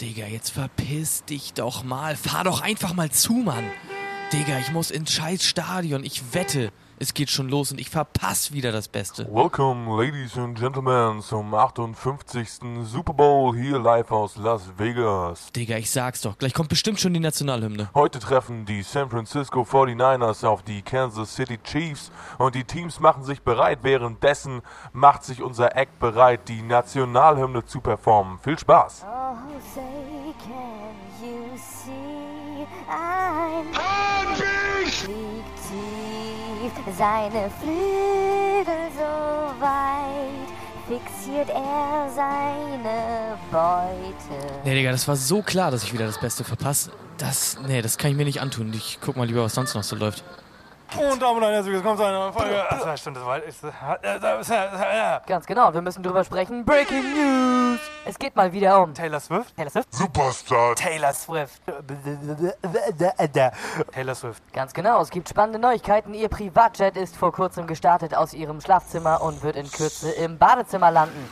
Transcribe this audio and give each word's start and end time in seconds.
Digga, 0.00 0.26
jetzt 0.26 0.50
verpiss 0.50 1.24
dich 1.24 1.52
doch 1.52 1.84
mal. 1.84 2.16
Fahr 2.16 2.44
doch 2.44 2.62
einfach 2.62 2.94
mal 2.94 3.10
zu, 3.10 3.34
Mann. 3.34 3.70
Digga, 4.32 4.58
ich 4.58 4.72
muss 4.72 4.90
ins 4.90 5.12
scheiß 5.12 5.44
Stadion. 5.44 6.04
Ich 6.04 6.32
wette, 6.32 6.72
es 7.00 7.14
geht 7.14 7.30
schon 7.30 7.48
los 7.48 7.72
und 7.72 7.80
ich 7.80 7.88
verpasse 7.88 8.52
wieder 8.52 8.72
das 8.72 8.86
Beste. 8.86 9.26
Welcome, 9.32 9.88
ladies 9.96 10.36
and 10.36 10.56
gentlemen, 10.56 11.22
zum 11.22 11.54
58. 11.54 12.60
Super 12.84 13.14
Bowl 13.14 13.56
hier 13.56 13.78
live 13.78 14.12
aus 14.12 14.36
Las 14.36 14.70
Vegas. 14.76 15.50
Digga, 15.52 15.78
ich 15.78 15.90
sag's 15.90 16.20
doch. 16.20 16.36
Gleich 16.36 16.52
kommt 16.52 16.68
bestimmt 16.68 17.00
schon 17.00 17.14
die 17.14 17.20
Nationalhymne. 17.20 17.88
Heute 17.94 18.18
treffen 18.18 18.66
die 18.66 18.82
San 18.82 19.08
Francisco 19.08 19.62
49ers 19.62 20.46
auf 20.46 20.62
die 20.62 20.82
Kansas 20.82 21.34
City 21.34 21.58
Chiefs 21.64 22.12
und 22.36 22.54
die 22.54 22.64
Teams 22.64 23.00
machen 23.00 23.24
sich 23.24 23.40
bereit. 23.40 23.78
Währenddessen 23.82 24.60
macht 24.92 25.24
sich 25.24 25.42
unser 25.42 25.74
Act 25.76 25.98
bereit, 26.00 26.48
die 26.48 26.60
Nationalhymne 26.60 27.64
zu 27.64 27.80
performen. 27.80 28.38
Viel 28.40 28.58
Spaß! 28.58 29.06
Oh, 29.06 29.36
say, 29.74 29.80
can 30.44 30.94
you 31.22 31.56
see? 31.56 32.30
Tief, 32.60 32.68
seine 36.96 37.50
Flügel 37.60 38.90
so 38.96 39.60
weit, 39.60 40.48
fixiert 40.88 41.48
er 41.50 42.08
seine 42.14 43.38
Beute. 43.50 44.60
Nee, 44.64 44.74
Digga, 44.74 44.90
das 44.90 45.06
war 45.08 45.16
so 45.16 45.42
klar, 45.42 45.70
dass 45.70 45.82
ich 45.84 45.92
wieder 45.92 46.06
das 46.06 46.20
Beste 46.20 46.44
verpasse. 46.44 46.90
Das, 47.18 47.58
nee, 47.66 47.82
das 47.82 47.98
kann 47.98 48.10
ich 48.10 48.16
mir 48.16 48.24
nicht 48.24 48.40
antun. 48.40 48.72
Ich 48.74 48.98
guck 49.00 49.16
mal 49.16 49.26
lieber, 49.26 49.42
was 49.44 49.54
sonst 49.54 49.74
noch 49.74 49.84
so 49.84 49.96
läuft. 49.96 50.24
Und 50.98 51.22
Damen 51.22 51.36
und 51.36 51.42
Herren, 51.42 51.54
herzlich 51.54 51.74
willkommen 51.74 51.96
zu 51.96 52.04
einer 52.04 52.32
Folge. 52.32 52.68
Achso, 52.70 52.96
stimmt, 52.96 53.16
das 53.18 53.24
war. 53.24 53.42
Ist, 53.42 53.62
ja. 53.62 55.22
Ganz 55.24 55.46
genau, 55.46 55.72
wir 55.72 55.80
müssen 55.82 56.02
drüber 56.02 56.24
sprechen. 56.24 56.64
Breaking 56.64 57.04
News! 57.14 57.78
Es 58.04 58.18
geht 58.18 58.34
mal 58.34 58.52
wieder 58.52 58.82
um 58.82 58.92
Taylor 58.92 59.20
Swift? 59.20 59.54
Taylor 59.56 59.70
Swift. 59.70 59.94
Superstar! 59.94 60.74
Taylor 60.74 61.12
Swift. 61.12 61.62
Taylor 63.92 64.14
Swift. 64.16 64.42
Ganz 64.52 64.74
genau, 64.74 65.00
es 65.00 65.10
gibt 65.10 65.28
spannende 65.28 65.60
Neuigkeiten. 65.60 66.12
Ihr 66.12 66.28
Privatjet 66.28 66.96
ist 66.96 67.16
vor 67.16 67.30
kurzem 67.32 67.68
gestartet 67.68 68.14
aus 68.14 68.34
ihrem 68.34 68.60
Schlafzimmer 68.60 69.22
und 69.22 69.44
wird 69.44 69.54
in 69.54 69.70
Kürze 69.70 70.10
im 70.10 70.38
Badezimmer 70.38 70.90
landen. 70.90 71.28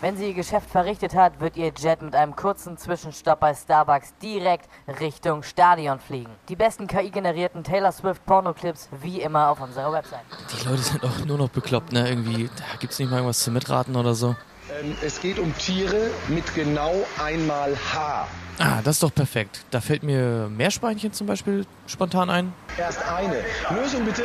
Wenn 0.00 0.16
sie 0.16 0.28
ihr 0.28 0.34
Geschäft 0.34 0.70
verrichtet 0.70 1.14
hat, 1.14 1.40
wird 1.40 1.58
ihr 1.58 1.72
Jet 1.76 2.00
mit 2.00 2.14
einem 2.14 2.34
kurzen 2.34 2.78
Zwischenstopp 2.78 3.38
bei 3.40 3.52
Starbucks 3.52 4.14
direkt 4.22 4.66
Richtung 4.98 5.42
Stadion 5.42 6.00
fliegen. 6.00 6.30
Die 6.48 6.56
besten 6.56 6.86
KI-generierten 6.86 7.62
Taylor 7.64 7.92
Swift 7.92 8.24
Pornoclips 8.24 8.88
wie 9.02 9.20
immer 9.20 9.50
auf 9.50 9.60
unserer 9.60 9.92
Website. 9.92 10.24
Die 10.54 10.66
Leute 10.66 10.80
sind 10.80 11.04
auch 11.04 11.26
nur 11.26 11.36
noch 11.36 11.50
bekloppt, 11.50 11.92
ne? 11.92 12.08
Irgendwie, 12.08 12.48
da 12.56 12.78
gibt's 12.78 12.98
nicht 12.98 13.10
mal 13.10 13.18
irgendwas 13.18 13.40
zu 13.40 13.50
mitraten 13.50 13.94
oder 13.94 14.14
so. 14.14 14.36
Ähm, 14.80 14.96
es 15.02 15.20
geht 15.20 15.38
um 15.38 15.54
Tiere 15.58 16.10
mit 16.28 16.54
genau 16.54 16.94
einmal 17.22 17.76
Haar. 17.92 18.26
Ah, 18.58 18.80
das 18.82 18.96
ist 18.96 19.02
doch 19.02 19.14
perfekt. 19.14 19.64
Da 19.70 19.82
fällt 19.82 20.02
mir 20.02 20.48
Meerschweinchen 20.48 21.12
zum 21.12 21.26
Beispiel 21.26 21.66
spontan 21.86 22.30
ein. 22.30 22.52
Erst 22.78 23.02
eine. 23.06 23.42
Lösung 23.70 24.04
bitte. 24.06 24.24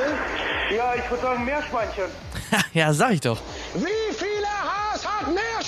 Ja, 0.76 0.94
ich 0.96 1.10
würde 1.10 1.22
sagen 1.22 1.44
Meerschweinchen. 1.46 2.06
ja, 2.74 2.94
sag 2.94 3.12
ich 3.12 3.22
doch. 3.22 3.42
Wie 3.76 4.05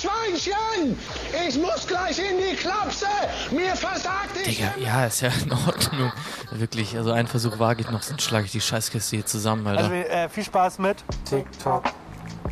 hat 0.04 0.30
Meerschweinchen? 0.30 0.98
Ich 1.48 1.58
muss 1.58 1.86
gleich 1.86 2.18
in 2.18 2.38
die 2.38 2.56
Klapse. 2.56 3.06
Mir 3.50 3.74
versagt 3.74 4.36
die 4.36 4.50
Digga, 4.50 4.74
ja, 4.78 5.06
ist 5.06 5.20
ja 5.20 5.30
in 5.42 5.52
Ordnung. 5.52 6.12
Wirklich, 6.52 6.96
also 6.96 7.12
einen 7.12 7.28
Versuch 7.28 7.58
wage 7.58 7.82
ich 7.82 7.90
noch, 7.90 8.02
sonst 8.02 8.22
schlage 8.22 8.46
ich 8.46 8.52
die 8.52 8.60
Scheißkiste 8.60 9.16
hier 9.16 9.26
zusammen, 9.26 9.66
Alter. 9.66 9.84
Also, 9.84 9.94
äh, 9.94 10.28
viel 10.28 10.44
Spaß 10.44 10.78
mit 10.78 11.04
TikTok, 11.28 11.84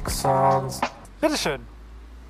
Sounds. 0.09 0.81
Bitteschön. 1.21 1.76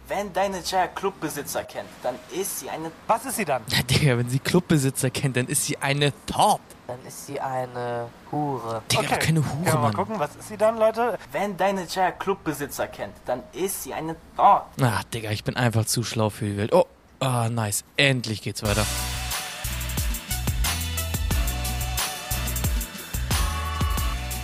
Wenn 0.08 0.32
deine 0.32 0.60
Jaya 0.64 0.86
Clubbesitzer 0.86 1.64
kennt, 1.64 1.88
dann 2.02 2.14
ist 2.30 2.60
sie 2.60 2.70
eine 2.70 2.92
Was 3.08 3.24
ist 3.26 3.36
sie 3.36 3.44
dann? 3.44 3.62
Ja, 3.68 3.82
Digga, 3.90 4.16
wenn 4.18 4.28
sie 4.28 4.38
Clubbesitzer 4.38 5.10
kennt, 5.10 5.36
dann 5.36 5.46
ist 5.48 5.64
sie 5.66 5.76
eine 5.78 6.12
Top. 6.26 6.60
Dann 6.86 6.98
ist 7.04 7.26
sie 7.26 7.40
eine 7.40 8.08
Hure. 8.30 8.82
Digga, 8.90 9.02
doch 9.02 9.08
keine 9.18 9.40
Können 9.40 9.44
Hure, 9.52 9.64
wir 9.64 9.74
mal 9.74 9.80
Mann. 9.82 9.94
gucken, 9.94 10.14
was 10.20 10.36
ist 10.36 10.48
sie 10.48 10.56
dann, 10.56 10.78
Leute? 10.78 11.18
Wenn 11.32 11.56
deine 11.56 11.86
Jaya 11.86 12.12
Clubbesitzer 12.12 12.86
kennt, 12.86 13.14
dann 13.26 13.42
ist 13.52 13.82
sie 13.82 13.94
eine 13.94 14.14
Dog. 14.36 14.62
Ah, 14.80 15.00
Digga, 15.12 15.30
ich 15.32 15.42
bin 15.42 15.56
einfach 15.56 15.84
zu 15.86 16.04
schlau 16.04 16.30
für 16.30 16.44
die 16.44 16.56
Welt. 16.56 16.72
Oh, 16.72 16.86
ah, 17.18 17.48
nice. 17.48 17.82
Endlich 17.96 18.42
geht's 18.42 18.62
weiter. 18.62 18.86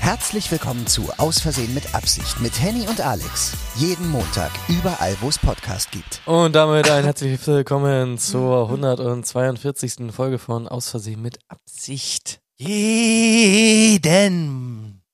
Herzlich 0.03 0.51
willkommen 0.51 0.85
zu 0.89 1.13
Aus 1.19 1.41
Versehen 1.41 1.73
mit 1.75 1.95
Absicht 1.95 2.41
mit 2.41 2.61
Henny 2.61 2.89
und 2.89 3.01
Alex. 3.01 3.57
Jeden 3.77 4.11
Montag, 4.11 4.51
überall, 4.69 5.17
wo 5.21 5.29
es 5.29 5.39
Podcast 5.39 5.93
gibt. 5.93 6.21
Und 6.27 6.57
damit 6.57 6.91
ein 6.91 7.05
herzliches 7.05 7.47
Willkommen 7.47 8.19
zur 8.19 8.65
142. 8.65 10.13
Folge 10.13 10.41
von 10.41 10.67
Aus 10.67 10.91
Versehen 10.91 11.23
mit 11.23 11.39
Absicht. 11.47 12.41
Jeden 12.57 13.85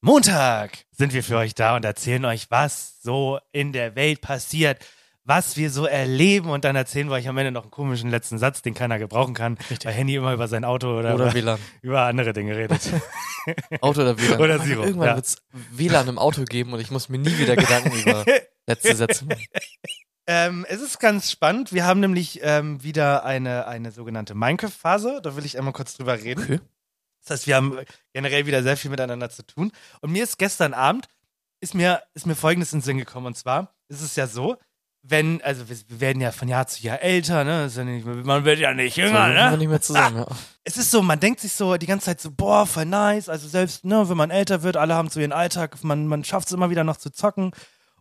Montag 0.01 0.87
sind 0.91 1.13
wir 1.13 1.23
für 1.23 1.37
euch 1.37 1.55
da 1.55 1.77
und 1.77 1.85
erzählen 1.85 2.25
euch, 2.25 2.51
was 2.51 3.03
so 3.03 3.41
in 3.53 3.75
der 3.75 3.95
Welt 3.95 4.23
passiert, 4.23 4.79
was 5.29 5.59
wir 5.59 5.71
so 5.71 5.85
erleben 5.85 6.49
und 6.49 6.65
dann 6.65 6.75
erzählen 6.75 7.09
wir 7.09 7.15
euch 7.15 7.29
am 7.29 7.37
Ende 7.37 7.53
noch 7.53 7.65
einen 7.65 7.71
komischen 7.71 8.11
letzten 8.11 8.39
Satz, 8.39 8.63
den 8.63 8.73
keiner 8.73 8.99
gebrauchen 8.99 9.35
kann, 9.35 9.59
weil 9.85 9.93
Handy 9.93 10.15
immer 10.15 10.33
über 10.33 10.49
sein 10.49 10.65
Auto 10.65 10.99
oder, 10.99 11.15
Oder 11.15 11.27
über, 11.27 11.35
WLAN. 11.35 11.61
über 11.83 12.03
andere 12.05 12.33
Dinge 12.33 12.57
redet. 12.57 12.81
Auto 13.83 14.01
oder 14.01 14.19
WLAN. 14.19 14.41
Oder 14.41 14.59
Zero, 14.63 14.85
Irgendwann 14.85 15.09
ja. 15.09 15.17
wird's 15.17 15.37
WLAN 15.73 16.09
im 16.09 16.19
Auto 16.19 16.45
geben 16.45 16.73
und 16.73 16.81
ich 16.81 16.91
muss 16.91 17.11
mir 17.11 17.19
nie 17.19 17.37
wieder 17.39 17.57
Gedanken 17.57 17.93
über 18.01 18.25
letzte 18.67 18.97
Sätze 18.97 19.27
machen. 19.27 19.45
ähm, 20.27 20.65
es 20.67 20.81
ist 20.81 20.99
ganz 20.99 21.31
spannend. 21.31 21.75
Wir 21.75 21.85
haben 21.85 22.01
nämlich 22.01 22.41
ähm, 22.43 22.83
wieder 22.83 23.27
eine, 23.27 23.67
eine 23.67 23.93
sogenannte 23.93 24.35
Minecraft-Phase. 24.35 25.21
Da 25.23 25.37
will 25.37 25.45
ich 25.45 25.59
einmal 25.59 25.75
kurz 25.75 25.95
drüber 25.95 26.15
reden. 26.15 26.43
Okay. 26.43 26.61
Das 27.21 27.33
heißt, 27.33 27.47
wir 27.47 27.57
haben 27.57 27.79
generell 28.15 28.47
wieder 28.47 28.63
sehr 28.63 28.79
viel 28.79 28.91
miteinander 28.91 29.29
zu 29.29 29.45
tun. 29.45 29.73
Und 30.01 30.11
mir 30.11 30.25
ist 30.25 30.39
gestern 30.39 30.73
Abend, 30.73 31.07
ist 31.61 31.75
mir, 31.75 32.03
ist 32.15 32.27
mir 32.27 32.35
Folgendes 32.35 32.73
in 32.73 32.79
den 32.79 32.85
Sinn 32.85 32.97
gekommen. 32.97 33.27
Und 33.27 33.37
zwar 33.37 33.75
ist 33.89 34.01
es 34.01 34.17
ja 34.17 34.27
so, 34.27 34.57
wenn, 35.03 35.41
also 35.43 35.69
wir, 35.69 36.01
werden 36.01 36.21
ja 36.21 36.33
von 36.33 36.49
Jahr 36.49 36.67
zu 36.67 36.83
Jahr 36.83 37.01
älter, 37.01 37.45
ne? 37.45 37.67
Ist 37.67 37.77
ja 37.77 37.85
nicht, 37.85 38.05
man 38.05 38.45
wird 38.45 38.59
ja 38.59 38.75
nicht 38.75 38.97
jünger, 38.97 39.29
ne? 39.29 39.57
nicht 39.57 39.69
mehr 39.69 39.81
zusammen. 39.81 40.19
Ja. 40.29 40.37
Es 40.65 40.77
ist 40.77 40.91
so, 40.91 41.01
man 41.01 41.19
denkt 41.19 41.41
sich 41.41 41.53
so 41.55 41.79
die 41.79 41.87
ganze 41.87 42.07
Zeit 42.07 42.21
so, 42.21 42.31
boah, 42.31 42.67
voll 42.67 42.85
nice. 42.85 43.31
Also 43.31 43.49
selbst, 43.49 43.87
ne, 43.87 44.07
wenn 44.11 44.19
man 44.19 44.31
älter 44.31 44.63
wird, 44.63 44.77
alle 44.77 44.95
haben 44.95 45.09
so 45.09 45.19
ihren 45.19 45.33
Alltag, 45.33 45.83
man, 45.83 46.07
man 46.07 46.25
schafft 46.25 46.49
es 46.49 46.53
immer 46.53 46.69
wieder 46.69 46.85
noch 46.85 46.99
zu 46.99 47.11
zocken. 47.11 47.53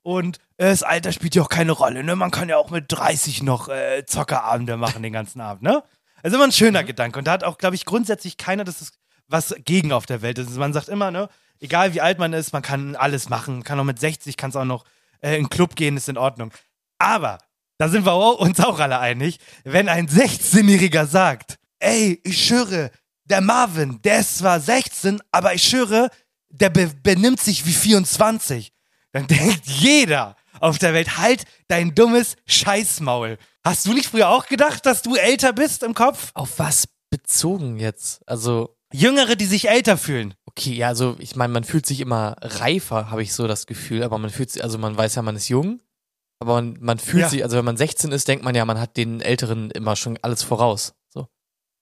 Und 0.02 0.38
äh, 0.58 0.66
das 0.66 0.84
Alter 0.84 1.14
spielt 1.14 1.36
ja 1.36 1.44
auch 1.44 1.50
keine 1.50 1.72
Rolle, 1.72 2.04
ne? 2.04 2.16
Man 2.16 2.32
kann 2.32 2.50
ja 2.50 2.58
auch 2.58 2.70
mit 2.70 2.86
30 2.90 3.44
noch 3.44 3.70
äh, 3.70 4.06
Zockerabende 4.06 4.76
machen 4.76 5.02
den 5.04 5.14
ganzen 5.14 5.40
Abend, 5.40 5.64
ne? 5.64 5.82
Also 6.24 6.36
immer 6.36 6.46
ein 6.46 6.52
schöner 6.52 6.84
Gedanke. 6.84 7.20
Und 7.20 7.28
da 7.28 7.34
hat 7.34 7.44
auch, 7.44 7.58
glaube 7.58 7.76
ich, 7.76 7.86
grundsätzlich 7.86 8.38
keiner 8.38 8.64
das 8.66 8.82
ist 8.82 8.98
was 9.28 9.56
gegen 9.66 9.92
auf 9.92 10.06
der 10.06 10.22
Welt. 10.22 10.40
Also 10.40 10.60
man 10.60 10.74
sagt 10.74 10.90
immer, 10.90 11.12
ne, 11.12 11.30
egal 11.60 11.94
wie 11.94 12.02
alt 12.02 12.20
man 12.20 12.34
ist, 12.34 12.54
man 12.54 12.62
kann 12.62 12.96
alles 12.96 13.30
machen. 13.30 13.64
Kann 13.64 13.80
auch 13.80 13.84
mit 13.84 14.00
60, 14.00 14.38
kann 14.38 14.50
es 14.50 14.56
auch 14.56 14.66
noch 14.66 14.86
äh, 15.22 15.36
in 15.36 15.44
den 15.44 15.50
Club 15.50 15.76
gehen, 15.76 15.98
ist 15.98 16.10
in 16.10 16.18
Ordnung. 16.18 16.52
Aber, 16.98 17.38
da 17.78 17.90
sind 17.90 18.06
wir 18.06 18.40
uns 18.40 18.60
auch 18.60 18.80
alle 18.80 19.00
einig, 19.00 19.40
wenn 19.64 19.90
ein 19.90 20.08
16-Jähriger 20.08 21.06
sagt, 21.06 21.58
ey, 21.80 22.20
ich 22.24 22.46
schwöre, 22.46 22.92
der 23.26 23.42
Marvin, 23.42 24.02
der 24.04 24.20
ist 24.20 24.40
zwar 24.40 24.60
16, 24.60 25.22
aber 25.32 25.54
ich 25.54 25.64
schwöre, 25.64 26.10
der 26.50 26.70
be 26.70 26.92
benimmt 27.04 27.40
sich 27.40 27.66
wie 27.66 27.74
24. 27.74 28.72
Dann 29.12 29.28
denkt 29.28 29.66
jeder 29.66 30.36
auf 30.60 30.80
der 30.80 30.94
Welt, 30.94 31.18
halt 31.18 31.44
dein 31.68 31.94
dummes 31.94 32.36
Scheißmaul. 32.46 33.38
Hast 33.64 33.86
du 33.86 33.94
nicht 33.94 34.08
früher 34.08 34.30
auch 34.30 34.48
gedacht, 34.48 34.86
dass 34.86 35.02
du 35.02 35.16
älter 35.16 35.54
bist 35.54 35.84
im 35.84 35.94
Kopf? 35.94 36.32
Auf 36.34 36.58
was 36.60 36.88
bezogen 37.10 37.78
jetzt? 37.80 38.22
Also, 38.28 38.76
Jüngere, 38.94 39.36
die 39.36 39.46
sich 39.46 39.70
älter 39.70 39.98
fühlen. 39.98 40.34
okay, 40.46 40.74
ja, 40.74 40.88
also 40.88 41.18
ich 41.20 41.36
meine, 41.36 41.54
man 41.54 41.66
fühlt 41.66 41.86
sich 41.86 42.00
immer 42.00 42.38
reifer, 42.42 43.12
habe 43.12 43.22
ich 43.22 43.34
so 43.34 43.48
das 43.48 43.68
Gefühl, 43.68 44.04
aber 44.04 44.18
man 44.18 44.30
fühlt 44.30 44.50
sich, 44.50 44.64
also 44.64 44.78
man 44.78 44.98
weiß 44.98 45.16
ja, 45.16 45.22
man 45.22 45.36
ist 45.36 45.50
jung, 45.50 45.82
aber 46.40 46.56
man, 46.56 46.78
man 46.80 47.00
fühlt 47.00 47.24
Ja. 47.24 47.30
sich, 47.30 47.44
also 47.44 47.58
wenn 47.58 47.66
man 47.66 47.78
16 47.78 48.12
ist, 48.12 48.28
denkt 48.28 48.44
man 48.46 48.56
ja, 48.56 48.64
man 48.66 48.80
hat 48.80 48.98
den 48.98 49.22
Älteren 49.22 49.72
immer 49.72 49.96
schon 49.96 50.18
alles 50.22 50.44
voraus. 50.44 50.94
So. 51.10 51.28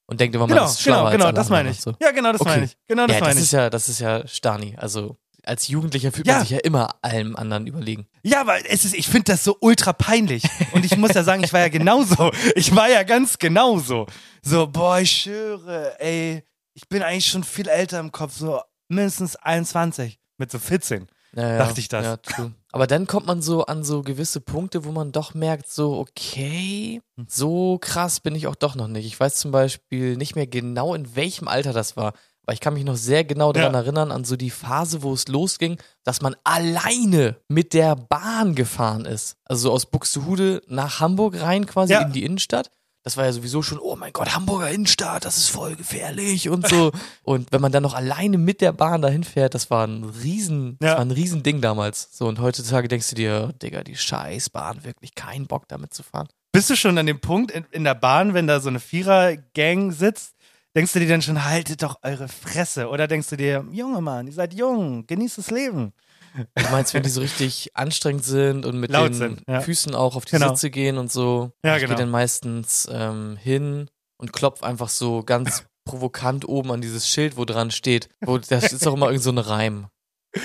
Und 0.08 0.20
denkt 0.20 0.36
immer, 0.36 0.48
man 0.48 0.56
Genau, 0.58 0.70
ist 0.70 0.82
schlauer 0.82 1.12
genau, 1.12 1.26
genau, 1.26 1.32
das 1.36 1.50
meine 1.50 1.70
ich. 1.72 1.82
So. 1.82 1.94
Ja, 2.02 2.12
genau, 2.12 2.32
das 2.32 2.42
Okay. 2.42 2.50
meine 2.52 2.66
ich. 2.66 2.78
Genau 2.88 3.08
das 3.08 3.16
ja, 3.16 3.20
das 3.20 3.28
meine 3.30 3.40
ist 3.40 3.46
ich. 3.48 3.52
ja, 3.52 3.70
das 3.70 3.90
ist 3.90 4.00
ja 4.00 4.28
Stani. 4.28 4.76
Also 4.78 5.18
als 5.44 5.68
Jugendlicher 5.68 6.12
fühlt 6.12 6.26
Ja. 6.28 6.34
man 6.36 6.42
sich 6.42 6.52
ja 6.52 6.60
immer 6.60 6.96
allem 7.04 7.36
anderen 7.36 7.68
überlegen. 7.68 8.08
Ja, 8.24 8.42
aber 8.42 8.68
es 8.70 8.84
ist, 8.86 8.96
ich 8.96 9.08
finde 9.08 9.32
das 9.34 9.44
so 9.44 9.58
ultra 9.60 9.94
peinlich. 9.94 10.44
Und 10.74 10.86
ich 10.86 10.98
muss 10.98 11.14
ja 11.14 11.24
sagen, 11.24 11.44
ich 11.44 11.54
war 11.54 11.60
ja 11.60 11.70
genauso. 11.70 12.32
Ich 12.56 12.76
war 12.76 12.90
ja 12.90 13.04
ganz 13.04 13.38
genauso. 13.38 14.08
So, 14.42 14.68
boah, 14.68 15.00
ich 15.00 15.12
schwöre, 15.12 16.00
ey, 16.00 16.44
ich 16.74 16.88
bin 16.90 17.04
eigentlich 17.04 17.28
schon 17.28 17.44
viel 17.44 17.68
älter 17.68 18.00
im 18.00 18.12
Kopf, 18.12 18.34
so 18.38 18.60
mindestens 18.88 19.36
21 19.36 20.20
mit 20.38 20.52
so 20.52 20.60
14. 20.60 21.08
Ja, 21.36 21.50
ja. 21.50 21.58
Dachte 21.58 21.80
ich 21.82 21.88
das. 21.90 22.06
Ja, 22.06 22.18
true. 22.18 22.54
Aber 22.72 22.88
dann 22.88 23.08
kommt 23.08 23.26
man 23.28 23.42
so 23.42 23.66
an 23.66 23.84
so 23.84 24.02
gewisse 24.04 24.40
Punkte, 24.42 24.86
wo 24.86 24.92
man 24.92 25.12
doch 25.12 25.34
merkt, 25.34 25.70
so, 25.70 25.98
okay, 25.98 27.02
Hm. 27.18 27.26
so 27.30 27.78
krass 27.80 28.20
bin 28.22 28.36
ich 28.36 28.48
auch 28.48 28.56
doch 28.56 28.76
noch 28.76 28.88
nicht. 28.88 29.06
Ich 29.06 29.20
weiß 29.20 29.36
zum 29.38 29.52
Beispiel 29.52 30.18
nicht 30.18 30.36
mehr 30.36 30.48
genau, 30.48 30.94
in 30.96 31.16
welchem 31.16 31.48
Alter 31.48 31.74
das 31.74 31.96
war. 31.98 32.14
Aber 32.48 32.54
ich 32.54 32.60
kann 32.60 32.76
mich 32.76 32.84
noch 32.84 32.96
sehr 32.96 33.24
genau 33.24 33.54
daran 33.54 33.74
Ja. 33.74 33.80
erinnern, 33.80 34.12
an 34.12 34.24
so 34.24 34.36
die 34.36 34.52
Phase, 34.52 35.02
wo 35.02 35.14
es 35.14 35.28
losging, 35.28 35.78
dass 36.04 36.22
man 36.22 36.36
alleine 36.44 37.38
mit 37.48 37.74
der 37.74 37.96
Bahn 37.96 38.54
gefahren 38.56 39.06
ist. 39.06 39.36
Also 39.46 39.70
so 39.70 39.72
aus 39.74 39.86
Buxtehude 39.88 40.62
nach 40.68 41.00
Hamburg 41.00 41.42
rein 41.42 41.66
quasi 41.66 41.94
Ja. 41.94 42.02
in 42.02 42.12
die 42.14 42.24
Innenstadt. 42.24 42.70
Das 43.06 43.18
war 43.18 43.26
ja 43.26 43.32
sowieso 43.32 43.62
schon, 43.62 43.78
oh 43.78 43.96
mein 43.96 44.12
Gott, 44.14 44.34
Hamburger 44.36 44.72
Innenstadt, 44.72 45.26
das 45.26 45.38
ist 45.38 45.50
voll 45.50 45.76
gefährlich 45.76 46.50
und 46.50 46.68
so. 46.68 46.92
und 47.24 47.52
wenn 47.52 47.62
man 47.62 47.72
dann 47.72 47.84
noch 47.84 47.94
alleine 47.94 48.40
mit 48.40 48.62
der 48.62 48.72
Bahn 48.74 49.04
dahin 49.04 49.24
fährt, 49.24 49.54
das 49.54 49.70
war 49.70 49.86
ein 49.86 50.04
riesen, 50.24 50.78
das 50.80 50.90
Ja. 50.90 50.94
war 50.96 51.06
ein 51.06 51.12
riesen 51.12 51.44
Ding 51.44 51.62
damals. 51.62 52.10
So, 52.12 52.26
und 52.28 52.40
heutzutage 52.40 52.88
denkst 52.88 53.10
du 53.12 53.16
dir, 53.16 53.54
Digga, 53.62 53.84
die 53.84 53.96
Scheißbahn, 53.96 54.84
wirklich 54.84 55.14
keinen 55.14 55.46
Bock 55.46 55.68
damit 55.68 55.94
zu 55.94 56.02
fahren. 56.02 56.28
Bist 56.52 56.72
du 56.72 56.76
schon 56.76 56.98
an 56.98 57.06
dem 57.06 57.20
Punkt 57.20 57.52
in, 57.52 57.64
in 57.70 57.84
der 57.84 57.94
Bahn, 57.94 58.34
wenn 58.34 58.48
da 58.48 58.60
so 58.60 58.70
eine 58.70 58.80
Vierer-Gang 58.80 59.92
sitzt, 59.92 60.34
denkst 60.76 60.94
du 60.94 61.00
dir 61.00 61.08
dann 61.08 61.22
schon, 61.22 61.46
haltet 61.46 61.84
doch 61.84 62.00
eure 62.02 62.28
Fresse? 62.28 62.90
Oder 62.90 63.08
denkst 63.08 63.30
du 63.30 63.38
dir, 63.38 63.64
Junge 63.72 64.02
Mann, 64.02 64.26
ihr 64.26 64.34
seid 64.34 64.56
jung, 64.56 65.06
genießt 65.06 65.38
das 65.38 65.52
Leben? 65.52 65.94
Du 66.36 66.70
meinst, 66.72 66.94
wenn 66.94 67.04
die 67.04 67.10
so 67.10 67.22
richtig 67.22 67.72
anstrengend 67.76 68.26
sind 68.26 68.66
und 68.66 68.80
mit 68.80 68.92
Laut 68.92 69.08
den 69.10 69.14
sind, 69.14 69.42
ja. 69.48 69.62
Füßen 69.62 69.96
auch 69.96 70.16
auf 70.16 70.26
die 70.26 70.32
Genau. 70.32 70.50
Sitze 70.50 70.70
gehen 70.70 70.98
und 70.98 71.12
so. 71.12 71.52
Ja, 71.64 71.76
ich 71.76 71.82
genau. 71.82 71.96
gehe 71.96 72.04
dann 72.04 72.10
meistens 72.12 72.88
ähm, 72.92 73.38
hin 73.38 73.90
und 74.18 74.34
klopf 74.34 74.62
einfach 74.64 74.90
so 74.90 75.24
ganz 75.24 75.66
provokant 75.86 76.48
oben 76.48 76.72
an 76.72 76.82
dieses 76.82 77.08
Schild, 77.08 77.38
wo 77.38 77.46
dran 77.46 77.72
steht. 77.72 78.10
Wo, 78.22 78.38
da 78.38 78.58
ist 78.58 78.86
auch 78.88 78.94
immer 78.96 79.08
irgend 79.08 79.24
so 79.24 79.32
ein 79.32 79.38
Reim. 79.38 79.88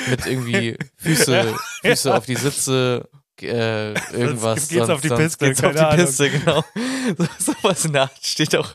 Mit 0.08 0.26
irgendwie 0.26 0.76
Füße, 0.98 1.54
Füße 1.82 2.14
auf 2.14 2.26
die 2.26 2.36
Sitze, 2.36 3.08
äh, 3.40 3.94
irgendwas. 4.12 4.68
geht's 4.68 4.88
auf 4.90 5.00
die 5.00 5.08
sonst 5.08 5.38
Piste, 5.38 5.46
Geht's 5.46 5.64
auf 5.64 5.72
die 5.72 5.78
Ahnung. 5.78 6.06
Piste, 6.06 6.30
genau. 6.30 6.64
So, 7.16 7.26
sowas 7.54 7.84
in 7.86 7.94
der 7.94 8.02
Art 8.02 8.18
steht 8.22 8.54
auch, 8.54 8.74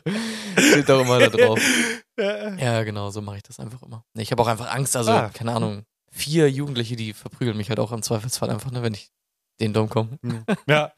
steht 0.58 0.90
auch 0.90 1.00
immer 1.00 1.18
da 1.20 1.28
drauf. 1.28 1.60
Ja, 2.18 2.82
genau, 2.82 3.10
so 3.10 3.20
mache 3.22 3.36
ich 3.36 3.42
das 3.42 3.60
einfach 3.60 3.82
immer. 3.82 4.02
Ich 4.14 4.30
habe 4.32 4.42
auch 4.42 4.46
einfach 4.46 4.70
Angst, 4.74 4.96
also, 4.96 5.10
Ah. 5.12 5.30
keine 5.32 5.52
Ahnung, 5.54 5.84
vier 6.16 6.50
Jugendliche, 6.50 6.96
die 6.96 7.12
verprügeln 7.12 7.56
mich 7.56 7.68
halt 7.68 7.78
auch 7.78 7.92
im 7.92 8.02
Zweifelsfall 8.02 8.50
einfach, 8.50 8.70
ne, 8.70 8.82
wenn 8.82 8.94
ich 8.94 9.10
den 9.60 9.72
Dom 9.72 9.88
komme. 9.88 10.18
Ja. 10.66 10.92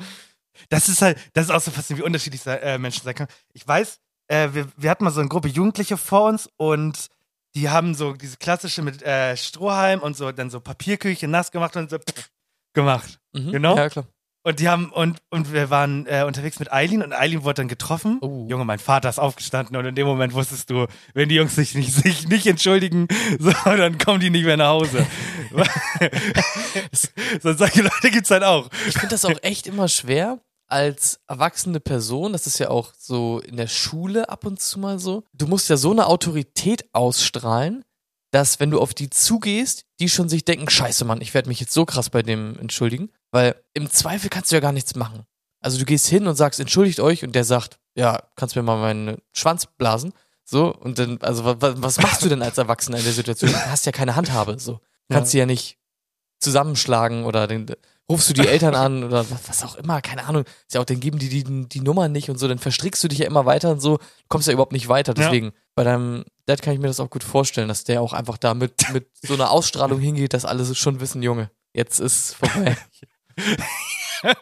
Das 0.71 0.89
ist 0.89 1.03
halt, 1.03 1.19
das 1.35 1.45
ist 1.45 1.51
auch 1.51 1.61
so 1.61 1.71
faszinierend, 1.71 2.03
wie 2.03 2.07
unterschiedlich 2.07 2.45
äh, 2.47 2.79
Menschen 2.79 3.05
sein 3.05 3.15
können. 3.15 3.29
Ich 3.53 3.67
weiß, 3.67 4.01
äh, 4.27 4.49
wir, 4.53 4.67
wir 4.77 4.91
hatten 4.91 5.05
mal 5.05 5.13
so 5.13 5.21
eine 5.21 5.29
Gruppe 5.29 5.47
Jugendliche 5.47 5.97
vor 5.97 6.29
uns 6.29 6.49
und 6.57 7.09
die 7.55 7.69
haben 7.71 7.95
so 7.95 8.13
diese 8.15 8.39
klassische 8.39 8.83
mit 8.83 9.03
äh, 9.03 9.37
Strohhalm 9.37 10.01
und 10.01 10.17
so 10.17 10.33
dann 10.33 10.51
so 10.51 10.61
Papierküche 10.61 11.29
nass 11.29 11.53
gemacht 11.53 11.77
und 11.77 11.91
so 11.91 11.99
pff, 11.99 12.31
gemacht. 12.75 13.21
Mhm. 13.33 13.53
Genau. 13.53 13.77
Ja, 13.77 13.89
klar. 13.89 14.07
Und 14.45 14.61
die 14.61 14.69
haben, 14.69 14.91
und, 14.91 15.19
und 15.31 15.53
wir 15.53 15.69
waren 15.69 16.07
äh, 16.07 16.25
unterwegs 16.27 16.59
mit 16.59 16.73
Eileen 16.73 17.03
und 17.03 17.13
Eileen 17.13 17.43
wurde 17.43 17.55
dann 17.55 17.69
getroffen. 17.69 18.19
Oh. 18.21 18.47
Junge, 18.49 18.65
mein 18.65 18.79
Vater 18.79 19.09
ist 19.09 19.19
aufgestanden 19.19 19.77
und 19.77 19.85
in 19.85 19.95
dem 19.95 20.07
Moment 20.07 20.33
wusstest 20.33 20.71
du, 20.71 20.87
wenn 21.13 21.29
die 21.29 21.35
Jungs 21.35 21.57
sich 21.57 21.75
nicht, 21.75 21.93
sich 22.03 22.29
nicht 22.29 22.47
entschuldigen, 22.47 23.09
so, 23.39 23.53
dann 23.65 23.99
kommen 23.99 24.21
die 24.21 24.31
nicht 24.31 24.45
mehr 24.45 24.57
nach 24.57 24.69
Hause. 24.69 25.07
so, 27.43 27.53
solche 27.53 27.83
Leute 27.83 28.11
gibt's 28.11 28.31
halt 28.31 28.45
auch. 28.45 28.71
Ich 28.87 28.95
finde 28.95 29.09
das 29.09 29.25
auch 29.25 29.39
echt 29.43 29.67
immer 29.67 29.89
schwer 29.89 30.39
als 30.69 31.21
erwachsene 31.27 31.81
Person, 31.81 32.33
das 32.33 32.47
ist 32.47 32.59
ja 32.59 32.69
auch 32.69 32.93
so 32.97 33.41
in 33.41 33.57
der 33.57 33.69
Schule 33.69 34.29
ab 34.29 34.45
und 34.45 34.61
zu 34.61 34.79
mal 34.79 34.99
so. 34.99 35.25
Du 35.33 35.47
musst 35.47 35.69
ja 35.71 35.77
so 35.77 35.91
eine 35.91 36.07
Autorität 36.07 36.85
ausstrahlen, 36.93 37.85
dass 38.31 38.61
wenn 38.61 38.71
du 38.71 38.81
auf 38.81 38.93
die 38.93 39.11
zugehst, 39.11 39.85
die 40.01 40.09
schon 40.09 40.29
sich 40.29 40.45
denken, 40.45 40.69
scheiße 40.69 41.05
Mann, 41.05 41.23
ich 41.23 41.35
werde 41.35 41.49
mich 41.49 41.61
jetzt 41.61 41.73
so 41.73 41.87
krass 41.87 42.11
bei 42.11 42.23
dem 42.23 42.59
entschuldigen, 42.59 43.11
weil 43.31 43.55
im 43.75 43.91
Zweifel 43.91 44.31
kannst 44.31 44.51
du 44.51 44.57
ja 44.57 44.61
gar 44.61 44.73
nichts 44.73 44.95
machen. 44.95 45.25
Also 45.61 45.79
du 45.79 45.85
gehst 45.85 46.07
hin 46.07 46.27
und 46.27 46.37
sagst, 46.37 46.61
entschuldigt 46.61 47.01
euch 47.01 47.25
und 47.25 47.35
der 47.35 47.45
sagt, 47.45 47.79
ja, 47.95 48.23
kannst 48.37 48.55
mir 48.57 48.63
mal 48.63 48.79
meinen 48.79 49.19
Schwanz 49.33 49.67
blasen. 49.67 50.13
So, 50.45 50.75
und 50.75 50.99
dann, 50.99 51.19
also 51.21 51.45
wa- 51.45 51.57
wa- 51.61 51.75
was 51.79 51.99
machst 52.01 52.23
du 52.25 52.29
denn 52.29 52.43
als 52.43 52.57
Erwachsener 52.59 52.99
in 52.99 53.05
der 53.05 53.13
Situation? 53.13 53.51
Du 53.51 53.57
hast 53.71 53.85
ja 53.87 53.93
keine 53.93 54.17
Handhabe, 54.17 54.59
so. 54.59 54.81
Kannst 55.11 55.33
sie 55.33 55.39
ja 55.39 55.47
nicht 55.47 55.79
zusammenschlagen 56.41 57.25
oder 57.25 57.47
den, 57.47 57.67
rufst 58.11 58.29
du 58.31 58.33
die 58.35 58.47
Eltern 58.47 58.75
an 58.75 59.05
oder 59.05 59.27
was, 59.47 59.65
auch 59.65 59.75
immer, 59.77 60.01
keine 60.01 60.25
Ahnung. 60.27 60.45
Ist 60.67 60.75
ja 60.75 60.81
auch, 60.81 60.85
dann 60.85 61.01
geben 61.01 61.19
die, 61.19 61.29
die 61.29 61.69
die 61.69 61.81
Nummer 61.81 62.09
nicht 62.09 62.31
und 62.31 62.39
so, 62.39 62.47
dann 62.49 62.59
verstrickst 62.59 63.03
du 63.03 63.09
dich 63.09 63.19
ja 63.19 63.27
immer 63.27 63.45
weiter 63.45 63.71
und 63.71 63.81
so, 63.81 63.99
kommst 64.29 64.47
ja 64.47 64.53
überhaupt 64.55 64.73
nicht 64.73 64.89
weiter. 64.89 65.15
Ja. 65.17 65.25
Deswegen, 65.25 65.53
bei 65.75 65.85
deinem 65.85 66.25
Dad 66.47 66.63
kann 66.63 66.73
ich 66.75 66.79
mir 66.81 66.87
das 66.87 67.01
auch 67.01 67.11
gut 67.11 67.25
vorstellen, 67.25 67.69
dass 67.69 67.85
der 67.85 68.01
auch 68.01 68.13
einfach 68.13 68.39
da 68.39 68.55
mit, 68.55 68.93
mit 68.93 69.09
so 69.23 69.35
einer 69.35 69.51
Ausstrahlung 69.51 69.99
hingeht, 70.01 70.33
dass 70.33 70.45
alle 70.45 70.65
schon 70.75 71.01
wissen, 71.01 71.23
Junge, 71.23 71.51
jetzt 71.75 71.99
ist 72.01 72.35
vorbei. 72.37 72.77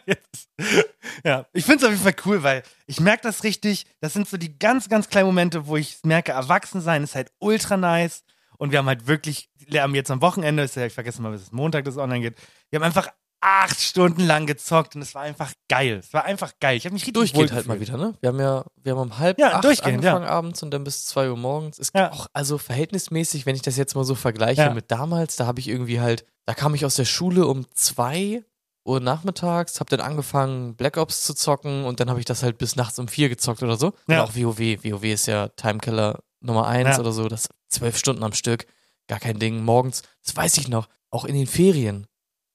Ja, 1.23 1.45
ich 1.53 1.65
finde 1.65 1.77
es 1.79 1.83
auf 1.83 1.91
jeden 1.91 2.03
Fall 2.03 2.15
cool, 2.25 2.41
weil 2.43 2.63
ich 2.87 2.99
merke 2.99 3.23
das 3.23 3.43
richtig. 3.43 3.85
Das 4.01 4.13
sind 4.13 4.27
so 4.27 4.37
die 4.37 4.57
ganz, 4.57 4.89
ganz 4.89 5.07
kleinen 5.09 5.27
Momente, 5.27 5.67
wo 5.67 5.77
ich 5.77 5.99
merke, 6.03 6.31
erwachsen 6.31 6.81
sein 6.81 7.03
ist 7.03 7.15
halt 7.15 7.31
ultra 7.39 7.77
nice. 7.77 8.23
Und 8.57 8.71
wir 8.71 8.79
haben 8.79 8.87
halt 8.87 9.05
wirklich, 9.07 9.51
wir 9.67 9.83
haben 9.83 9.93
jetzt 9.93 10.09
am 10.09 10.21
Wochenende, 10.21 10.63
ist 10.63 10.75
ja, 10.75 10.85
ich 10.85 10.93
vergesse 10.93 11.21
mal, 11.21 11.31
bis 11.31 11.43
es 11.43 11.51
Montag 11.51 11.85
das 11.85 11.97
online 11.97 12.21
geht, 12.21 12.35
wir 12.71 12.77
haben 12.79 12.85
einfach 12.85 13.09
acht 13.39 13.79
Stunden 13.79 14.25
lang 14.25 14.47
gezockt 14.47 14.95
und 14.95 15.03
es 15.03 15.13
war 15.13 15.21
einfach 15.21 15.51
geil. 15.69 15.97
Es 15.99 16.11
war 16.11 16.25
einfach 16.25 16.53
geil. 16.59 16.75
Ich 16.75 16.85
habe 16.85 16.93
mich 16.93 17.03
richtig 17.03 17.13
Durchgeht 17.13 17.51
halt 17.51 17.67
mal 17.67 17.79
wieder, 17.79 17.95
ne? 17.97 18.15
Wir 18.19 18.29
haben 18.29 18.39
ja, 18.39 18.65
wir 18.81 18.93
haben 18.93 18.99
um 19.11 19.19
halb 19.19 19.37
Ja, 19.39 19.53
acht 19.57 19.63
durchgehend, 19.63 20.03
ja. 20.03 20.13
angefangen 20.15 20.27
abends 20.37 20.63
und 20.63 20.71
dann 20.71 20.83
bis 20.83 21.05
zwei 21.05 21.29
Uhr 21.29 21.37
morgens. 21.37 21.77
Ist 21.77 21.91
Ja. 21.95 22.11
auch, 22.11 22.25
also 22.33 22.57
verhältnismäßig, 22.57 23.45
wenn 23.45 23.55
ich 23.55 23.61
das 23.61 23.77
jetzt 23.77 23.93
mal 23.93 24.03
so 24.05 24.15
vergleiche 24.15 24.71
mit 24.73 24.89
damals, 24.89 25.35
da 25.35 25.45
habe 25.45 25.59
ich 25.59 25.67
irgendwie 25.67 25.99
halt, 25.99 26.25
da 26.47 26.55
kam 26.55 26.73
ich 26.73 26.83
aus 26.83 26.95
der 26.95 27.05
Schule 27.05 27.45
um 27.45 27.67
zwei 27.75 28.43
Uhr 28.87 28.99
nachmittags, 28.99 29.79
habe 29.79 29.89
dann 29.89 29.99
angefangen 30.01 30.75
Black 30.75 30.97
Ops 30.97 31.23
zu 31.23 31.33
zocken 31.33 31.83
und 31.85 31.99
dann 31.99 32.09
habe 32.09 32.19
ich 32.19 32.25
das 32.25 32.43
halt 32.43 32.57
bis 32.57 32.75
nachts 32.75 32.97
um 32.99 33.07
vier 33.07 33.29
gezockt 33.29 33.61
oder 33.63 33.77
so. 33.77 33.93
Ja. 34.07 34.23
Und 34.23 34.29
auch 34.29 34.35
WoW. 34.35 34.83
WoW 34.83 35.03
ist 35.03 35.25
ja 35.27 35.49
Timekiller 35.49 36.23
Nummer 36.39 36.67
eins 36.67 36.95
Ja. 36.95 36.99
oder 36.99 37.11
so, 37.11 37.27
das 37.27 37.49
zwölf 37.67 37.97
Stunden 37.97 38.23
am 38.23 38.33
Stück, 38.33 38.65
gar 39.07 39.19
kein 39.19 39.39
Ding. 39.39 39.63
Morgens, 39.63 40.03
das 40.23 40.35
weiß 40.35 40.57
ich 40.57 40.67
noch, 40.67 40.87
auch 41.09 41.25
in 41.25 41.35
den 41.35 41.47
Ferien, 41.47 42.07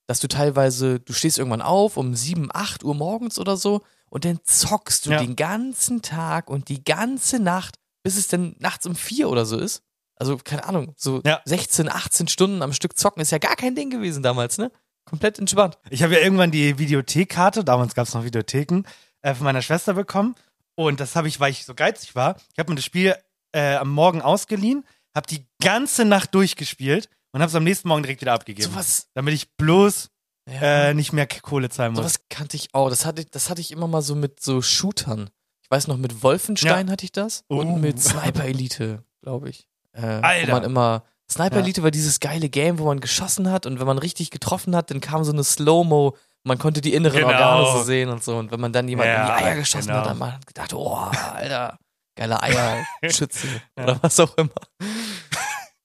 dass 0.06 0.20
du 0.20 0.28
teilweise, 0.28 1.00
du 1.00 1.12
stehst 1.12 1.38
irgendwann 1.38 1.62
auf 1.62 1.96
um 1.96 2.14
sieben, 2.14 2.48
acht 2.52 2.84
Uhr 2.84 2.94
morgens 2.94 3.38
oder 3.38 3.56
so 3.56 3.82
und 4.10 4.24
dann 4.24 4.40
zockst 4.44 5.06
du 5.06 5.10
Ja. 5.10 5.18
den 5.18 5.36
ganzen 5.36 6.02
Tag 6.02 6.48
und 6.50 6.68
die 6.68 6.84
ganze 6.84 7.38
Nacht, 7.38 7.76
bis 8.02 8.16
es 8.16 8.28
dann 8.28 8.56
nachts 8.58 8.86
um 8.86 8.94
vier 8.94 9.28
oder 9.30 9.44
so 9.46 9.56
ist. 9.58 9.82
Also, 10.16 10.36
keine 10.36 10.64
Ahnung, 10.64 10.92
so 10.96 11.20
Ja. 11.24 11.40
16, 11.46 11.88
18 11.90 12.28
Stunden 12.28 12.62
am 12.62 12.72
Stück 12.72 12.96
zocken 12.96 13.20
ist 13.22 13.32
ja 13.32 13.38
gar 13.38 13.56
kein 13.56 13.74
Ding 13.74 13.90
gewesen 13.90 14.22
damals, 14.22 14.58
ne? 14.58 14.70
Komplett 15.04 15.38
entspannt. 15.38 15.78
Ich 15.90 16.02
habe 16.02 16.14
ja 16.14 16.20
irgendwann 16.20 16.50
die 16.50 16.78
Videothekkarte, 16.78 17.64
damals 17.64 17.94
gab 17.94 18.06
es 18.06 18.14
noch 18.14 18.24
Videotheken, 18.24 18.82
äh, 19.22 19.34
von 19.34 19.44
meiner 19.44 19.62
Schwester 19.62 19.94
bekommen. 19.94 20.34
Und 20.74 21.00
das 21.00 21.16
habe 21.16 21.28
ich, 21.28 21.38
weil 21.40 21.50
ich 21.50 21.64
so 21.64 21.74
geizig 21.74 22.14
war. 22.14 22.36
Ich 22.52 22.58
habe 22.58 22.70
mir 22.70 22.76
das 22.76 22.84
Spiel 22.84 23.14
äh, 23.52 23.74
am 23.76 23.90
Morgen 23.90 24.22
ausgeliehen, 24.22 24.84
habe 25.14 25.26
die 25.26 25.44
ganze 25.62 26.04
Nacht 26.04 26.34
durchgespielt 26.34 27.08
und 27.32 27.40
habe 27.42 27.50
es 27.50 27.54
am 27.54 27.64
nächsten 27.64 27.88
Morgen 27.88 28.02
direkt 28.02 28.20
wieder 28.22 28.32
abgegeben. 28.32 28.70
Sowas, 28.70 29.08
damit 29.14 29.34
ich 29.34 29.54
bloß 29.56 30.08
ja, 30.48 30.88
äh, 30.88 30.94
nicht 30.94 31.12
mehr 31.12 31.26
Kohle 31.26 31.68
zahlen 31.68 31.92
muss. 31.92 31.98
sowas 32.00 32.20
kannte 32.30 32.56
ich 32.56 32.74
auch. 32.74 32.88
Das 32.88 33.04
hatte, 33.04 33.22
ich- 33.22 33.30
das 33.30 33.50
hatte 33.50 33.60
ich 33.60 33.70
immer 33.70 33.86
mal 33.88 34.02
so 34.02 34.14
mit 34.14 34.40
so 34.42 34.62
Shootern. 34.62 35.30
Ich 35.62 35.70
weiß 35.70 35.88
noch, 35.88 35.98
mit 35.98 36.22
Wolfenstein 36.22 36.90
hatte 36.90 37.04
ich 37.04 37.12
das 37.12 37.44
Oh. 37.48 37.56
und 37.60 37.80
mit 37.80 38.00
Sniper 38.02 38.44
Elite, 38.44 39.04
glaube 39.22 39.50
ich. 39.50 39.68
Äh, 39.92 40.00
Alter. 40.00 40.46
Wo 40.48 40.52
man 40.52 40.64
immer. 40.64 41.04
Sniper 41.30 41.56
Ja. 41.56 41.62
Elite 41.62 41.82
war 41.82 41.90
dieses 41.90 42.20
geile 42.20 42.48
Game, 42.48 42.78
wo 42.78 42.84
man 42.86 43.00
geschossen 43.00 43.50
hat 43.50 43.66
und 43.66 43.80
wenn 43.80 43.86
man 43.86 43.98
richtig 43.98 44.30
getroffen 44.30 44.76
hat, 44.76 44.90
dann 44.90 45.00
kam 45.00 45.24
so 45.24 45.32
eine 45.32 45.44
Slow-Mo. 45.44 46.16
Man 46.44 46.58
konnte 46.58 46.80
die 46.80 46.92
inneren 46.92 47.20
Genau. 47.20 47.28
Organe 47.32 47.78
so 47.78 47.82
sehen 47.84 48.08
und 48.08 48.22
so. 48.22 48.36
Und 48.36 48.50
wenn 48.50 48.60
man 48.60 48.72
dann 48.72 48.88
jemanden 48.88 49.12
Ja, 49.12 49.20
in 49.20 49.38
die 49.38 49.44
Eier 49.44 49.54
geschossen 49.56 49.88
genau. 49.88 49.98
hat, 50.00 50.06
dann 50.06 50.10
hat 50.12 50.18
man 50.18 50.40
gedacht, 50.46 50.74
oh, 50.74 50.96
Alter, 51.34 51.78
geiler 52.16 52.42
Eierschütze. 52.42 53.46
Oder 53.80 53.98
was 54.02 54.18
auch 54.20 54.36
immer. 54.36 54.50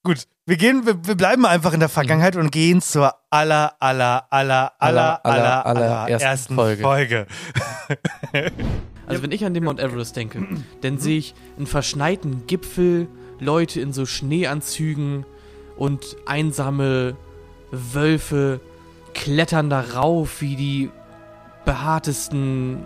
Gut, 0.04 0.24
wir 0.46 0.58
gehen, 0.58 0.86
wir, 0.86 1.06
wir 1.06 1.16
bleiben 1.16 1.46
einfach 1.46 1.74
in 1.74 1.80
der 1.80 1.90
Vergangenheit 1.90 2.36
und 2.38 2.52
gehen 2.52 2.82
zur 2.82 3.14
aller, 3.30 3.76
aller, 3.80 4.26
aller, 4.32 4.72
aller, 4.80 5.20
Aller, 5.24 5.26
aller, 5.26 5.66
aller, 5.66 5.66
aller 5.66 6.10
ersten 6.10 6.28
ersten 6.28 6.56
Folge. 6.56 6.82
Folge. 6.84 7.28
Also 9.06 9.24
wenn 9.24 9.32
ich 9.32 9.46
an 9.46 9.54
den 9.54 9.64
Mount 9.64 9.80
Everest 9.80 10.16
denke, 10.16 10.46
dann 10.82 10.98
sehe 10.98 11.18
ich 11.18 11.34
einen 11.58 11.68
verschneiten 11.68 12.46
Gipfel, 12.48 13.08
Leute 13.40 13.82
in 13.82 13.94
so 13.94 14.06
Schneeanzügen 14.06 15.26
und 15.76 16.18
einsame 16.26 17.16
Wölfe 17.72 18.60
klettern 19.14 19.70
da 19.70 19.82
rauf 19.82 20.42
wie 20.42 20.56
die 20.56 20.90
behaartesten, 21.66 22.86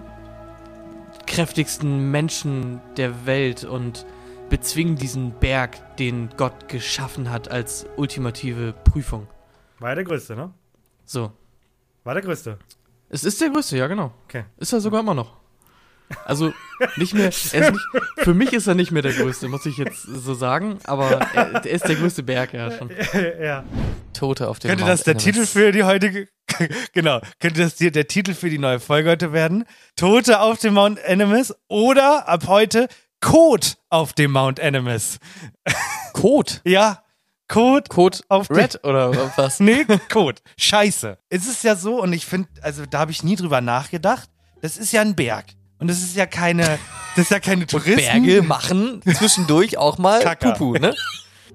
kräftigsten 1.27 2.09
Menschen 2.11 2.81
der 2.97 3.25
Welt 3.25 3.63
und 3.63 4.05
bezwingen 4.49 4.95
diesen 4.95 5.31
Berg, 5.31 5.97
den 5.97 6.29
Gott 6.35 6.67
geschaffen 6.67 7.29
hat 7.29 7.49
als 7.49 7.85
ultimative 7.95 8.73
Prüfung. 8.83 9.27
War 9.79 9.89
ja 9.89 9.95
der 9.95 10.03
größte, 10.03 10.35
ne? 10.35 10.53
So. 11.05 11.31
War 12.03 12.13
der 12.13 12.23
größte. 12.23 12.57
Es 13.09 13.23
ist 13.23 13.39
der 13.39 13.49
größte, 13.49 13.77
ja, 13.77 13.87
genau. 13.87 14.11
Okay. 14.25 14.45
Ist 14.57 14.73
er 14.73 14.81
sogar 14.81 15.01
immer 15.01 15.13
noch. 15.13 15.40
Also 16.25 16.53
nicht 16.97 17.13
mehr, 17.13 17.27
nicht, 17.27 17.79
für 18.17 18.33
mich 18.33 18.53
ist 18.53 18.67
er 18.67 18.75
nicht 18.75 18.91
mehr 18.91 19.01
der 19.01 19.13
größte, 19.13 19.47
muss 19.47 19.65
ich 19.65 19.77
jetzt 19.77 20.03
so 20.03 20.33
sagen, 20.33 20.79
aber 20.83 21.09
er, 21.33 21.53
er 21.53 21.65
ist 21.65 21.87
der 21.87 21.95
größte 21.95 22.23
Berg, 22.23 22.53
ja 22.53 22.71
schon. 22.71 22.91
ja. 23.41 23.63
Tote 24.13 24.47
auf 24.47 24.59
dem 24.59 24.69
Könnte 24.69 24.83
Mount 24.83 24.93
das 24.93 25.03
der 25.03 25.15
Everest. 25.15 25.25
Titel 25.25 25.45
für 25.45 25.71
die 25.71 25.83
heutige, 25.83 26.27
genau, 26.93 27.21
könnte 27.39 27.61
das 27.61 27.75
der 27.75 28.07
Titel 28.07 28.33
für 28.33 28.49
die 28.49 28.57
neue 28.57 28.79
Folge 28.79 29.11
heute 29.11 29.33
werden? 29.33 29.65
Tote 29.95 30.39
auf 30.39 30.59
dem 30.59 30.73
Mount 30.73 31.03
Animus 31.05 31.53
oder 31.67 32.27
ab 32.27 32.47
heute 32.47 32.87
Code 33.21 33.67
auf 33.89 34.13
dem 34.13 34.31
Mount 34.31 34.59
Animus. 34.59 35.19
Code? 36.13 36.53
Ja, 36.65 37.03
Code. 37.47 37.89
Code 37.89 38.19
auf 38.29 38.49
Red 38.49 38.83
oder 38.83 39.13
was? 39.35 39.59
Nee, 39.59 39.85
Code. 40.11 40.41
Scheiße. 40.57 41.17
Es 41.29 41.47
ist 41.47 41.63
ja 41.63 41.75
so, 41.75 42.01
und 42.01 42.13
ich 42.13 42.25
finde, 42.25 42.49
also 42.61 42.85
da 42.85 42.99
habe 42.99 43.11
ich 43.11 43.23
nie 43.23 43.35
drüber 43.35 43.61
nachgedacht. 43.61 44.29
Das 44.61 44.77
ist 44.77 44.93
ja 44.93 45.01
ein 45.01 45.15
Berg. 45.15 45.45
Und 45.81 45.87
das 45.89 45.97
ist 45.97 46.15
ja 46.15 46.27
keine, 46.27 46.79
das 47.15 47.25
ist 47.25 47.31
ja 47.31 47.39
keine 47.39 47.65
Touristen. 47.67 47.95
Berge 47.95 48.43
machen 48.43 49.01
zwischendurch 49.01 49.77
auch 49.77 49.97
mal 49.97 50.21
Kaka. 50.23 50.51
Pupu, 50.51 50.73
ne? 50.73 50.93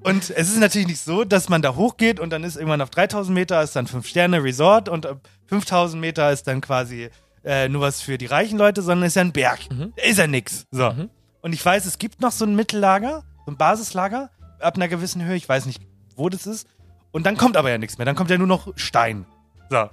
Und 0.02 0.30
es 0.30 0.50
ist 0.50 0.58
natürlich 0.58 0.88
nicht 0.88 1.00
so, 1.00 1.24
dass 1.24 1.48
man 1.48 1.62
da 1.62 1.74
hochgeht 1.76 2.20
und 2.20 2.30
dann 2.30 2.44
ist 2.44 2.56
irgendwann 2.56 2.80
auf 2.80 2.90
3000 2.90 3.34
Meter 3.34 3.62
ist 3.62 3.74
dann 3.76 3.86
5 3.86 4.06
Sterne 4.06 4.42
Resort 4.42 4.88
und 4.88 5.06
ab 5.06 5.20
5000 5.46 6.00
Meter 6.00 6.30
ist 6.32 6.46
dann 6.48 6.60
quasi 6.60 7.08
äh, 7.44 7.68
nur 7.68 7.82
was 7.82 8.02
für 8.02 8.18
die 8.18 8.26
reichen 8.26 8.58
Leute, 8.58 8.82
sondern 8.82 9.06
ist 9.06 9.14
ja 9.14 9.22
ein 9.22 9.32
Berg. 9.32 9.60
Ist 9.96 10.18
ja 10.18 10.26
nix. 10.26 10.66
So. 10.72 10.92
Und 11.40 11.52
ich 11.52 11.64
weiß, 11.64 11.86
es 11.86 11.98
gibt 11.98 12.20
noch 12.20 12.32
so 12.32 12.44
ein 12.44 12.56
Mittellager, 12.56 13.22
so 13.46 13.52
ein 13.52 13.56
Basislager 13.56 14.30
ab 14.60 14.74
einer 14.74 14.88
gewissen 14.88 15.24
Höhe. 15.24 15.36
Ich 15.36 15.48
weiß 15.48 15.66
nicht, 15.66 15.80
wo 16.16 16.28
das 16.28 16.46
ist. 16.46 16.66
Und 17.12 17.26
dann 17.26 17.36
kommt 17.36 17.56
aber 17.56 17.70
ja 17.70 17.78
nichts 17.78 17.98
mehr. 17.98 18.04
Dann 18.04 18.16
kommt 18.16 18.30
ja 18.30 18.38
nur 18.38 18.48
noch 18.48 18.72
Stein. 18.76 19.24
So. 19.70 19.88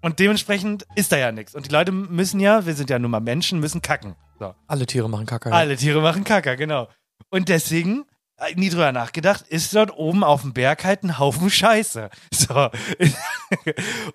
Und 0.00 0.18
dementsprechend 0.18 0.86
ist 0.94 1.12
da 1.12 1.16
ja 1.18 1.32
nichts. 1.32 1.54
Und 1.54 1.66
die 1.66 1.70
Leute 1.70 1.92
müssen 1.92 2.40
ja, 2.40 2.66
wir 2.66 2.74
sind 2.74 2.90
ja 2.90 2.98
nun 2.98 3.10
mal 3.10 3.20
Menschen, 3.20 3.60
müssen 3.60 3.82
kacken. 3.82 4.14
So. 4.38 4.54
Alle 4.66 4.86
Tiere 4.86 5.08
machen 5.08 5.26
Kacke. 5.26 5.50
ja. 5.50 5.54
Alle 5.56 5.76
Tiere 5.76 6.00
machen 6.00 6.24
Kacker, 6.24 6.56
genau. 6.56 6.88
Und 7.30 7.48
deswegen, 7.48 8.04
äh, 8.36 8.54
nie 8.54 8.70
drüber 8.70 8.92
nachgedacht, 8.92 9.46
ist 9.48 9.74
dort 9.74 9.96
oben 9.96 10.22
auf 10.22 10.42
dem 10.42 10.52
Berg 10.52 10.84
halt 10.84 11.02
ein 11.02 11.18
Haufen 11.18 11.50
Scheiße. 11.50 12.10
So. 12.32 12.70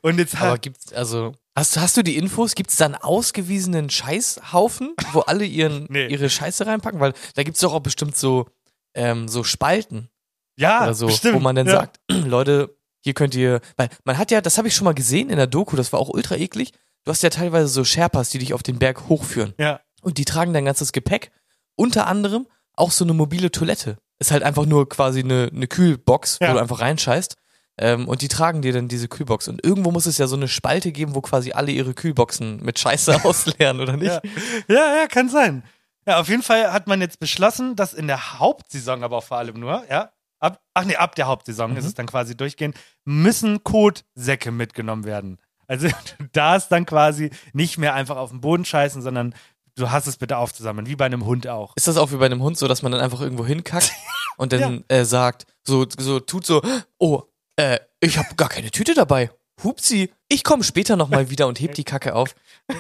Und 0.02 0.18
jetzt 0.20 0.36
Aber 0.38 0.52
hat, 0.52 0.62
gibt's, 0.62 0.94
also, 0.94 1.34
hast, 1.56 1.78
hast 1.78 1.98
du 1.98 2.04
die 2.04 2.16
Infos? 2.16 2.56
Gibt's 2.56 2.78
da 2.78 2.86
einen 2.86 2.96
ausgewiesenen 2.96 3.90
Scheißhaufen, 3.90 4.96
wo 5.12 5.20
alle 5.22 5.46
ihren, 5.46 5.88
Nee. 5.90 6.08
ihre 6.08 6.30
Scheiße 6.30 6.66
reinpacken? 6.66 7.00
Weil 7.02 7.14
da 7.36 7.44
gibt's 7.44 7.60
doch 7.60 7.74
auch 7.74 7.82
bestimmt 7.82 8.16
so, 8.16 8.48
ähm, 8.96 9.28
so 9.28 9.44
Spalten 9.44 10.10
ja, 10.58 10.94
so, 10.94 11.08
bestimmt. 11.08 11.36
wo 11.36 11.40
man 11.40 11.56
dann 11.56 11.68
ja. 11.68 11.74
sagt, 11.74 12.00
Leute, 12.12 12.76
hier 13.04 13.14
könnt 13.14 13.36
ihr, 13.36 13.60
weil 13.78 13.90
man 14.06 14.18
hat 14.18 14.32
ja, 14.32 14.42
das 14.42 14.58
habe 14.58 14.68
ich 14.68 14.76
schon 14.76 14.86
mal 14.86 14.94
gesehen 14.94 15.30
in 15.30 15.38
der 15.38 15.48
Doku, 15.48 15.76
das 15.76 15.92
war 15.94 16.00
auch 16.00 16.10
ultra 16.10 16.36
eklig. 16.36 16.72
Du 17.04 17.12
hast 17.12 17.22
ja 17.22 17.30
teilweise 17.30 17.68
so 17.68 17.84
Sherpas, 17.84 18.30
die 18.30 18.40
dich 18.40 18.54
auf 18.54 18.64
den 18.64 18.80
Berg 18.80 19.10
hochführen. 19.10 19.54
Ja. 19.58 19.82
Und 20.02 20.18
die 20.18 20.26
tragen 20.26 20.54
dein 20.54 20.66
ganzes 20.66 20.92
Gepäck. 20.94 21.32
Unter 21.76 22.08
anderem 22.08 22.48
auch 22.76 22.92
so 22.92 23.04
eine 23.04 23.14
mobile 23.14 23.52
Toilette. 23.52 23.98
Ist 24.20 24.32
halt 24.32 24.44
einfach 24.44 24.66
nur 24.66 24.88
quasi 24.88 25.20
eine, 25.20 25.50
eine 25.54 25.68
Kühlbox, 25.68 26.38
Ja. 26.42 26.50
wo 26.50 26.54
du 26.54 26.60
einfach 26.62 26.80
reinscheißt. 26.80 27.36
Ähm, 27.78 28.08
und 28.08 28.22
die 28.22 28.28
tragen 28.30 28.62
dir 28.62 28.72
dann 28.72 28.88
diese 28.88 29.08
Kühlbox. 29.10 29.48
Und 29.50 29.66
irgendwo 29.66 29.92
muss 29.92 30.06
es 30.06 30.18
ja 30.18 30.28
so 30.28 30.36
eine 30.36 30.48
Spalte 30.48 30.92
geben, 30.92 31.14
wo 31.16 31.22
quasi 31.22 31.52
alle 31.52 31.72
ihre 31.72 31.94
Kühlboxen 31.94 32.64
mit 32.64 32.80
Scheiße 32.80 33.16
ausleeren, 33.26 33.82
oder 33.82 33.98
nicht? 33.98 34.12
Ja. 34.14 34.22
ja, 34.68 34.96
ja, 35.02 35.08
kann 35.08 35.28
sein. 35.30 35.64
Ja, 36.06 36.20
auf 36.20 36.30
jeden 36.30 36.44
Fall 36.44 36.72
hat 36.72 36.88
man 36.88 37.02
jetzt 37.02 37.20
beschlossen, 37.20 37.76
dass 37.76 37.94
in 37.94 38.08
der 38.08 38.40
Hauptsaison 38.40 39.04
aber 39.04 39.18
auch 39.18 39.24
vor 39.24 39.38
allem 39.38 39.60
nur, 39.60 39.84
ja, 39.90 40.12
ab, 40.44 40.62
ach 40.74 40.86
nee, 40.86 40.96
ab 40.96 41.16
der 41.16 41.28
Hauptsaison 41.28 41.72
Mhm. 41.72 41.78
ist 41.78 41.86
es 41.86 41.94
dann 41.94 42.06
quasi 42.06 42.36
durchgehend, 42.38 42.76
müssen 43.06 43.64
Kotsäcke 43.64 44.52
mitgenommen 44.52 45.06
werden. 45.06 45.40
Also 45.68 45.88
du 46.20 46.26
darfst 46.34 46.72
dann 46.72 46.86
quasi 46.86 47.32
nicht 47.54 47.78
mehr 47.78 47.94
einfach 47.94 48.18
auf 48.18 48.30
den 48.32 48.42
Boden 48.42 48.66
scheißen, 48.66 49.02
sondern 49.02 49.34
du 49.76 49.90
hast 49.90 50.08
es 50.08 50.18
bitte 50.18 50.38
aufzusammeln, 50.38 50.88
wie 50.88 50.96
bei 50.96 51.06
einem 51.06 51.26
Hund 51.26 51.48
auch. 51.48 51.74
Ist 51.76 51.88
das 51.88 51.98
auch 51.98 52.12
wie 52.12 52.18
bei 52.18 52.26
einem 52.28 52.44
Hund 52.44 52.58
so, 52.58 52.68
dass 52.68 52.82
man 52.84 52.92
dann 52.92 53.02
einfach 53.02 53.22
irgendwo 53.22 53.46
hinkackt 53.46 53.92
und 54.38 54.54
dann 54.54 54.84
äh, 54.90 55.06
sagt, 55.06 55.46
so, 55.66 55.86
so 55.98 56.20
tut 56.20 56.46
so, 56.46 56.62
oh, 57.00 57.24
äh, 57.56 57.80
ich 58.00 58.18
habe 58.18 58.36
gar 58.36 58.50
keine 58.50 58.70
Tüte 58.72 58.94
dabei. 58.94 59.32
Hupsi, 59.64 60.12
ich 60.30 60.44
komme 60.44 60.64
später 60.64 60.96
nochmal 60.96 61.30
wieder 61.30 61.48
und 61.48 61.60
heb 61.60 61.76
die 61.76 61.84
Kacke 61.84 62.16
auf. 62.16 62.34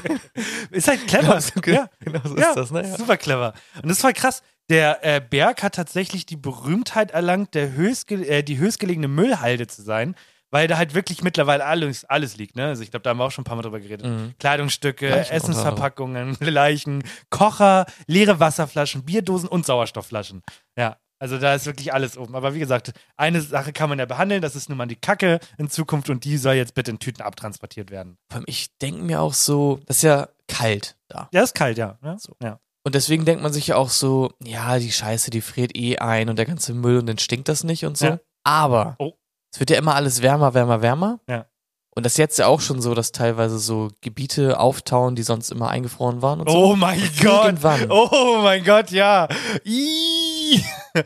Ist 0.71 0.87
halt 0.87 1.07
clever. 1.07 1.27
Genau 1.27 1.39
so, 1.39 1.61
ge- 1.61 1.75
ja. 1.75 1.89
genau 1.99 2.19
so 2.25 2.35
ja, 2.37 2.49
ist 2.49 2.55
das, 2.57 2.71
ne? 2.71 2.81
Ja. 2.87 2.97
Super 2.97 3.17
clever. 3.17 3.53
Und 3.75 3.85
das 3.89 3.97
ist 3.97 4.01
voll 4.01 4.13
krass. 4.13 4.41
Der 4.73 5.05
äh, 5.05 5.21
Berg 5.21 5.61
hat 5.61 5.75
tatsächlich 5.75 6.25
die 6.25 6.35
Berühmtheit 6.35 7.11
erlangt, 7.11 7.53
der 7.53 7.73
höchstge 7.73 8.27
äh, 8.27 8.41
die 8.41 8.57
höchstgelegene 8.57 9.07
Müllhalde 9.07 9.67
zu 9.67 9.83
sein, 9.83 10.15
weil 10.49 10.67
da 10.67 10.77
halt 10.77 10.95
wirklich 10.95 11.21
mittlerweile 11.21 11.63
alles, 11.63 12.05
alles 12.05 12.37
liegt. 12.37 12.55
Ne? 12.55 12.65
Also 12.65 12.81
ich 12.81 12.89
glaube, 12.89 13.03
da 13.03 13.11
haben 13.11 13.19
wir 13.19 13.25
auch 13.25 13.31
schon 13.31 13.43
ein 13.43 13.45
paar 13.45 13.55
Mal 13.55 13.61
drüber 13.61 13.79
geredet. 13.79 14.07
Mhm. 14.07 14.33
Kleidungsstücke, 14.39 15.09
Leichen 15.09 15.31
Essensverpackungen, 15.31 16.37
Leichen, 16.39 17.03
Kocher, 17.29 17.85
leere 18.07 18.39
Wasserflaschen, 18.39 19.05
Bierdosen 19.05 19.47
und 19.47 19.63
Sauerstoffflaschen. 19.63 20.41
Ja, 20.75 20.97
also 21.19 21.37
da 21.37 21.53
ist 21.53 21.67
wirklich 21.67 21.93
alles 21.93 22.17
oben. 22.17 22.35
Aber 22.35 22.55
wie 22.55 22.59
gesagt, 22.59 22.93
eine 23.15 23.41
Sache 23.41 23.73
kann 23.73 23.89
man 23.89 23.99
ja 23.99 24.05
behandeln, 24.05 24.41
das 24.41 24.55
ist 24.55 24.69
nun 24.69 24.79
mal 24.79 24.87
die 24.87 24.95
Kacke 24.95 25.39
in 25.59 25.69
Zukunft 25.69 26.09
und 26.09 26.25
die 26.25 26.37
soll 26.37 26.55
jetzt 26.55 26.73
bitte 26.73 26.89
in 26.89 26.97
Tüten 26.97 27.21
abtransportiert 27.21 27.91
werden. 27.91 28.17
Vor 28.27 28.37
allem, 28.37 28.45
Ich 28.47 28.75
denke 28.79 29.03
mir 29.03 29.21
auch 29.21 29.35
so, 29.35 29.81
das 29.85 29.97
ist 29.97 30.01
ja 30.01 30.29
kalt 30.47 30.97
da. 31.09 31.29
Ja, 31.31 31.43
ist 31.43 31.53
kalt, 31.53 31.77
ja. 31.77 31.99
ja. 32.03 32.17
So. 32.17 32.35
ja. 32.41 32.59
Und 32.85 32.95
deswegen 32.95 33.23
denkt 33.25 33.41
man 33.41 33.53
sich 33.53 33.67
ja 33.67 33.75
auch 33.77 33.89
so, 33.89 34.31
ja, 34.43 34.77
die 34.77 34.91
Scheiße, 34.91 35.31
die 35.31 35.41
friert 35.41 35.75
eh 35.75 35.97
ein 35.99 36.29
und 36.29 36.35
der 36.37 36.45
ganze 36.45 36.73
Müll 36.73 36.97
und 36.99 37.07
dann 37.07 37.17
stinkt 37.17 37.47
das 37.47 37.63
nicht 37.63 37.85
und 37.85 37.97
so. 37.97 38.05
Ja. 38.07 38.19
Aber 38.43 38.95
Oh. 38.99 39.13
es 39.53 39.59
wird 39.61 39.69
ja 39.69 39.77
immer 39.77 39.95
alles 39.95 40.21
wärmer, 40.21 40.53
wärmer, 40.53 40.81
wärmer. 40.81 41.19
Ja. 41.29 41.45
Und 41.95 42.05
das 42.05 42.13
ist 42.13 42.17
jetzt 42.17 42.39
ja 42.39 42.47
auch 42.47 42.59
schon 42.59 42.81
so, 42.81 42.93
dass 42.95 43.11
teilweise 43.11 43.59
so 43.59 43.89
Gebiete 44.01 44.59
auftauen, 44.59 45.15
die 45.15 45.21
sonst 45.23 45.51
immer 45.51 45.69
eingefroren 45.69 46.21
waren 46.21 46.41
und 46.41 46.49
so. 46.49 46.57
Oh 46.57 46.75
mein 46.75 46.99
Gott. 47.21 47.45
Irgendwann. 47.45 47.89
Oh 47.91 48.39
mein 48.41 48.63
Gott, 48.65 48.89
ja. 48.91 49.27
Ih. 49.63 50.61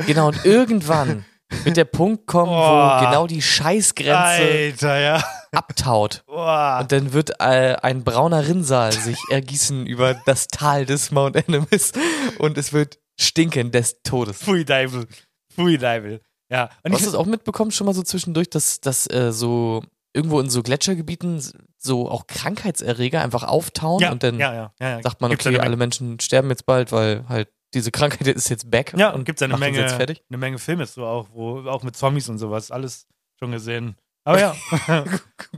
Genau, 0.07 0.27
und 0.29 0.46
irgendwann 0.46 1.25
wird 1.63 1.77
der 1.77 1.86
Punkt 1.86 2.25
kommen, 2.25 2.51
Oh. 2.51 2.55
wo 2.55 3.05
genau 3.05 3.27
die 3.27 3.41
Scheißgrenze 3.41 4.15
Alter, 4.15 5.00
ja. 5.00 5.24
Abtaut. 5.58 6.24
Boah. 6.28 6.80
Und 6.82 6.92
dann 6.92 7.14
wird 7.14 7.40
äh, 7.40 7.76
ein 7.82 8.04
brauner 8.04 8.48
Rinnsal 8.48 8.92
sich 8.92 9.18
ergießen 9.32 9.88
über 9.88 10.14
das 10.26 10.48
Tal 10.48 10.86
des 10.86 11.10
Mount 11.12 11.36
Animus 11.36 11.94
und 12.38 12.58
es 12.58 12.74
wird 12.74 13.00
stinken 13.20 13.72
des 13.72 14.02
Todes. 14.04 14.38
Pfui 14.38 14.64
Deibel. 14.64 15.08
Pfui 15.52 15.80
Deibel. 15.80 16.22
Ja. 16.50 16.70
Und 16.84 16.94
Hast 16.94 17.00
ich, 17.00 17.06
du 17.06 17.10
es 17.10 17.16
auch 17.16 17.26
mitbekommen 17.26 17.72
schon 17.72 17.88
mal 17.88 17.94
so 17.94 18.04
zwischendurch, 18.04 18.52
dass, 18.52 18.82
dass 18.82 19.10
äh, 19.10 19.34
so 19.34 19.82
irgendwo 20.14 20.40
in 20.40 20.50
so 20.50 20.62
Gletschergebieten 20.62 21.42
so 21.78 22.10
auch 22.10 22.28
Krankheitserreger 22.28 23.22
einfach 23.22 23.44
auftauen 23.44 24.02
ja, 24.02 24.12
und 24.12 24.22
dann 24.22 24.40
ja, 24.40 24.72
ja, 24.80 25.02
sagt 25.02 25.22
man, 25.22 25.32
Gibt's 25.32 25.46
okay, 25.46 25.60
alle 25.60 25.76
Menschen 25.76 26.20
sterben 26.20 26.50
jetzt 26.50 26.66
bald, 26.66 26.92
weil 26.92 27.28
halt 27.28 27.50
diese 27.74 27.92
Krankheit 27.92 28.28
ist 28.28 28.50
jetzt 28.50 28.70
back 28.70 28.94
Ja, 28.96 29.10
und 29.10 29.16
und 29.16 29.26
gibt's 29.26 29.42
eine 29.42 29.58
Menge, 29.58 29.86
eine 29.86 30.38
Menge 30.38 30.60
Filme 30.60 30.86
so 30.86 31.06
auch, 31.06 31.30
wo 31.34 31.68
auch 31.68 31.84
mit 31.84 31.96
Zombies 31.96 32.30
und 32.30 32.38
sowas, 32.38 32.72
alles 32.72 33.08
schon 33.40 33.52
gesehen. 33.52 33.96
Aber 34.27 34.39
ja. 34.41 34.55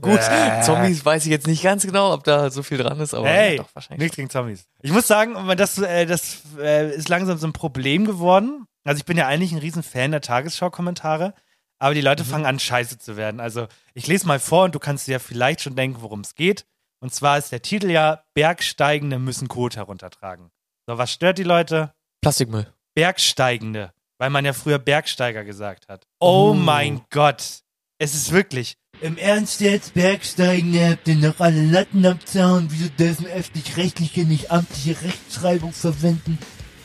Gut, 0.01 0.19
Äh. 0.19 0.61
Zombies 0.61 1.03
weiß 1.03 1.25
ich 1.25 1.31
jetzt 1.31 1.47
nicht 1.47 1.63
ganz 1.63 1.85
genau, 1.85 2.13
ob 2.13 2.23
da 2.23 2.51
so 2.51 2.61
viel 2.61 2.77
dran 2.77 2.99
ist, 2.99 3.13
aber 3.15 3.27
Hey, 3.27 3.57
doch 3.57 3.69
wahrscheinlich. 3.73 3.99
nichts 4.03 4.15
gegen 4.15 4.29
Zombies. 4.29 4.67
Ich 4.81 4.91
muss 4.91 5.07
sagen, 5.07 5.35
das, 5.57 5.77
äh, 5.79 6.05
das 6.05 6.41
äh, 6.59 6.93
ist 6.95 7.09
langsam 7.09 7.38
so 7.39 7.47
ein 7.47 7.53
Problem 7.53 8.05
geworden. 8.05 8.65
Also 8.83 8.99
ich 8.99 9.05
bin 9.05 9.17
ja 9.17 9.25
eigentlich 9.27 9.51
ein 9.51 9.57
riesen 9.57 9.81
Fan 9.81 10.11
der 10.11 10.21
Tagesschau-Kommentare, 10.21 11.33
aber 11.79 11.93
die 11.95 12.01
Mhm. 12.01 12.05
Leute 12.05 12.25
fangen 12.25 12.45
an, 12.45 12.59
scheiße 12.59 12.99
zu 12.99 13.17
werden. 13.17 13.39
Also 13.39 13.67
ich 13.95 14.05
lese 14.05 14.27
mal 14.27 14.39
vor 14.39 14.65
und 14.65 14.75
du 14.75 14.79
kannst 14.79 15.07
dir 15.07 15.13
ja 15.13 15.19
vielleicht 15.19 15.61
schon 15.61 15.75
denken, 15.75 16.01
worum 16.01 16.19
es 16.19 16.35
geht. 16.35 16.65
Und 16.99 17.11
zwar 17.13 17.38
ist 17.39 17.51
der 17.51 17.61
Titel 17.63 17.89
ja 17.89 18.23
Bergsteigende 18.35 19.17
müssen 19.19 19.47
Kot 19.47 19.77
heruntertragen. 19.77 20.51
So, 20.85 20.97
was 20.97 21.11
stört 21.11 21.38
die 21.39 21.43
Leute? 21.43 21.91
Plastikmüll. 22.21 22.67
Bergsteigende, 22.93 23.93
weil 24.19 24.29
man 24.29 24.45
ja 24.45 24.53
früher 24.53 24.77
Bergsteiger 24.77 25.43
gesagt 25.43 25.88
hat. 25.88 26.05
Oh 26.19 26.51
Oh. 26.51 26.53
mein 26.53 27.01
Gott. 27.09 27.61
Es 28.01 28.15
ist 28.15 28.32
wirklich. 28.32 28.77
Im 29.01 29.18
Ernst 29.18 29.60
jetzt, 29.60 29.94
Bergsteigende, 29.94 30.91
habt 30.91 31.08
ihr 31.10 31.15
noch 31.15 31.38
alle 31.41 31.65
Latten 31.65 32.06
am 32.06 32.25
Zaun? 32.25 32.68
Wieso 32.70 32.89
dürfen 32.89 33.25
öffentlich-rechtliche 33.25 34.24
nicht 34.24 34.51
amtliche 34.51 35.01
Rechtschreibung 35.01 35.74
verwenden? 35.74 36.38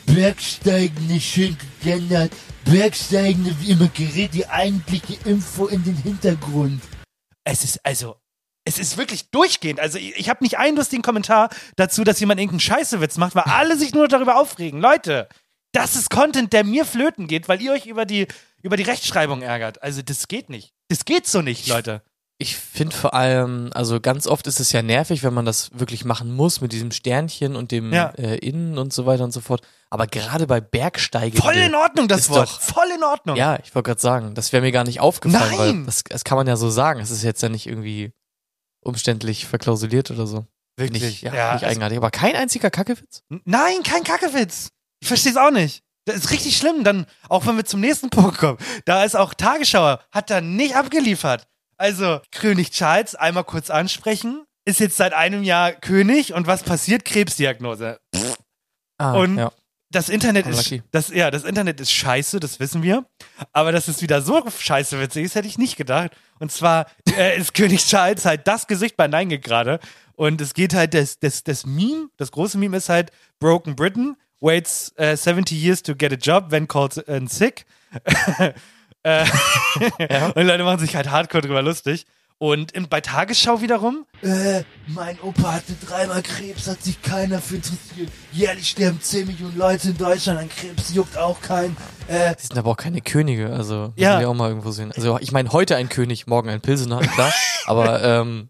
Bergsteigende 0.05 1.21
schön 1.21 1.57
gegendert. 1.81 2.33
Bergsteigende 2.65 3.55
wie 3.61 3.71
immer 3.71 3.87
gerät 3.87 4.33
die 4.33 4.47
eigentliche 4.47 5.17
Info 5.23 5.67
in 5.67 5.85
den 5.85 5.95
Hintergrund. 5.95 6.81
Es 7.45 7.63
ist 7.63 7.85
also, 7.85 8.17
es 8.65 8.77
ist 8.77 8.97
wirklich 8.97 9.29
durchgehend. 9.31 9.79
Also 9.79 9.97
ich, 9.97 10.17
ich 10.17 10.29
habe 10.29 10.43
nicht 10.43 10.57
einen 10.57 10.75
lustigen 10.75 11.01
Kommentar 11.01 11.49
dazu, 11.77 12.03
dass 12.03 12.19
jemand 12.19 12.41
irgendeinen 12.41 12.59
Scheißewitz 12.59 13.15
macht, 13.17 13.35
weil 13.35 13.43
alle 13.43 13.77
sich 13.77 13.93
nur 13.93 14.09
darüber 14.09 14.37
aufregen. 14.37 14.81
Leute, 14.81 15.29
das 15.71 15.95
ist 15.95 16.09
Content, 16.09 16.51
der 16.51 16.65
mir 16.65 16.83
flöten 16.83 17.27
geht, 17.27 17.47
weil 17.47 17.61
ihr 17.61 17.71
euch 17.71 17.85
über 17.85 18.05
die, 18.05 18.27
über 18.61 18.75
die 18.75 18.83
Rechtschreibung 18.83 19.41
ärgert. 19.41 19.81
Also 19.81 20.01
das 20.01 20.27
geht 20.27 20.49
nicht. 20.49 20.74
Das 20.89 21.05
geht 21.05 21.27
so 21.27 21.41
nicht, 21.41 21.67
Leute. 21.67 22.01
Ich 22.37 22.57
finde 22.57 22.93
vor 22.93 23.13
allem, 23.13 23.69
also 23.73 24.01
ganz 24.01 24.27
oft 24.27 24.45
ist 24.47 24.59
es 24.59 24.73
ja 24.73 24.81
nervig, 24.81 25.23
wenn 25.23 25.33
man 25.33 25.45
das 25.45 25.69
wirklich 25.73 26.03
machen 26.03 26.35
muss 26.35 26.59
mit 26.59 26.73
diesem 26.73 26.91
Sternchen 26.91 27.55
und 27.55 27.71
dem 27.71 27.93
Ja. 27.93 28.09
äh, 28.17 28.35
Innen 28.39 28.77
und 28.77 28.91
so 28.91 29.05
weiter 29.05 29.23
und 29.23 29.31
so 29.31 29.39
fort. 29.39 29.61
Aber 29.89 30.05
gerade 30.05 30.45
bei 30.45 30.59
Bergsteigen. 30.59 31.39
Voll 31.41 31.55
in 31.55 31.73
Ordnung, 31.75 32.09
das 32.09 32.29
Wort. 32.29 32.49
doch- 32.49 32.59
Voll 32.59 32.89
in 32.93 33.03
Ordnung. 33.05 33.37
Ja, 33.37 33.57
ich 33.63 33.73
wollte 33.73 33.87
gerade 33.87 34.01
sagen, 34.01 34.33
das 34.35 34.51
wäre 34.51 34.61
mir 34.61 34.73
gar 34.73 34.83
nicht 34.83 34.99
aufgefallen, 34.99 35.49
Nein! 35.51 35.59
weil 35.79 35.85
das, 35.85 36.03
das 36.03 36.25
kann 36.25 36.37
man 36.37 36.45
ja 36.45 36.57
so 36.57 36.69
sagen. 36.69 36.99
Es 36.99 37.09
ist 37.09 37.23
jetzt 37.23 37.41
ja 37.41 37.47
nicht 37.47 37.67
irgendwie 37.67 38.11
umständlich 38.81 39.45
verklausuliert 39.45 40.11
oder 40.11 40.27
so. 40.27 40.45
Wirklich. 40.77 41.03
Nicht, 41.03 41.21
ja, 41.21 41.33
Ja, 41.33 41.43
nicht 41.53 41.63
also- 41.63 41.67
eigenartig. 41.67 41.97
Aber 41.97 42.11
kein 42.11 42.35
einziger 42.35 42.69
Kackewitz? 42.69 43.23
Nein, 43.45 43.81
kein 43.83 44.03
Kackewitz. 44.03 44.69
Ich 44.99 45.07
verstehe 45.07 45.31
es 45.31 45.37
auch 45.37 45.51
nicht. 45.51 45.83
Das 46.05 46.15
ist 46.15 46.31
richtig 46.31 46.57
schlimm. 46.57 46.83
Dann, 46.83 47.05
auch 47.29 47.45
wenn 47.45 47.57
wir 47.57 47.65
zum 47.65 47.79
nächsten 47.81 48.09
Punkt 48.11 48.37
kommen, 48.37 48.57
da 48.85 49.03
ist 49.03 49.15
auch 49.15 49.33
Tagesschau, 49.33 49.97
hat 50.11 50.29
da 50.29 50.41
nicht 50.41 50.75
abgeliefert. 50.75 51.47
Also, 51.77 52.21
König 52.31 52.71
Charles, 52.71 53.15
einmal 53.15 53.43
kurz 53.43 53.69
ansprechen, 53.69 54.45
ist 54.65 54.79
jetzt 54.79 54.97
seit 54.97 55.13
einem 55.13 55.43
Jahr 55.43 55.73
König 55.73 56.33
und 56.33 56.47
was 56.47 56.63
passiert? 56.63 57.05
Krebsdiagnose. 57.05 57.99
Ah, 58.97 59.13
Und 59.13 59.37
ja. 59.37 59.51
das 59.91 60.09
Internet 60.09 60.47
ist, 60.47 60.73
das, 60.91 61.09
ja, 61.09 61.29
das 61.29 61.43
Internet 61.43 61.79
ist 61.81 61.91
scheiße, 61.91 62.39
das 62.39 62.59
wissen 62.59 62.81
wir. 62.81 63.05
Aber 63.51 63.71
dass 63.71 63.87
es 63.87 64.01
wieder 64.01 64.21
so 64.21 64.41
scheiße 64.49 64.99
witzig 64.99 65.25
ist, 65.25 65.35
hätte 65.35 65.47
ich 65.47 65.57
nicht 65.57 65.75
gedacht. 65.75 66.11
Und 66.39 66.51
zwar 66.51 66.87
äh, 67.17 67.37
ist 67.37 67.53
König 67.53 67.85
Charles 67.85 68.25
halt 68.25 68.47
das 68.47 68.67
Gesicht 68.67 68.95
bei 68.95 69.07
Nein 69.07 69.29
gerade. 69.29 69.79
Und 70.13 70.39
es 70.39 70.53
geht 70.53 70.73
halt, 70.73 70.93
das, 70.93 71.19
das, 71.19 71.43
das 71.43 71.65
Meme, 71.65 72.07
das 72.17 72.31
große 72.31 72.57
Meme 72.57 72.77
ist 72.77 72.87
halt 72.89 73.11
Broken 73.39 73.75
Britain, 73.75 74.15
waits 74.39 74.91
äh, 74.97 75.15
70 75.15 75.51
years 75.61 75.81
to 75.83 75.95
get 75.95 76.11
a 76.11 76.15
job, 76.15 76.51
when 76.51 76.67
called 76.67 76.97
in 76.97 77.27
sick. 77.27 77.65
äh, 79.03 79.25
Und 80.35 80.45
Leute 80.45 80.63
machen 80.63 80.79
sich 80.79 80.95
halt 80.95 81.09
hardcore 81.09 81.41
drüber 81.41 81.61
lustig. 81.61 82.05
Und 82.37 82.73
in, 82.73 82.89
bei 82.89 82.99
Tagesschau 82.99 83.61
wiederum, 83.61 84.05
Äh, 84.21 84.63
mein 84.87 85.17
Opa 85.21 85.53
hatte 85.53 85.71
dreimal 85.87 86.21
Krebs, 86.21 86.67
hat 86.67 86.83
sich 86.83 87.01
keiner 87.01 87.39
für 87.39 87.55
interessiert. 87.55 88.09
Jährlich 88.33 88.69
sterben 88.71 88.99
10 88.99 89.27
Millionen 89.27 89.57
Leute 89.57 89.89
in 89.91 89.97
Deutschland 89.97 90.39
an 90.39 90.49
Krebs, 90.49 90.93
juckt 90.93 91.17
auch 91.17 91.39
keinen. 91.39 91.77
Äh, 92.09 92.35
Die 92.35 92.41
sind 92.47 92.57
aber 92.57 92.71
auch 92.71 92.77
keine 92.77 92.99
Könige, 92.99 93.53
also 93.53 93.93
Ja. 93.95 94.09
müssen 94.09 94.19
wir 94.19 94.29
auch 94.29 94.33
mal 94.33 94.49
irgendwo 94.49 94.71
sehen. 94.71 94.91
Also 94.91 95.17
ich 95.21 95.31
meine, 95.31 95.53
heute 95.53 95.77
ein 95.77 95.87
König, 95.87 96.27
morgen 96.27 96.49
ein 96.49 96.59
Pilsener, 96.59 96.99
klar. 96.99 97.31
aber 97.67 98.03
ähm, 98.03 98.49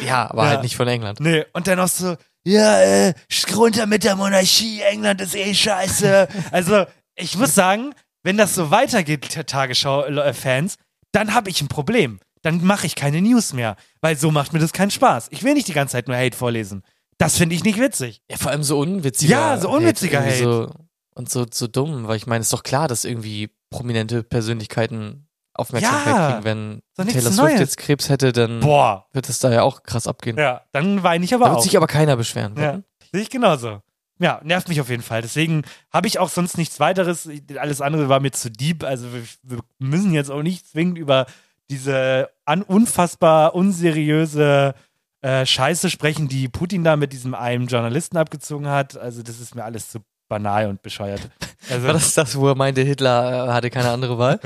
ja, 0.00 0.30
aber 0.30 0.44
Ja. 0.44 0.50
halt 0.50 0.62
nicht 0.62 0.76
von 0.76 0.86
England. 0.86 1.18
nee, 1.18 1.44
und 1.54 1.66
dann 1.66 1.80
auch 1.80 1.88
so, 1.88 2.16
ja, 2.44 2.80
äh, 2.80 3.14
runter 3.54 3.86
mit 3.86 4.04
der 4.04 4.16
Monarchie, 4.16 4.80
England 4.80 5.20
ist 5.20 5.34
eh 5.34 5.54
scheiße. 5.54 6.28
Also, 6.50 6.84
ich 7.14 7.36
muss 7.36 7.54
sagen, 7.54 7.94
wenn 8.22 8.36
das 8.36 8.54
so 8.54 8.70
weitergeht, 8.70 9.46
Tagesschau-Fans, 9.46 10.76
dann 11.12 11.34
habe 11.34 11.50
ich 11.50 11.60
ein 11.60 11.68
Problem. 11.68 12.20
Dann 12.42 12.64
mache 12.64 12.86
ich 12.86 12.94
keine 12.96 13.22
News 13.22 13.52
mehr, 13.52 13.76
weil 14.00 14.16
so 14.16 14.30
macht 14.30 14.52
mir 14.52 14.58
das 14.58 14.72
keinen 14.72 14.90
Spaß. 14.90 15.28
Ich 15.30 15.44
will 15.44 15.54
nicht 15.54 15.68
die 15.68 15.72
ganze 15.72 15.92
Zeit 15.92 16.08
nur 16.08 16.16
Hate 16.16 16.36
vorlesen. 16.36 16.82
Das 17.18 17.36
finde 17.36 17.54
ich 17.54 17.62
nicht 17.62 17.78
witzig. 17.78 18.20
Ja, 18.28 18.36
vor 18.36 18.50
allem 18.50 18.64
so 18.64 18.78
unwitziger 18.80 19.30
Ja, 19.30 19.58
so 19.58 19.70
unwitziger 19.70 20.24
irgendwie 20.24 20.44
Hate. 20.44 20.72
So, 20.72 20.74
und 21.14 21.30
so, 21.30 21.46
so 21.52 21.68
dumm, 21.68 22.08
weil 22.08 22.16
ich 22.16 22.26
meine, 22.26 22.42
ist 22.42 22.52
doch 22.52 22.62
klar, 22.62 22.88
dass 22.88 23.04
irgendwie 23.04 23.50
prominente 23.70 24.24
Persönlichkeiten 24.24 25.28
Aufmerksamkeit 25.54 26.06
Ja, 26.06 26.30
kriegen. 26.40 26.44
Wenn 26.44 26.82
Taylor 27.08 27.20
Swift 27.32 27.36
Neues. 27.36 27.60
jetzt 27.60 27.76
Krebs 27.76 28.08
hätte, 28.08 28.32
dann 28.32 28.60
Boah. 28.60 29.06
wird 29.12 29.28
es 29.28 29.38
da 29.38 29.50
ja 29.52 29.62
auch 29.62 29.82
krass 29.82 30.06
abgehen. 30.06 30.38
Ja, 30.38 30.62
dann 30.72 31.02
weine 31.02 31.24
ich 31.24 31.34
aber 31.34 31.44
da 31.46 31.50
wird 31.50 31.58
auch. 31.60 31.64
sich 31.64 31.76
aber 31.76 31.86
keiner 31.86 32.16
beschweren. 32.16 32.54
Ja, 32.58 32.80
sehe 33.12 33.22
ich 33.22 33.30
genauso. 33.30 33.80
Ja, 34.18 34.40
nervt 34.44 34.68
mich 34.68 34.80
auf 34.80 34.88
jeden 34.88 35.02
Fall. 35.02 35.20
Deswegen 35.22 35.62
habe 35.90 36.06
ich 36.06 36.18
auch 36.18 36.28
sonst 36.28 36.56
nichts 36.56 36.78
weiteres. 36.78 37.28
Alles 37.58 37.80
andere 37.80 38.08
war 38.08 38.20
mir 38.20 38.30
zu 38.30 38.50
deep. 38.50 38.84
Also 38.84 39.12
wir, 39.12 39.22
wir 39.42 39.58
müssen 39.78 40.12
jetzt 40.12 40.30
auch 40.30 40.42
nicht 40.42 40.68
zwingend 40.68 40.96
über 40.96 41.26
diese 41.70 42.30
an, 42.44 42.62
unfassbar 42.62 43.54
unseriöse 43.54 44.74
äh, 45.22 45.44
Scheiße 45.46 45.90
sprechen, 45.90 46.28
die 46.28 46.48
Putin 46.48 46.84
da 46.84 46.96
mit 46.96 47.12
diesem 47.12 47.34
einen 47.34 47.66
Journalisten 47.66 48.16
abgezogen 48.16 48.68
hat. 48.68 48.96
Also 48.96 49.22
das 49.22 49.40
ist 49.40 49.54
mir 49.54 49.64
alles 49.64 49.90
zu 49.90 50.00
banal 50.28 50.68
und 50.68 50.82
bescheuert. 50.82 51.28
Also 51.70 51.86
War 51.86 51.92
das 51.94 52.14
das, 52.14 52.36
wo 52.36 52.48
er 52.48 52.54
meinte, 52.54 52.80
Hitler 52.82 53.48
äh, 53.48 53.52
hatte 53.52 53.70
keine 53.70 53.90
andere 53.90 54.18
Wahl? 54.18 54.40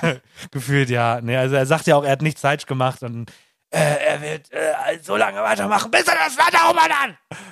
gefühlt 0.50 0.90
ja. 0.90 1.20
Ne, 1.20 1.38
also 1.38 1.54
er 1.56 1.66
sagt 1.66 1.86
ja 1.86 1.96
auch, 1.96 2.04
er 2.04 2.12
hat 2.12 2.22
nichts 2.22 2.40
falsch 2.40 2.66
gemacht 2.66 3.02
und 3.02 3.30
äh, 3.70 3.78
er 3.78 4.22
wird 4.22 4.52
äh, 4.52 4.98
so 5.02 5.16
lange 5.16 5.42
weitermachen, 5.42 5.90
bis 5.90 6.04
er 6.06 6.14
das 6.14 6.36
Land 6.36 6.54
erobert 6.54 6.90
hat. 6.90 7.10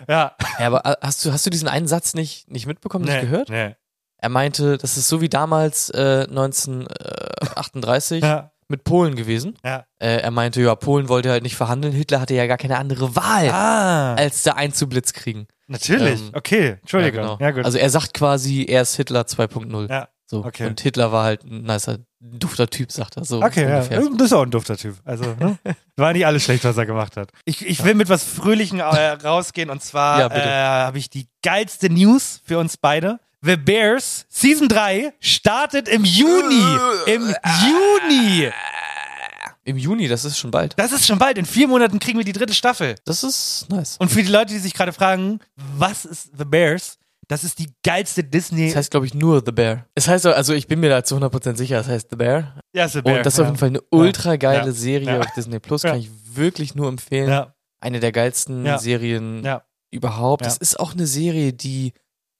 Ja. 0.08 0.36
ja, 0.58 0.66
aber 0.66 0.86
äh, 0.86 0.96
hast 1.02 1.24
du, 1.24 1.32
hast 1.32 1.44
du 1.44 1.50
diesen 1.50 1.68
einen 1.68 1.88
Satz 1.88 2.14
nicht, 2.14 2.48
nicht 2.50 2.66
mitbekommen, 2.66 3.04
nicht 3.04 3.20
gehört? 3.20 3.48
Nee. 3.48 3.74
Er 4.18 4.28
meinte, 4.28 4.78
das 4.78 4.96
ist 4.96 5.08
so 5.08 5.20
wie 5.20 5.28
damals 5.28 5.90
äh, 5.90 6.26
1938 6.28 8.22
Ja. 8.22 8.51
Mit 8.72 8.82
Polen 8.82 9.14
gewesen. 9.14 9.54
Ja. 9.64 9.84
Äh, 10.00 10.16
er 10.22 10.30
meinte, 10.32 10.60
ja, 10.60 10.74
Polen 10.74 11.08
wollte 11.08 11.30
halt 11.30 11.44
nicht 11.44 11.54
verhandeln, 11.54 11.92
Hitler 11.94 12.20
hatte 12.20 12.34
ja 12.34 12.46
gar 12.48 12.58
keine 12.58 12.78
andere 12.78 13.14
Wahl, 13.14 13.48
Ah. 13.50 14.14
als 14.14 14.42
da 14.42 14.52
einzublitz 14.54 15.12
kriegen. 15.12 15.46
Natürlich. 15.68 16.20
Ähm, 16.20 16.30
okay, 16.34 16.76
Entschuldigung. 16.80 17.22
Ja, 17.24 17.36
genau. 17.50 17.58
Ja. 17.60 17.64
Also 17.64 17.78
er 17.78 17.88
sagt 17.90 18.12
quasi, 18.14 18.64
er 18.68 18.82
ist 18.82 18.96
Hitler 18.96 19.22
2.0. 19.26 19.88
Ja, 19.88 20.08
So. 20.26 20.44
okay. 20.44 20.66
Und 20.66 20.80
Hitler 20.80 21.12
war 21.12 21.24
halt 21.24 21.44
ein 21.44 21.62
nicer, 21.62 21.98
dufter 22.20 22.66
Typ, 22.68 22.90
sagt 22.92 23.16
er 23.16 23.24
so. 23.24 23.42
okay, 23.42 23.62
ja. 23.68 23.76
ungefähr. 23.76 24.00
Das 24.18 24.26
ist 24.26 24.32
auch 24.32 24.42
ein 24.42 24.50
dufter 24.50 24.76
Typ. 24.76 24.96
Also, 25.04 25.24
ne? 25.38 25.58
war 25.96 26.12
nicht 26.12 26.26
alles 26.26 26.42
schlecht, 26.44 26.64
was 26.64 26.76
er 26.76 26.86
gemacht 26.86 27.16
hat. 27.16 27.30
Ich, 27.44 27.64
ich 27.66 27.84
will 27.84 27.94
mit 27.94 28.08
was 28.08 28.24
Fröhlichen 28.24 28.80
äh, 28.80 28.84
rausgehen 29.12 29.70
und 29.70 29.82
zwar 29.82 30.18
Ja, 30.20 30.26
äh, 30.28 30.84
habe 30.86 30.98
ich 30.98 31.08
die 31.10 31.28
geilste 31.42 31.88
News 31.90 32.40
für 32.44 32.58
uns 32.58 32.76
beide. 32.76 33.18
The 33.44 33.56
Bears 33.56 34.24
Season 34.28 34.68
3 34.68 35.12
startet 35.20 35.88
im 35.88 36.04
Juni. 36.04 36.62
Im 37.06 37.34
Juni. 37.62 38.50
Im 39.64 39.76
Juni, 39.76 40.08
das 40.08 40.24
ist 40.24 40.38
schon 40.38 40.50
bald. 40.50 40.74
Das 40.76 40.92
ist 40.92 41.06
schon 41.06 41.18
bald. 41.18 41.38
In 41.38 41.46
vier 41.46 41.68
Monaten 41.68 41.98
kriegen 41.98 42.18
wir 42.18 42.24
die 42.24 42.32
dritte 42.32 42.54
Staffel. 42.54 42.94
Das 43.04 43.22
ist 43.22 43.66
nice. 43.68 43.96
Und 43.98 44.10
für 44.10 44.22
die 44.22 44.30
Leute, 44.30 44.52
die 44.52 44.58
sich 44.58 44.74
gerade 44.74 44.92
fragen, 44.92 45.40
was 45.76 46.04
ist 46.04 46.30
The 46.36 46.44
Bears? 46.44 46.98
Das 47.28 47.44
ist 47.44 47.58
die 47.60 47.72
geilste 47.84 48.24
Disney. 48.24 48.66
Das 48.68 48.76
heißt, 48.76 48.90
glaube 48.90 49.06
ich, 49.06 49.14
nur 49.14 49.42
The 49.44 49.52
Bear. 49.52 49.86
Es 49.94 50.08
heißt, 50.08 50.26
also 50.26 50.52
ich 50.52 50.66
bin 50.66 50.80
mir 50.80 50.90
da 50.90 51.04
zu 51.04 51.16
100% 51.16 51.56
sicher, 51.56 51.78
es 51.80 51.86
heißt 51.86 52.08
The 52.10 52.16
Bear. 52.16 52.58
ja, 52.72 52.88
The 52.88 53.00
Bear. 53.02 53.18
Und 53.18 53.26
das 53.26 53.34
ist 53.34 53.38
ja. 53.38 53.44
auf 53.44 53.48
jeden 53.50 53.58
Fall 53.58 53.68
eine 53.68 53.80
ultra 53.90 54.36
geile 54.36 54.66
Ja. 54.66 54.72
Serie 54.72 55.06
Ja. 55.06 55.20
auf 55.20 55.26
Disney 55.36 55.58
Plus, 55.60 55.82
kann 55.82 55.98
ich 55.98 56.10
wirklich 56.34 56.74
nur 56.74 56.88
empfehlen. 56.88 57.46
Eine 57.80 58.00
der 58.00 58.12
geilsten. 58.12 58.66
Serien 58.78 59.48
überhaupt. 59.90 60.44
Das 60.44 60.56
ist 60.56 60.78
auch 60.80 60.92
eine 60.94 61.06
Serie, 61.06 61.52
die 61.52 61.92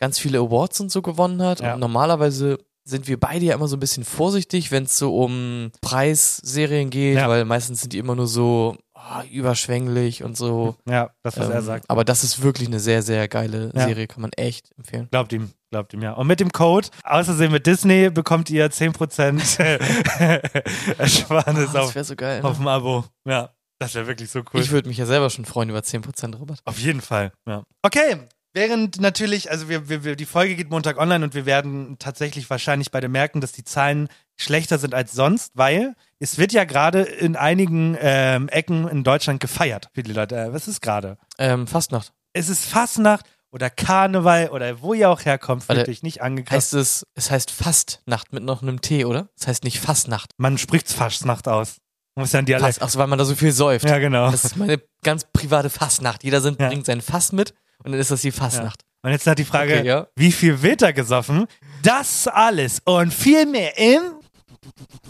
ganz 0.03 0.19
viele 0.19 0.39
Awards 0.41 0.81
und 0.81 0.91
so 0.91 1.01
gewonnen 1.01 1.41
hat. 1.43 1.61
Ja. 1.61 1.75
Und 1.75 1.81
normalerweise 1.81 2.59
sind 2.85 3.07
wir 3.07 3.21
beide 3.21 3.45
ja 3.45 3.55
immer 3.55 3.69
so 3.69 3.77
ein 3.77 3.81
bisschen 3.81 4.05
vorsichtig, 4.05 4.73
wenn 4.73 4.83
es 4.83 4.99
so 4.99 5.17
um 5.17 5.71
Preisserien 5.81 6.91
geht, 6.91 7.17
Ja. 7.19 7.29
weil 7.29 7.45
meistens 7.45 7.81
sind 7.83 7.93
die 7.93 7.99
immer 7.99 8.17
nur 8.17 8.27
so 8.27 8.77
ah, 8.95 9.23
überschwänglich 9.31 10.25
und 10.25 10.37
so. 10.37 10.75
Ja, 10.89 11.11
das, 11.23 11.39
was 11.39 11.49
er 11.49 11.59
Ähm, 11.59 11.65
sagt. 11.65 11.85
Aber 11.89 12.05
das 12.05 12.25
ist 12.25 12.43
wirklich 12.43 12.67
eine 12.67 12.81
sehr, 12.81 13.03
sehr 13.03 13.29
geile 13.29 13.71
Ja. 13.75 13.87
Serie, 13.87 14.09
kann 14.09 14.23
man 14.23 14.33
echt 14.33 14.73
empfehlen. 14.77 15.07
Glaubt 15.13 15.33
ihm, 15.33 15.51
glaubt 15.71 15.95
ihm, 15.95 16.03
ja. 16.03 16.15
Und 16.15 16.27
mit 16.27 16.41
dem 16.41 16.51
Code, 16.51 16.89
außersehen 17.05 17.53
mit 17.53 17.67
Disney, 17.69 18.11
bekommt 18.11 18.51
ihr 18.51 18.69
10% 18.69 19.41
Ersparnis 20.99 21.73
das 21.73 21.77
auf, 21.77 21.95
wäre 21.95 22.05
so 22.05 22.17
geil. 22.17 22.43
Ne? 22.43 22.49
auf 22.49 22.57
dem 22.57 22.67
Abo. 22.69 23.05
Ja, 23.29 23.51
das 23.79 23.95
wäre 23.95 24.07
wirklich 24.09 24.31
so 24.31 24.41
cool. 24.53 24.61
Ich 24.61 24.71
würde 24.73 24.89
mich 24.89 24.99
ja 24.99 25.07
selber 25.07 25.31
schon 25.31 25.45
freuen 25.45 25.69
über 25.71 25.81
10% 25.81 26.39
Rabatt. 26.41 26.61
auf 26.65 26.79
jeden 26.79 27.01
Fall, 27.01 27.33
ja. 27.47 27.63
Okay, 27.83 28.17
während 28.55 29.01
natürlich, 29.01 29.51
also 29.51 29.69
wir, 29.69 29.89
wir, 29.89 30.17
die 30.17 30.27
Folge 30.27 30.57
geht 30.57 30.71
Montag 30.71 30.99
online 30.99 31.25
und 31.25 31.35
wir 31.35 31.47
werden 31.47 31.97
tatsächlich 31.99 32.49
wahrscheinlich 32.51 32.91
beide 32.91 33.09
merken, 33.09 33.41
dass 33.41 33.53
die 33.53 33.65
Zahlen 33.65 34.09
schlechter 34.37 34.79
sind 34.79 34.95
als 34.95 35.13
sonst, 35.13 35.53
weil 35.55 35.95
es 36.19 36.39
wird 36.39 36.53
ja 36.53 36.65
gerade 36.65 37.03
in 37.03 37.37
einigen 37.37 37.97
ähm, 38.01 38.49
Ecken 38.49 38.89
in 38.89 39.05
Deutschland 39.05 39.41
gefeiert. 39.41 39.89
Viele 39.95 40.13
Leute, 40.15 40.37
äh, 40.37 40.53
was 40.53 40.69
ist 40.69 40.81
gerade? 40.81 41.19
Ähm, 41.39 41.67
Fastnacht. 41.67 42.13
Es 42.33 42.49
ist 42.49 42.65
Fastnacht 42.65 43.27
oder 43.51 43.69
Karneval 43.69 44.49
oder 44.49 44.81
wo 44.81 44.95
ihr 44.95 45.11
auch 45.11 45.25
herkommt, 45.25 45.65
fühlt 45.65 45.79
Warte, 45.79 45.91
euch 45.91 46.03
nicht 46.03 46.23
angegriffen. 46.23 46.57
Heißt 46.57 46.75
es, 46.75 47.07
es 47.15 47.31
heißt 47.31 47.51
Fastnacht 47.51 48.33
mit 48.33 48.43
noch 48.43 48.63
einem 48.63 48.81
T, 48.81 49.05
oder? 49.05 49.29
Es 49.39 49.47
heißt 49.47 49.65
nicht 49.65 49.79
Fastnacht. 49.79 50.31
Man 50.39 50.57
spricht's 50.59 50.95
Fastnacht 50.95 51.49
aus. 51.49 51.77
Man 52.15 52.25
muss 52.25 52.33
ja 52.33 52.39
ein 52.41 52.47
Dialekt. 52.47 52.67
Fast, 52.67 52.83
ach 52.83 52.89
so, 52.89 52.99
weil 52.99 53.07
man 53.07 53.19
da 53.19 53.25
so 53.25 53.35
viel 53.35 53.53
säuft. 53.53 53.87
Ja, 53.87 53.99
genau. 53.99 54.31
Das 54.31 54.45
ist 54.45 54.57
meine 54.57 54.81
ganz 55.03 55.25
private 55.33 55.71
Fastnacht. 55.71 56.25
Jeder 56.25 56.41
sind, 56.41 56.61
Ja. 56.61 56.69
bringt 56.69 56.87
sein 56.87 57.01
Fass 57.01 57.33
mit 57.33 57.55
und 57.85 57.93
dann 57.93 58.01
ist 58.01 58.11
das 58.11 58.21
die 58.23 58.31
Fastnacht. 58.33 58.81
Und 59.05 59.11
jetzt 59.11 59.27
hat 59.27 59.39
die 59.39 59.45
Frage, 59.45 59.79
Okay, 59.79 59.87
ja. 59.87 60.07
wie 60.15 60.31
viel 60.31 60.63
wird 60.63 60.83
da 60.83 60.93
gesoffen? 60.93 61.47
Das 61.83 62.29
alles 62.29 62.81
und 62.85 63.13
viel 63.13 63.47
mehr 63.47 63.77
im 63.77 64.03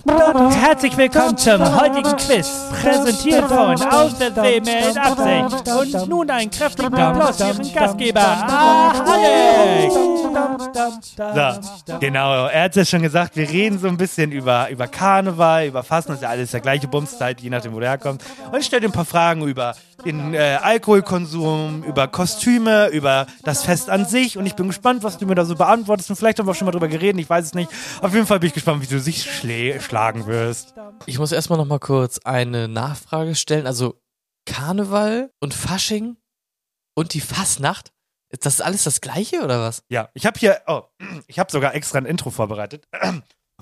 Herzlich 0.06 0.96
willkommen 0.96 1.36
zum 1.36 1.60
heutigen 1.78 2.16
Quiz, 2.16 2.48
präsentiert 2.82 3.44
von 3.44 3.80
Aus 3.82 4.16
der 4.16 4.32
See 4.32 4.60
mit 4.60 4.96
Absicht. 4.96 5.68
Und 5.68 6.08
nun 6.08 6.30
ein 6.30 6.50
kräftigen 6.50 6.94
Applaus 6.94 7.36
für 7.36 7.48
Ihren 7.48 7.72
Gastgeber, 7.74 8.20
Alex. 9.06 9.94
So, 11.14 11.98
genau, 12.00 12.46
er 12.46 12.64
hat 12.64 12.76
ja 12.76 12.84
schon 12.84 13.02
gesagt, 13.02 13.36
wir 13.36 13.48
reden 13.48 13.78
so 13.78 13.88
ein 13.88 13.96
bisschen 13.98 14.32
über, 14.32 14.70
über 14.70 14.88
Karneval, 14.88 15.66
über 15.66 15.82
Fasten, 15.82 16.12
das 16.12 16.18
ist 16.18 16.22
ja 16.22 16.30
alles 16.30 16.50
der 16.50 16.60
gleiche 16.60 16.88
Bumszeit, 16.88 17.40
je 17.40 17.50
nachdem, 17.50 17.74
wo 17.74 17.80
der 17.80 17.90
herkommt. 17.90 18.24
Und 18.50 18.58
ich 18.58 18.66
stelle 18.66 18.80
dir 18.80 18.88
ein 18.88 18.92
paar 18.92 19.04
Fragen 19.04 19.42
über 19.46 19.74
den 20.04 20.34
äh, 20.34 20.58
Alkoholkonsum, 20.60 21.84
über 21.84 22.08
Kostüme, 22.08 22.88
über 22.88 23.26
das 23.44 23.62
Fest 23.64 23.90
an 23.90 24.04
sich. 24.04 24.36
Und 24.38 24.46
ich 24.46 24.54
bin 24.54 24.66
gespannt, 24.68 25.02
was 25.02 25.18
du 25.18 25.26
mir 25.26 25.34
da 25.34 25.44
so 25.44 25.54
beantwortest. 25.54 26.10
Und 26.10 26.16
vielleicht 26.16 26.38
haben 26.38 26.46
wir 26.46 26.52
auch 26.52 26.56
schon 26.56 26.66
mal 26.66 26.72
drüber 26.72 26.88
geredet, 26.88 27.20
ich 27.20 27.30
weiß 27.30 27.46
es 27.46 27.54
nicht. 27.54 27.70
Auf 28.00 28.14
jeden 28.14 28.26
Fall 28.26 28.40
bin 28.40 28.48
ich 28.48 28.54
gespannt, 28.54 28.82
wie 28.82 28.86
du 28.94 29.00
dich 29.00 29.22
schlä 29.24 29.80
schlagen 29.80 30.26
wirst. 30.26 30.74
Ich 31.06 31.18
muss 31.18 31.32
erstmal 31.32 31.58
noch 31.58 31.66
mal 31.66 31.78
kurz 31.78 32.18
eine 32.24 32.68
Nachfrage 32.68 33.34
stellen. 33.34 33.66
Also 33.66 34.00
Karneval 34.46 35.30
und 35.40 35.54
Fasching 35.54 36.16
und 36.94 37.14
die 37.14 37.20
Fastnacht, 37.20 37.92
ist 38.30 38.46
das 38.46 38.60
alles 38.60 38.84
das 38.84 39.00
gleiche 39.00 39.42
oder 39.42 39.60
was? 39.60 39.82
Ja, 39.88 40.08
ich 40.14 40.24
habe 40.26 40.38
hier, 40.38 40.62
oh, 40.66 40.82
ich 41.26 41.38
habe 41.38 41.52
sogar 41.52 41.74
extra 41.74 41.98
ein 41.98 42.06
Intro 42.06 42.30
vorbereitet. 42.30 42.88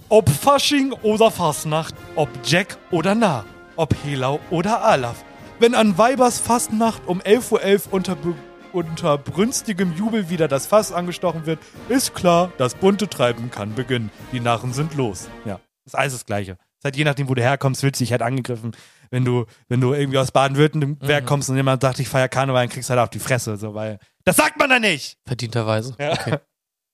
Ob 0.09 0.29
Fasching 0.29 0.93
oder 1.03 1.31
Fastnacht, 1.31 1.95
ob 2.17 2.29
Jack 2.45 2.79
oder 2.91 3.15
Nah, 3.15 3.45
ob 3.77 3.95
Helau 4.05 4.41
oder 4.51 4.83
Alaf. 4.85 5.25
Wenn 5.61 5.75
an 5.75 5.99
Weibers 5.99 6.39
Fastnacht 6.41 7.03
um 7.07 7.21
11.11 7.21 7.87
Uhr 7.89 7.93
unter, 7.93 8.17
be- 8.17 8.35
unter 8.73 9.19
brünstigem 9.19 9.93
Jubel 9.95 10.31
wieder 10.31 10.49
das 10.49 10.67
Fass 10.67 10.91
angestochen 10.91 11.45
wird, 11.45 11.59
ist 11.91 12.15
klar, 12.15 12.51
das 12.57 12.75
bunte 12.75 13.09
Treiben 13.09 13.51
kann 13.51 13.75
beginnen. 13.75 14.11
Die 14.33 14.41
Narren 14.41 14.73
sind 14.73 14.95
los. 14.95 15.29
Ja, 15.45 15.61
ist 15.85 15.95
alles 15.97 16.15
das 16.15 16.25
Gleiche. 16.25 16.53
Ist 16.53 16.85
halt 16.85 16.97
je 16.97 17.05
nachdem, 17.05 17.29
wo 17.29 17.35
du 17.35 17.43
herkommst, 17.43 17.83
du 17.83 17.91
dich 17.93 18.11
halt 18.11 18.23
angegriffen. 18.23 18.73
Wenn 19.11 19.25
du, 19.27 19.45
wenn 19.69 19.83
du 19.83 19.93
irgendwie 19.93 20.17
aus 20.19 20.31
Baden-Württemberg 20.31 21.27
kommst 21.27 21.51
und 21.51 21.57
jemand 21.57 21.83
sagt, 21.83 21.99
ich 21.99 22.09
feier 22.09 22.29
Karneval, 22.29 22.63
dann 22.67 22.73
kriegst 22.73 22.89
du 22.89 22.93
halt 22.95 23.03
auf 23.03 23.11
die 23.11 23.19
Fresse, 23.19 23.57
so, 23.59 23.75
weil 23.75 23.99
das 24.25 24.37
sagt 24.37 24.59
man 24.59 24.71
da 24.71 24.79
nicht! 24.79 25.19
Verdienterweise. 25.27 25.95
Ja. 25.99 26.13
Okay. 26.13 26.37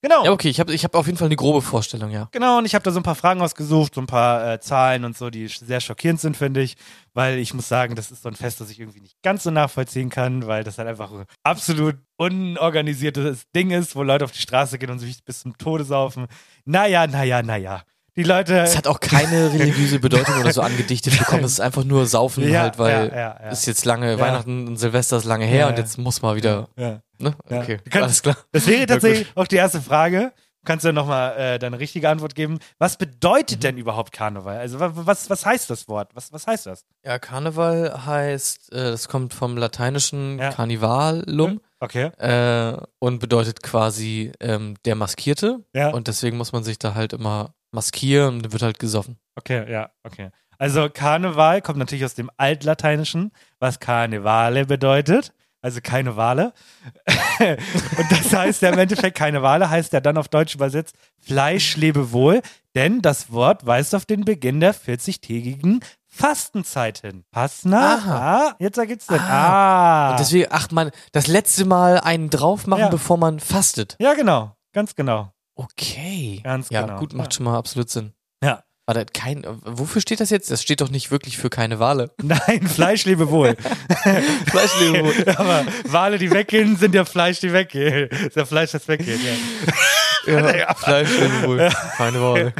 Genau. 0.02 0.24
Ja, 0.24 0.30
okay, 0.32 0.48
ich 0.48 0.60
habe 0.60 0.72
ich 0.72 0.84
hab 0.84 0.94
auf 0.94 1.06
jeden 1.06 1.18
Fall 1.18 1.26
eine 1.26 1.36
grobe 1.36 1.62
Vorstellung, 1.62 2.10
ja. 2.10 2.28
Genau, 2.30 2.58
und 2.58 2.64
ich 2.66 2.74
habe 2.74 2.82
da 2.82 2.90
so 2.90 3.00
ein 3.00 3.02
paar 3.02 3.14
Fragen 3.14 3.40
ausgesucht, 3.40 3.94
so 3.94 4.00
ein 4.00 4.06
paar 4.06 4.52
äh, 4.52 4.60
Zahlen 4.60 5.04
und 5.04 5.16
so, 5.16 5.30
die 5.30 5.48
sehr 5.48 5.80
schockierend 5.80 6.20
sind, 6.20 6.36
finde 6.36 6.60
ich. 6.60 6.76
Weil 7.14 7.38
ich 7.38 7.54
muss 7.54 7.66
sagen, 7.66 7.96
das 7.96 8.10
ist 8.10 8.22
so 8.22 8.28
ein 8.28 8.36
Fest, 8.36 8.60
das 8.60 8.70
ich 8.70 8.78
irgendwie 8.78 9.00
nicht 9.00 9.16
ganz 9.22 9.42
so 9.42 9.50
nachvollziehen 9.50 10.10
kann, 10.10 10.46
weil 10.46 10.64
das 10.64 10.78
halt 10.78 10.88
einfach 10.88 11.10
ein 11.12 11.24
absolut 11.42 11.96
unorganisiertes 12.18 13.50
Ding 13.52 13.70
ist, 13.70 13.96
wo 13.96 14.02
Leute 14.02 14.24
auf 14.24 14.32
die 14.32 14.42
Straße 14.42 14.78
gehen 14.78 14.90
und 14.90 14.98
sich 14.98 15.24
bis 15.24 15.40
zum 15.40 15.56
Tode 15.56 15.84
saufen. 15.84 16.26
Naja, 16.64 17.06
naja, 17.06 17.42
naja. 17.42 17.82
Die 18.16 18.22
Leute. 18.22 18.58
Es 18.60 18.76
hat 18.76 18.86
auch 18.86 19.00
keine 19.00 19.52
religiöse 19.52 19.98
Bedeutung 19.98 20.40
oder 20.40 20.52
so 20.52 20.62
angedichtet 20.62 21.18
bekommen. 21.18 21.44
Es 21.44 21.52
ist 21.52 21.60
einfach 21.60 21.84
nur 21.84 22.06
Saufen 22.06 22.48
Ja, 22.48 22.62
halt, 22.62 22.78
weil 22.78 23.08
ja, 23.08 23.14
ja, 23.44 23.50
ist 23.50 23.66
jetzt 23.66 23.84
lange. 23.84 24.18
Weihnachten 24.18 24.66
und 24.68 24.76
Silvester 24.78 25.18
ist 25.18 25.24
lange 25.24 25.44
her 25.44 25.68
und 25.68 25.76
jetzt 25.78 25.98
muss 25.98 26.22
mal 26.22 26.34
wieder. 26.36 26.68
Ne? 26.76 27.34
Okay, 27.48 27.78
kannst- 27.90 27.96
alles 28.04 28.22
klar. 28.22 28.36
Das 28.52 28.66
wäre 28.66 28.86
tatsächlich 28.86 29.26
auch 29.34 29.46
die 29.46 29.56
erste 29.56 29.80
Frage. 29.80 30.32
Kannst 30.64 30.84
du 30.84 30.92
nochmal 30.92 31.36
äh, 31.38 31.58
deine 31.60 31.78
richtige 31.78 32.08
Antwort 32.08 32.34
geben? 32.34 32.58
Was 32.80 32.96
bedeutet 32.96 33.62
denn 33.62 33.78
überhaupt 33.78 34.10
Karneval? 34.10 34.58
Also 34.58 34.80
wa- 34.80 34.90
was, 34.94 35.30
was 35.30 35.46
heißt 35.46 35.70
das 35.70 35.86
Wort? 35.86 36.10
Was, 36.14 36.32
was 36.32 36.48
heißt 36.48 36.66
das? 36.66 36.84
Ja, 37.04 37.20
Karneval 37.20 38.04
heißt, 38.04 38.72
äh, 38.72 38.90
das 38.90 39.06
kommt 39.06 39.32
vom 39.32 39.56
lateinischen 39.56 40.38
Carnivalum. 40.38 41.60
Okay. 41.78 42.06
Äh, 42.18 42.76
und 42.98 43.18
bedeutet 43.20 43.62
quasi 43.62 44.32
ähm, 44.40 44.74
der 44.84 44.96
Maskierte. 44.96 45.60
Ja. 45.72 45.90
Und 45.90 46.08
deswegen 46.08 46.36
muss 46.36 46.52
man 46.52 46.64
sich 46.64 46.78
da 46.80 46.94
halt 46.94 47.12
immer 47.12 47.54
maskieren 47.76 48.34
und 48.36 48.42
dann 48.42 48.52
wird 48.52 48.62
halt 48.62 48.78
gesoffen. 48.80 49.18
Okay, 49.36 49.70
ja, 49.70 49.90
okay. 50.02 50.30
Also 50.58 50.88
Karneval 50.92 51.60
kommt 51.62 51.78
natürlich 51.78 52.04
aus 52.04 52.14
dem 52.14 52.30
Altlateinischen, 52.38 53.30
was 53.60 53.78
Karnevale 53.78 54.64
bedeutet. 54.66 55.32
Also 55.62 55.80
keine 55.82 56.16
Wale. 56.16 56.52
Und 57.40 58.10
das 58.12 58.32
heißt 58.32 58.62
ja 58.62 58.68
im 58.70 58.78
Endeffekt, 58.78 59.18
keine 59.18 59.42
Wale 59.42 59.68
heißt 59.68 59.92
ja 59.92 60.00
dann 60.00 60.16
auf 60.16 60.28
Deutsch 60.28 60.54
übersetzt 60.54 60.94
Fleisch 61.18 61.76
lebe 61.76 62.12
wohl, 62.12 62.40
denn 62.76 63.02
das 63.02 63.32
Wort 63.32 63.66
weist 63.66 63.92
auf 63.94 64.06
den 64.06 64.24
Beginn 64.24 64.60
der 64.60 64.74
40-tägigen 64.76 65.82
Fastenzeit 66.06 66.98
hin. 66.98 67.24
Fastnacht? 67.32 68.06
Aha. 68.06 68.46
Ah, 68.50 68.56
jetzt 68.60 68.78
ergibt's 68.78 69.06
denn. 69.06 69.18
Ah. 69.20 70.10
Und 70.12 70.20
deswegen, 70.20 70.46
ach 70.50 70.70
man, 70.70 70.90
das 71.12 71.26
letzte 71.26 71.64
Mal 71.64 71.98
einen 72.00 72.30
drauf 72.30 72.66
machen, 72.68 72.80
Ja. 72.80 72.88
bevor 72.88 73.18
man 73.18 73.40
fastet. 73.40 73.96
Ja, 73.98 74.14
genau. 74.14 74.54
Ganz 74.72 74.94
genau. 74.94 75.32
Okay. 75.56 76.40
Ganz 76.44 76.68
ja, 76.70 76.82
genau. 76.82 76.98
gut, 76.98 77.14
macht 77.14 77.34
schon 77.34 77.44
mal 77.44 77.56
absolut 77.56 77.90
Sinn. 77.90 78.12
Ja. 78.44 78.62
Warte, 78.84 79.04
kein, 79.06 79.44
wofür 79.64 80.00
steht 80.00 80.20
das 80.20 80.30
jetzt? 80.30 80.48
Das 80.50 80.62
steht 80.62 80.80
doch 80.80 80.90
nicht 80.90 81.10
wirklich 81.10 81.38
für 81.38 81.50
keine 81.50 81.80
Wale. 81.80 82.14
Nein, 82.22 82.68
Fleisch 82.68 83.04
lebe 83.04 83.30
wohl. 83.30 83.56
Fleisch 84.46 84.80
lebe 84.80 85.04
wohl. 85.04 85.34
Aber 85.36 85.66
Wale, 85.86 86.18
die 86.18 86.30
weggehen, 86.30 86.76
sind 86.76 86.94
ja 86.94 87.04
Fleisch, 87.04 87.40
die 87.40 87.52
weggehen. 87.52 88.08
Ist 88.10 88.36
ja 88.36 88.44
Fleisch, 88.44 88.70
das 88.70 88.86
weggeht, 88.86 89.18
ja. 89.24 90.32
Ja, 90.32 90.74
Fleisch 90.74 91.10
lebe 91.18 91.42
wohl. 91.48 91.68
Keine 91.96 92.20
Wale. 92.20 92.52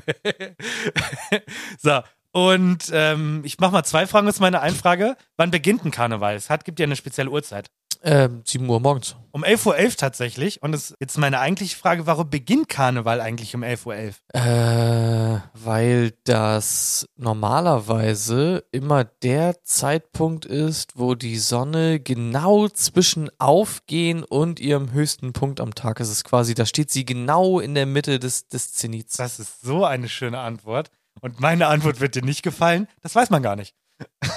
So, 1.81 2.01
und 2.33 2.91
ähm, 2.93 3.43
ich 3.45 3.59
mach 3.61 3.71
mal 3.71 3.85
zwei 3.85 4.07
Fragen, 4.07 4.27
das 4.27 4.37
ist 4.37 4.41
meine 4.41 4.61
Einfrage. 4.61 5.17
Wann 5.37 5.51
beginnt 5.51 5.85
ein 5.85 5.91
Karneval? 5.91 6.35
Es 6.35 6.51
hat, 6.51 6.65
gibt 6.65 6.81
ja 6.81 6.85
eine 6.85 6.97
spezielle 6.97 7.31
Uhrzeit. 7.31 7.71
Ähm, 8.09 8.43
7 8.45 8.69
Uhr 8.69 8.79
morgens. 8.79 9.17
Um 9.33 9.43
11.11 9.43 9.67
Uhr 9.67 9.97
tatsächlich. 9.97 10.63
Und 10.63 10.75
ist 10.75 10.95
jetzt 11.01 11.19
meine 11.19 11.41
eigentliche 11.41 11.77
Frage, 11.77 12.07
warum 12.07 12.31
beginnt 12.31 12.69
Karneval 12.69 13.21
eigentlich 13.21 13.53
um 13.57 13.65
11.11 13.65 13.87
Uhr? 13.87 13.95
Äh, 14.33 15.41
weil 15.55 16.13
das 16.23 17.09
normalerweise 17.17 18.63
immer 18.71 19.03
der 19.03 19.61
Zeitpunkt 19.65 20.45
ist, 20.45 20.97
wo 20.97 21.17
die 21.17 21.37
Sonne 21.37 21.99
genau 21.99 22.69
zwischen 22.69 23.29
Aufgehen 23.41 24.23
und 24.23 24.61
ihrem 24.61 24.93
höchsten 24.93 25.33
Punkt 25.33 25.61
am 25.61 25.75
Tag 25.75 25.99
ist. 25.99 26.07
Es 26.07 26.19
ist 26.19 26.25
quasi, 26.25 26.55
da 26.55 26.65
steht 26.65 26.93
sie 26.93 27.05
genau 27.05 27.59
in 27.59 27.75
der 27.75 27.87
Mitte 27.87 28.21
des, 28.21 28.47
des 28.47 28.73
Zenits. 28.73 29.17
Das 29.17 29.41
ist 29.41 29.63
so 29.63 29.85
eine 29.85 30.09
schöne 30.09 30.39
Antwort. 30.39 30.93
Und 31.21 31.41
meine 31.41 31.67
Antwort 31.67 32.01
wird 32.01 32.15
dir 32.15 32.23
nicht 32.23 32.45
gefallen. 32.45 32.87
Das 33.03 33.17
weiß 33.17 33.31
man 33.31 33.43
gar 33.43 33.57
nicht. 33.57 33.75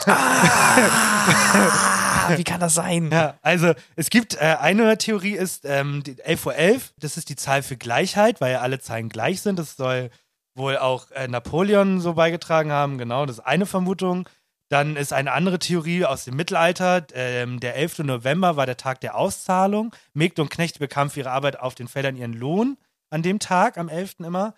Ah, 0.08 2.09
wie 2.38 2.44
kann 2.44 2.60
das 2.60 2.76
sein? 2.76 3.10
Ja, 3.12 3.38
also 3.42 3.74
es 3.96 4.10
gibt 4.10 4.36
äh, 4.36 4.58
eine 4.60 4.98
Theorie 4.98 5.34
ist 5.34 5.66
ähm, 5.66 6.04
die 6.04 6.16
11.11 6.16 6.76
Uhr, 6.76 6.82
das 6.98 7.18
ist 7.18 7.30
die 7.30 7.36
Zahl 7.36 7.64
für 7.64 7.78
Gleichheit, 7.78 8.42
weil 8.42 8.54
ja 8.54 8.62
alle 8.62 8.80
Zahlen 8.80 9.10
gleich 9.10 9.42
sind. 9.42 9.60
Das 9.60 9.76
soll 9.76 10.10
wohl 10.56 10.78
auch 10.78 11.10
äh, 11.12 11.28
Napoleon 11.28 12.02
so 12.02 12.14
beigetragen 12.14 12.72
haben, 12.72 12.98
genau, 12.98 13.26
das 13.26 13.40
ist 13.40 13.46
eine 13.46 13.66
Vermutung. 13.66 14.28
Dann 14.70 14.96
ist 14.98 15.14
eine 15.14 15.32
andere 15.32 15.58
Theorie 15.58 16.06
aus 16.06 16.26
dem 16.26 16.36
Mittelalter, 16.36 17.08
ähm, 17.14 17.60
der 17.60 17.76
11. 17.76 18.00
November 18.00 18.56
war 18.56 18.68
der 18.68 18.78
Tag 18.78 19.02
der 19.02 19.16
Auszahlung. 19.16 19.96
Mägde 20.14 20.44
und 20.44 20.52
Knechte 20.52 20.78
bekamen 20.78 21.10
für 21.10 21.22
ihre 21.22 21.32
Arbeit 21.32 21.60
auf 21.60 21.74
den 21.74 21.88
Feldern 21.88 22.16
ihren 22.16 22.34
Lohn 22.34 22.78
an 23.10 23.24
dem 23.24 23.40
Tag, 23.40 23.80
am 23.80 23.90
11. 23.90 24.20
immer. 24.20 24.54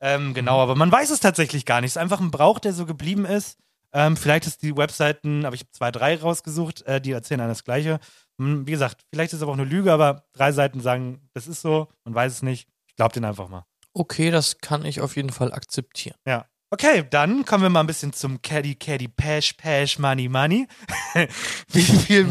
Ähm, 0.00 0.34
genau, 0.34 0.60
aber 0.60 0.74
man 0.74 0.92
weiß 0.92 1.08
es 1.08 1.20
tatsächlich 1.20 1.64
gar 1.64 1.80
nicht. 1.80 1.92
Es 1.92 1.96
ist 1.96 2.02
einfach 2.02 2.20
ein 2.20 2.30
Brauch, 2.30 2.58
der 2.58 2.74
so 2.74 2.84
geblieben 2.84 3.24
ist. 3.24 3.58
Ähm, 3.94 4.16
vielleicht 4.16 4.46
ist 4.46 4.62
die 4.62 4.76
Webseiten, 4.76 5.46
aber 5.46 5.54
ich 5.54 5.60
habe 5.60 5.70
zwei, 5.70 5.92
drei 5.92 6.16
rausgesucht, 6.16 6.82
äh, 6.82 7.00
die 7.00 7.12
erzählen 7.12 7.40
alles 7.40 7.58
das 7.58 7.64
Gleiche. 7.64 8.00
Hm, 8.38 8.66
wie 8.66 8.72
gesagt, 8.72 9.02
vielleicht 9.12 9.32
ist 9.32 9.38
es 9.38 9.42
aber 9.42 9.52
auch 9.52 9.56
eine 9.56 9.64
Lüge, 9.64 9.92
aber 9.92 10.24
drei 10.32 10.50
Seiten 10.50 10.80
sagen, 10.80 11.28
das 11.32 11.46
ist 11.46 11.62
so, 11.62 11.88
man 12.04 12.14
weiß 12.14 12.32
es 12.32 12.42
nicht. 12.42 12.68
Ich 12.88 12.96
glaube 12.96 13.14
den 13.14 13.24
einfach 13.24 13.48
mal. 13.48 13.64
Okay, 13.92 14.32
das 14.32 14.58
kann 14.58 14.84
ich 14.84 15.00
auf 15.00 15.14
jeden 15.14 15.30
Fall 15.30 15.52
akzeptieren. 15.52 16.16
Ja. 16.26 16.46
Okay, 16.70 17.06
dann 17.08 17.44
kommen 17.44 17.62
wir 17.62 17.70
mal 17.70 17.80
ein 17.80 17.86
bisschen 17.86 18.12
zum 18.12 18.42
Caddy, 18.42 18.74
Caddy, 18.74 19.06
Pash, 19.06 19.52
Pash, 19.52 20.00
Money, 20.00 20.28
Money. 20.28 20.66
Wie 21.68 21.82
viel 21.82 22.28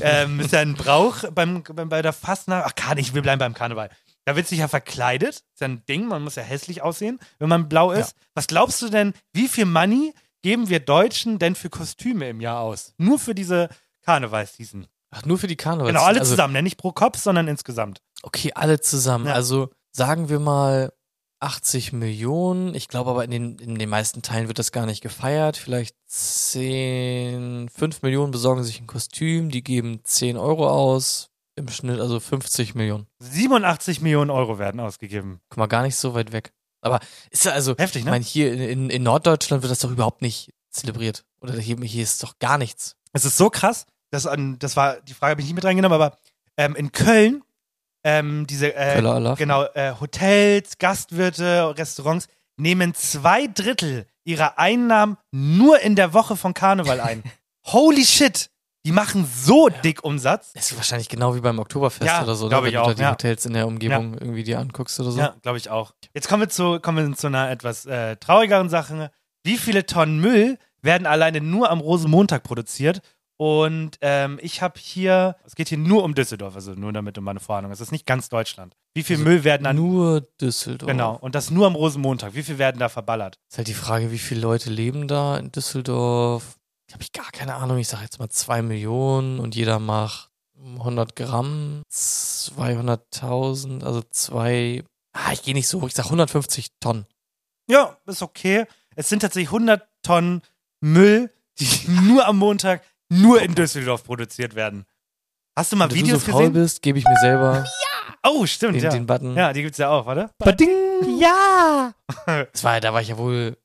ähm, 0.00 0.40
ist 0.40 0.52
ja 0.52 0.58
ein 0.58 0.74
Brauch 0.74 1.30
beim, 1.30 1.62
beim, 1.62 1.88
bei 1.88 2.02
der 2.02 2.12
Fastnacht? 2.12 2.64
Ach, 2.66 2.74
Karneval, 2.74 2.98
ich 2.98 3.14
will 3.14 3.22
bleiben 3.22 3.38
beim 3.38 3.54
Karneval. 3.54 3.90
Da 4.24 4.34
wird 4.34 4.48
sich 4.48 4.58
ja 4.58 4.66
verkleidet. 4.66 5.36
Ist 5.36 5.60
ja 5.60 5.68
ein 5.68 5.84
Ding, 5.86 6.08
man 6.08 6.24
muss 6.24 6.34
ja 6.34 6.42
hässlich 6.42 6.82
aussehen, 6.82 7.20
wenn 7.38 7.48
man 7.48 7.68
blau 7.68 7.92
ist. 7.92 8.16
Was 8.34 8.48
glaubst 8.48 8.82
du 8.82 8.88
denn, 8.88 9.12
wie 9.32 9.46
viel 9.46 9.66
Money 9.66 10.12
geben 10.44 10.68
wir 10.68 10.78
Deutschen 10.78 11.38
denn 11.38 11.54
für 11.54 11.70
Kostüme 11.70 12.28
im 12.28 12.42
Jahr 12.42 12.60
aus? 12.60 12.92
Nur 12.98 13.18
für 13.18 13.34
diese 13.34 13.70
Karnevalsseason. 14.02 14.86
Ach, 15.10 15.24
nur 15.24 15.38
für 15.38 15.46
die 15.46 15.56
Karneval. 15.56 15.86
Genau, 15.86 16.04
alle 16.04 16.22
zusammen, 16.22 16.52
ne? 16.52 16.62
nicht 16.62 16.76
pro 16.76 16.92
Kopf, 16.92 17.18
sondern 17.18 17.48
insgesamt. 17.48 18.02
Okay, 18.22 18.52
alle 18.54 18.78
zusammen. 18.78 19.26
Ja. 19.26 19.32
Also 19.32 19.70
sagen 19.90 20.28
wir 20.28 20.40
mal 20.40 20.92
80 21.40 21.94
Millionen. 21.94 22.74
Ich 22.74 22.88
glaube 22.88 23.10
aber 23.10 23.24
in 23.24 23.30
den, 23.30 23.58
in 23.58 23.78
den 23.78 23.88
meisten 23.88 24.20
Teilen 24.20 24.48
wird 24.48 24.58
das 24.58 24.70
gar 24.70 24.84
nicht 24.84 25.00
gefeiert. 25.00 25.56
Vielleicht 25.56 25.96
10, 26.08 27.70
5 27.70 28.02
Millionen 28.02 28.30
besorgen 28.30 28.64
sich 28.64 28.82
ein 28.82 28.86
Kostüm, 28.86 29.50
die 29.50 29.64
geben 29.64 30.00
10 30.04 30.36
Euro 30.36 30.68
aus. 30.68 31.30
Im 31.56 31.68
Schnitt 31.68 32.00
also 32.00 32.20
50 32.20 32.74
Millionen. 32.74 33.06
87 33.20 34.02
Millionen 34.02 34.30
Euro 34.30 34.58
werden 34.58 34.80
ausgegeben. 34.80 35.40
Guck 35.48 35.56
mal, 35.56 35.68
gar 35.68 35.84
nicht 35.84 35.96
so 35.96 36.12
weit 36.12 36.32
weg. 36.32 36.52
Aber 36.84 37.00
ist 37.30 37.44
ja 37.44 37.52
also, 37.52 37.74
Heftig, 37.76 38.00
ich 38.00 38.04
ne? 38.04 38.10
meine, 38.10 38.24
hier 38.24 38.52
in, 38.52 38.90
in, 38.90 39.02
Norddeutschland 39.02 39.62
wird 39.62 39.70
das 39.70 39.80
doch 39.80 39.90
überhaupt 39.90 40.22
nicht 40.22 40.52
zelebriert. 40.70 41.24
Oder 41.40 41.54
hier, 41.54 41.76
hier 41.78 42.02
ist 42.02 42.22
doch 42.22 42.38
gar 42.38 42.58
nichts. 42.58 42.96
Es 43.12 43.24
ist 43.24 43.36
so 43.36 43.48
krass, 43.48 43.86
dass 44.10 44.26
an, 44.26 44.58
das 44.58 44.76
war, 44.76 45.00
die 45.00 45.14
Frage 45.14 45.32
habe 45.32 45.40
ich 45.40 45.46
nicht 45.46 45.54
mit 45.54 45.64
reingenommen, 45.64 45.94
aber 45.94 46.18
ähm, 46.56 46.76
in 46.76 46.92
Köln, 46.92 47.42
ähm, 48.04 48.46
diese, 48.46 48.74
äh, 48.74 49.00
genau, 49.36 49.64
äh, 49.74 49.94
Hotels, 49.98 50.78
Gastwirte, 50.78 51.74
Restaurants 51.76 52.28
nehmen 52.56 52.94
zwei 52.94 53.46
Drittel 53.46 54.06
ihrer 54.24 54.58
Einnahmen 54.58 55.16
nur 55.32 55.80
in 55.80 55.96
der 55.96 56.12
Woche 56.12 56.36
von 56.36 56.54
Karneval 56.54 57.00
ein. 57.00 57.22
Holy 57.66 58.04
shit! 58.04 58.50
Die 58.84 58.92
machen 58.92 59.24
so 59.24 59.68
dick 59.82 60.04
Umsatz. 60.04 60.52
Das 60.52 60.70
ist 60.70 60.76
wahrscheinlich 60.76 61.08
genau 61.08 61.34
wie 61.34 61.40
beim 61.40 61.58
Oktoberfest 61.58 62.04
Ja, 62.04 62.22
oder 62.22 62.34
so, 62.34 62.48
ne? 62.48 62.56
ich 62.56 62.64
wenn 62.64 62.72
du 62.72 62.82
auch, 62.82 62.86
da 62.88 62.94
die 62.94 63.02
ja. 63.02 63.10
Hotels 63.12 63.46
in 63.46 63.54
der 63.54 63.66
Umgebung 63.66 64.14
irgendwie 64.14 64.44
dir 64.44 64.58
anguckst 64.60 65.00
oder 65.00 65.10
so. 65.10 65.18
Ja, 65.18 65.34
glaube 65.42 65.56
ich 65.58 65.70
auch. 65.70 65.92
Jetzt 66.12 66.28
kommen 66.28 66.42
wir 66.42 66.48
zu, 66.50 66.80
kommen 66.80 67.08
wir 67.08 67.16
zu 67.16 67.28
einer 67.28 67.50
etwas 67.50 67.86
äh, 67.86 68.16
traurigeren 68.16 68.68
Sache. 68.68 69.10
Wie 69.42 69.56
viele 69.56 69.86
Tonnen 69.86 70.20
Müll 70.20 70.58
werden 70.82 71.06
alleine 71.06 71.40
nur 71.40 71.70
am 71.70 71.80
Rosenmontag 71.80 72.42
produziert? 72.42 73.00
Und 73.36 73.98
ähm, 74.00 74.38
ich 74.42 74.62
habe 74.62 74.78
hier, 74.78 75.36
es 75.44 75.56
geht 75.56 75.68
hier 75.68 75.78
nur 75.78 76.04
um 76.04 76.14
Düsseldorf, 76.14 76.54
also 76.54 76.72
nur 76.72 76.92
damit 76.92 77.18
um 77.18 77.24
meine 77.24 77.40
Vorhandlung. 77.40 77.72
Es 77.72 77.80
ist 77.80 77.90
nicht 77.90 78.06
ganz 78.06 78.28
Deutschland. 78.28 78.76
Wie 78.94 79.02
viel 79.02 79.16
Also 79.16 79.28
Müll 79.28 79.42
werden 79.42 79.66
an. 79.66 79.74
Nur 79.76 80.20
Düsseldorf. 80.40 80.88
Genau, 80.88 81.16
und 81.16 81.34
das 81.34 81.50
nur 81.50 81.66
am 81.66 81.74
Rosenmontag. 81.74 82.34
Wie 82.34 82.44
viel 82.44 82.58
werden 82.58 82.78
da 82.78 82.88
verballert? 82.88 83.40
Ist 83.50 83.58
halt 83.58 83.66
die 83.68 83.74
Frage, 83.74 84.12
wie 84.12 84.18
viele 84.18 84.40
Leute 84.40 84.70
leben 84.70 85.08
da 85.08 85.36
in 85.36 85.50
Düsseldorf? 85.50 86.56
Habe 86.94 87.02
ich 87.02 87.12
gar 87.12 87.30
keine 87.32 87.56
Ahnung. 87.56 87.78
Ich 87.78 87.88
sage 87.88 88.04
jetzt 88.04 88.20
mal 88.20 88.28
zwei 88.28 88.62
Millionen 88.62 89.40
und 89.40 89.56
jeder 89.56 89.80
macht 89.80 90.30
100 90.78 91.16
Gramm, 91.16 91.82
200.000, 91.90 93.82
also 93.84 94.00
zwei. 94.12 94.84
Ah, 95.12 95.32
ich 95.32 95.42
gehe 95.42 95.54
nicht 95.54 95.66
so 95.66 95.80
hoch. 95.82 95.88
Ich 95.88 95.94
sag 95.94 96.04
150 96.04 96.68
Tonnen. 96.78 97.06
Ja, 97.68 97.98
ist 98.06 98.22
okay. 98.22 98.66
Es 98.94 99.08
sind 99.08 99.20
tatsächlich 99.20 99.48
100 99.48 99.82
Tonnen 100.02 100.42
Müll, 100.80 101.32
die 101.58 101.66
nur 101.88 102.28
am 102.28 102.38
Montag 102.38 102.82
nur 103.08 103.42
in 103.42 103.56
Düsseldorf 103.56 104.04
produziert 104.04 104.54
werden. 104.54 104.84
Hast 105.58 105.72
du 105.72 105.76
mal 105.76 105.90
Wenn 105.90 105.96
Videos 105.96 106.20
du 106.20 106.26
so 106.26 106.32
faul 106.32 106.40
gesehen? 106.42 106.52
bist, 106.52 106.80
gebe 106.80 107.00
ich 107.00 107.04
mir 107.04 107.18
selber 107.20 107.66
Oh, 108.26 108.46
stimmt, 108.46 108.76
den, 108.76 108.84
ja. 108.84 108.90
den 108.90 109.06
Button. 109.06 109.36
Ja, 109.36 109.52
die 109.52 109.62
gibt's 109.62 109.78
ja 109.78 109.90
auch, 109.90 110.06
warte. 110.06 110.30
Bading! 110.38 111.18
Ja! 111.18 111.92
Das 112.52 112.62
war, 112.62 112.80
da 112.80 112.92
war 112.94 113.02
ich 113.02 113.08
ja 113.08 113.18
wohl 113.18 113.56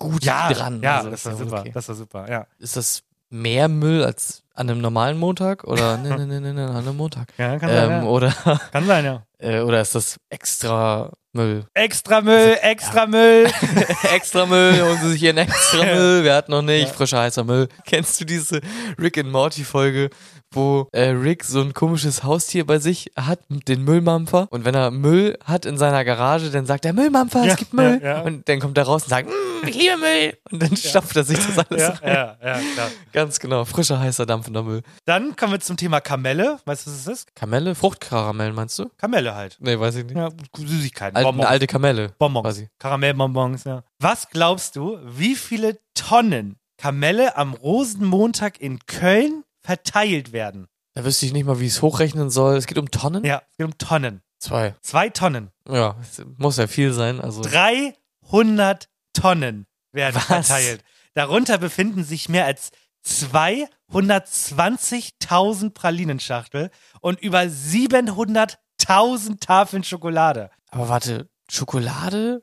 gut 0.00 0.24
Ja, 0.24 0.52
dran. 0.52 0.80
ja, 0.82 0.96
Also, 0.98 1.10
das 1.10 1.20
ist 1.20 1.26
war 1.26 1.32
ja 1.32 1.38
super. 1.38 1.60
okay. 1.60 1.70
Das 1.72 1.88
war 1.88 1.94
super, 1.94 2.28
ja. 2.28 2.46
Ist 2.58 2.76
das 2.76 3.02
mehr 3.28 3.68
Müll 3.68 4.02
als 4.02 4.42
an 4.54 4.68
einem 4.68 4.80
normalen 4.80 5.16
Montag? 5.18 5.62
Oder 5.64 5.96
nee, 6.02 6.08
nee, 6.10 6.26
nee, 6.26 6.40
nee, 6.40 6.52
nee, 6.52 6.62
an 6.62 6.76
einem 6.76 6.96
Montag? 6.96 7.28
Ja, 7.38 7.56
kann 7.58 7.70
sein, 7.70 7.84
ähm, 7.84 7.90
ja. 7.90 8.02
Oder, 8.04 8.30
Kann 8.72 8.86
sein, 8.86 9.04
ja. 9.04 9.22
äh, 9.38 9.60
oder 9.60 9.80
ist 9.80 9.94
das 9.94 10.16
extra 10.28 11.12
Müll? 11.32 11.64
Extra 11.74 12.20
Müll, 12.22 12.58
extra 12.60 13.06
Müll. 13.06 13.46
extra 14.12 14.46
Müll, 14.46 14.82
holen 14.82 14.98
Sie 15.00 15.10
sich 15.12 15.20
hier 15.20 15.30
einen 15.30 15.38
extra 15.48 15.84
Müll. 15.84 16.24
Wer 16.24 16.34
hat 16.34 16.48
noch 16.48 16.62
nicht? 16.62 16.88
Ja. 16.88 16.92
Frischer 16.92 17.20
heißer 17.20 17.44
Müll. 17.44 17.68
Kennst 17.84 18.20
du 18.20 18.24
diese 18.24 18.60
Rick 19.00 19.16
and 19.18 19.30
Morty 19.30 19.62
Folge, 19.62 20.10
wo 20.52 20.88
äh, 20.92 21.10
Rick 21.10 21.44
so 21.44 21.60
ein 21.60 21.74
komisches 21.74 22.22
Haustier 22.24 22.66
bei 22.66 22.78
sich 22.78 23.12
hat, 23.16 23.40
den 23.48 23.84
Müllmampfer? 23.84 24.48
Und 24.50 24.64
wenn 24.64 24.74
er 24.74 24.90
Müll 24.90 25.38
hat 25.44 25.64
in 25.66 25.78
seiner 25.78 26.04
Garage, 26.04 26.50
dann 26.50 26.66
sagt 26.66 26.84
er 26.84 26.92
Müllmampfer, 26.92 27.44
Ja, 27.44 27.52
es 27.52 27.56
gibt 27.58 27.72
Müll. 27.74 28.00
ja, 28.02 28.08
ja. 28.18 28.20
Und 28.22 28.48
dann 28.48 28.58
kommt 28.60 28.76
er 28.78 28.84
raus 28.84 29.04
und 29.04 29.10
sagt, 29.10 29.28
"Mm, 29.28 29.68
ich 29.68 29.74
liebe 29.74 29.96
Müll. 29.96 30.36
Und 30.50 30.62
dann 30.62 30.76
stopft 30.76 31.16
er 31.16 31.24
sich 31.24 31.38
das 31.38 31.58
alles 31.58 31.80
Ja, 31.82 31.88
rein. 31.90 32.08
ja, 32.14 32.36
ja, 32.42 32.60
klar. 32.74 32.90
Ganz 33.12 33.38
genau. 33.38 33.64
Frischer, 33.64 34.00
heißer, 34.00 34.26
dampfender 34.26 34.62
Müll. 34.62 34.82
Dann 35.04 35.36
kommen 35.36 35.52
wir 35.52 35.60
zum 35.60 35.76
Thema 35.76 36.00
Kamelle. 36.00 36.58
Weißt 36.64 36.86
du, 36.86 36.90
was 36.90 36.98
es 37.00 37.06
ist? 37.06 37.34
Kamelle? 37.36 37.74
Fruchtkaramell 37.74 38.52
meinst 38.52 38.78
du? 38.78 38.90
Kamelle 38.96 39.34
halt. 39.34 39.56
Nee, 39.60 39.78
weiß 39.78 39.96
ich 39.96 40.04
nicht. 40.04 40.16
Ja, 40.16 40.30
Süßigkeiten. 40.56 41.16
Al- 41.16 41.24
Bonbons. 41.24 41.44
eine 41.46 41.50
alte 41.50 41.66
Kamelle. 41.66 42.12
Bonbons. 42.18 42.44
quasi. 42.44 42.68
Karamellbonbons, 42.78 43.64
ja. 43.64 43.82
Was 44.00 44.28
glaubst 44.30 44.76
du, 44.76 44.98
wie 45.04 45.34
viele 45.36 45.78
Tonnen 45.94 46.56
Kamelle 46.78 47.36
am 47.36 47.52
Rosenmontag 47.54 48.60
in 48.60 48.78
Köln 48.86 49.44
verteilt 49.62 50.32
werden? 50.32 50.66
Da 50.94 51.04
wüsste 51.04 51.26
ich 51.26 51.32
nicht 51.32 51.44
mal, 51.44 51.60
wie 51.60 51.66
ich 51.66 51.72
es 51.72 51.82
hochrechnen 51.82 52.30
soll. 52.30 52.56
Es 52.56 52.66
geht 52.66 52.78
um 52.78 52.90
Tonnen? 52.90 53.24
Ja, 53.24 53.42
es 53.50 53.56
geht 53.58 53.66
um 53.66 53.78
Tonnen. 53.78 54.22
Zwei. 54.38 54.74
Zwei 54.80 55.10
Tonnen. 55.10 55.50
Ja, 55.68 55.96
es 56.00 56.22
muss 56.36 56.56
ja 56.56 56.66
viel 56.66 56.92
sein. 56.92 57.20
Also 57.20 57.42
300 57.42 58.88
Tonnen 59.12 59.66
werden 59.92 60.16
Was? 60.16 60.24
verteilt. 60.24 60.82
Darunter 61.14 61.58
befinden 61.58 62.02
sich 62.04 62.28
mehr 62.28 62.46
als 62.46 62.70
220.000 63.06 65.70
Pralinenschachtel 65.70 66.70
und 67.00 67.20
über 67.20 67.40
700.000 67.40 69.40
Tafeln 69.40 69.84
Schokolade. 69.84 70.50
Aber 70.70 70.88
warte, 70.88 71.28
Schokolade? 71.50 72.42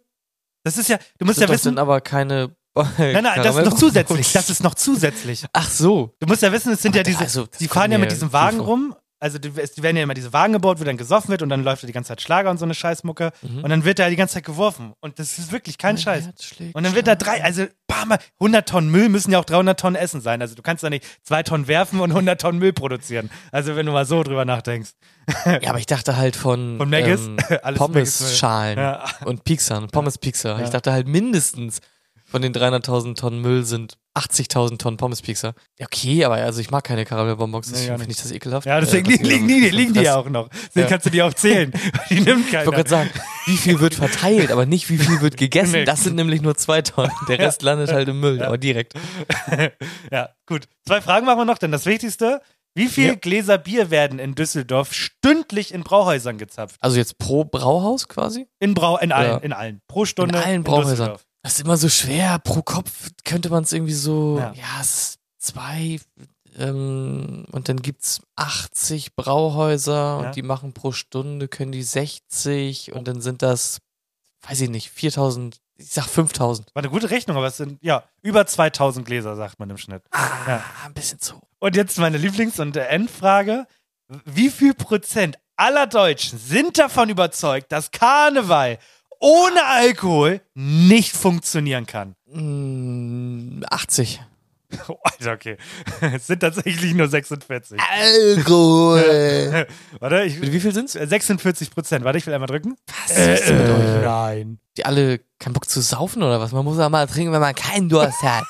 Das 0.64 0.78
ist 0.78 0.90
ja, 0.90 0.98
du 1.18 1.26
musst 1.26 1.40
sind 1.40 1.48
ja 1.48 1.54
wissen, 1.54 1.76
dann 1.76 1.82
aber 1.82 2.02
keine. 2.02 2.57
Nein, 2.98 3.24
nein, 3.24 3.42
das 3.44 3.56
ist 3.56 3.66
noch 3.66 3.74
zusätzlich. 3.76 4.32
Das 4.34 4.50
ist 4.50 4.64
noch 4.64 4.76
zusätzlich. 4.76 5.46
Ach 5.54 5.70
so. 5.70 6.16
Du 6.20 6.28
musst 6.28 6.42
ja 6.42 6.52
wissen, 6.52 6.74
es 6.74 6.82
sind 6.82 6.92
Aber 6.92 6.98
ja 7.00 7.04
diese, 7.04 7.20
also, 7.20 7.48
die 7.60 7.68
fahren 7.68 7.92
ja 7.92 7.98
mit 7.98 8.12
diesem 8.12 8.32
Wagen 8.34 8.60
rum. 8.60 8.96
Also 9.20 9.40
die, 9.40 9.52
es- 9.56 9.82
werden 9.82 9.98
ja 9.98 10.04
immer 10.04 10.14
diese 10.14 10.32
Wagen 10.32 10.54
gebaut, 10.54 10.80
wo 10.80 10.84
dann 10.84 10.96
gesoffen 10.96 11.30
wird 11.32 11.42
und 11.42 11.50
dann 11.50 11.64
läuft 11.64 11.82
da 11.82 11.88
die 11.88 11.92
ganze 11.94 12.10
Zeit 12.10 12.22
Schlager 12.22 12.52
und 12.52 12.60
so 12.60 12.66
eine 12.66 12.76
Scheißmucke. 12.76 13.32
Mhm. 13.42 13.64
Und 13.64 13.70
dann 13.72 13.84
wird 13.84 13.98
da 13.98 14.10
die 14.12 14.16
ganze 14.16 14.36
Zeit 14.36 14.44
geworfen. 14.46 14.94
Und 15.00 15.18
das 15.18 15.40
ist 15.40 15.52
wirklich 15.52 15.80
kein 15.80 15.96
Mein 15.96 16.04
Scheiß. 16.04 16.30
Und 16.74 16.84
dann 16.84 16.94
wird 16.94 17.08
da 17.08 17.16
drei, 17.16 17.44
also 17.44 17.66
paar 17.88 18.06
mal 18.06 18.20
100 18.40 18.70
Tonnen 18.70 18.92
Müll 18.92 19.10
müssen 19.10 19.32
ja 19.32 19.40
auch 19.40 19.46
300 19.46 19.80
Tonnen 19.80 19.96
Essen 19.96 20.22
sein. 20.22 20.40
Also 20.44 20.54
du 20.54 20.62
kannst 20.62 20.84
da 20.84 20.92
nicht 20.92 21.04
zwei 21.24 21.42
Tonnen 21.42 21.68
werfen 21.68 22.00
und 22.00 22.12
100 22.12 22.40
Tonnen 22.40 22.60
Müll 22.60 22.74
produzieren. 22.74 23.32
Also 23.52 23.76
wenn 23.76 23.88
du 23.88 23.92
mal 23.92 24.06
so 24.06 24.22
drüber 24.22 24.46
nachdenkst. 24.46 24.92
Ja, 25.46 25.72
aber 25.72 25.80
ich 25.80 25.88
dachte 25.88 26.16
halt 26.16 26.36
von, 26.36 26.78
Von 26.78 26.90
Maggis? 26.92 27.22
ähm. 27.26 27.38
Pommes-Schalen 27.76 28.78
Ja. 28.78 29.04
und 29.26 29.44
Pixern, 29.46 29.88
Pommes-Pixer. 29.88 30.60
Ja. 30.60 30.64
Ich 30.64 30.70
dachte 30.70 30.92
halt 30.92 31.08
mindestens 31.08 31.80
von 32.30 32.42
den 32.42 32.54
300.000 32.54 33.16
Tonnen 33.16 33.40
Müll 33.42 33.64
sind 33.64 33.98
80.000 34.18 34.78
Tonnen 34.80 34.98
Pommes-Pixer. 34.98 35.54
Ja, 35.80 35.86
okay, 35.86 36.26
aber 36.26 36.36
also 36.36 36.60
ich 36.60 36.70
mag 36.72 36.84
keine 36.84 37.06
Karamellbonbons, 37.06 37.68
Nee, 37.68 37.74
deswegen 37.74 37.90
gar 37.90 37.98
finde 38.00 38.12
ich 38.12 38.18
das 38.22 38.32
ekelhaft. 38.32 38.68
Ja, 38.68 38.80
deswegen 38.82 39.10
Äh, 39.10 39.24
liegen, 39.24 39.48
die 39.48 39.70
liegen, 39.70 39.94
die, 39.94 40.02
ja 40.02 40.18
auch 40.18 40.28
noch. 40.30 40.50
Deswegen 40.50 40.80
Ja. 40.82 40.88
kannst 40.88 41.06
du 41.06 41.10
die 41.10 41.22
auch 41.22 41.34
zählen. 41.34 41.72
Die 42.10 42.20
nimmt 42.20 42.46
Ich 42.46 42.52
keiner. 42.52 42.66
wollte 42.66 42.78
gerade 42.78 42.90
sagen, 42.90 43.10
wie 43.46 43.56
viel 43.58 43.80
wird 43.80 43.96
verteilt, 43.96 44.52
aber 44.52 44.66
nicht 44.66 44.90
wie 44.90 44.98
viel 44.98 45.22
wird 45.22 45.38
gegessen. 45.38 45.72
Nee. 45.74 45.86
Das 45.86 46.04
sind 46.04 46.16
nämlich 46.16 46.42
nur 46.42 46.56
zwei 46.56 46.82
Tonnen. 46.82 47.12
Der 47.30 47.40
Rest 47.40 47.62
landet 47.62 47.92
halt 47.92 48.10
im 48.10 48.20
Müll, 48.20 48.42
aber 48.44 48.58
direkt. 48.58 48.94
ja, 50.12 50.30
gut. 50.46 50.68
Zwei 50.86 51.00
Fragen 51.02 51.26
machen 51.26 51.40
wir 51.40 51.46
noch, 51.46 51.58
denn 51.58 51.72
das 51.72 51.86
Wichtigste. 51.86 52.42
Wie 52.76 52.88
viel 52.88 53.08
Ja. 53.08 53.16
Gläser 53.16 53.58
Bier 53.58 53.90
werden 53.90 54.20
in 54.20 54.36
Düsseldorf 54.36 54.94
stündlich 54.94 55.74
in 55.74 55.84
Brauhäusern 55.84 56.38
gezapft? 56.38 56.76
Also 56.80 56.98
jetzt 56.98 57.18
pro 57.18 57.44
Brauhaus 57.44 58.08
quasi? 58.08 58.48
In 58.60 58.76
Brau, 58.76 58.98
in 59.00 59.12
allen, 59.12 59.30
Ja. 59.32 59.38
in 59.38 59.52
allen. 59.54 59.82
Pro 59.88 60.06
Stunde. 60.06 60.38
In 60.38 60.44
allen 60.44 60.56
in 60.58 60.64
Brauhäusern. 60.64 60.92
Düsseldorf. 60.92 61.26
Das 61.48 61.54
ist 61.56 61.62
immer 61.62 61.78
so 61.78 61.88
schwer. 61.88 62.40
Pro 62.40 62.62
Kopf 62.62 63.10
könnte 63.24 63.50
man 63.50 63.64
es 63.64 63.72
irgendwie 63.72 63.94
so, 63.94 64.38
Ja. 64.38 64.52
ja, 64.52 64.82
es 64.82 64.90
ist 64.90 65.20
zwei, 65.38 65.98
ähm, 66.58 67.46
und 67.54 67.70
dann 67.70 67.82
gibt's 67.82 68.20
80 68.36 69.16
Brauhäuser 69.16 70.18
und 70.18 70.24
Ja. 70.26 70.32
die 70.32 70.42
machen 70.42 70.74
pro 70.74 70.92
Stunde, 70.92 71.48
können 71.48 71.72
die 71.72 71.84
60 71.84 72.92
und 72.92 73.08
dann 73.08 73.22
sind 73.22 73.42
das, 73.44 73.78
weiß 74.46 74.60
ich 74.60 74.70
nicht, 74.70 74.90
4000, 74.90 75.62
ich 75.78 75.88
sag 75.90 76.04
5000. 76.10 76.76
War 76.76 76.82
eine 76.84 76.92
gute 76.92 77.12
Rechnung, 77.12 77.38
aber 77.38 77.48
es 77.48 77.56
sind, 77.56 77.82
ja, 77.82 78.04
über 78.22 78.46
2000 78.46 79.06
Gläser, 79.06 79.38
sagt 79.38 79.58
man 79.58 79.70
im 79.70 79.78
Schnitt. 79.78 80.04
Ja. 80.14 80.64
Ah, 80.82 80.86
ein 80.86 80.94
bisschen 80.96 81.20
zu. 81.22 81.40
Und 81.60 81.78
jetzt 81.78 81.98
meine 81.98 82.18
Lieblings- 82.18 82.60
und 82.60 82.76
äh, 82.76 82.88
Endfrage. 82.88 83.68
Wie 84.26 84.50
viel 84.50 84.74
Prozent 84.74 85.38
aller 85.56 85.88
Deutschen 85.88 86.40
sind 86.40 86.78
davon 86.78 87.08
überzeugt, 87.08 87.72
dass 87.72 87.92
Karneval 87.92 88.80
ohne 89.20 89.66
Alkohol 89.66 90.42
nicht 90.54 91.16
funktionieren 91.16 91.86
kann? 91.86 92.16
Mm, 92.32 93.64
80. 93.70 94.22
Oh, 94.88 94.98
Alter, 95.04 95.34
okay. 95.34 95.58
Es 96.14 96.28
sind 96.28 96.42
tatsächlich 96.42 96.94
nur 96.94 97.08
46. 97.08 97.80
Alkohol. 97.80 99.68
Warte, 100.00 100.24
ich, 100.24 100.42
Wie 100.42 100.60
viel 100.60 100.74
sind's? 100.74 100.94
46 100.94 101.72
Prozent. 101.72 102.04
Warte, 102.04 102.18
ich 102.18 102.28
will 102.28 102.34
einmal 102.34 102.48
drücken. 102.48 102.76
Was 103.08 103.18
ist 103.18 103.50
denn 103.50 103.58
mit 103.58 103.70
euch? 103.70 104.04
Nein. 104.04 104.60
Die 104.78 104.86
alle 104.86 105.20
keinen 105.40 105.54
Bock 105.54 105.70
zu 105.70 105.82
saufen 105.82 106.22
oder 106.24 106.40
was? 106.40 106.52
Man 106.52 106.66
muss 106.66 106.78
ja 106.78 106.90
mal 106.90 107.08
trinken, 107.08 107.32
wenn 107.32 107.42
man 107.42 107.56
keinen 107.56 107.90
Durst 107.90 108.22
hat. 108.22 108.44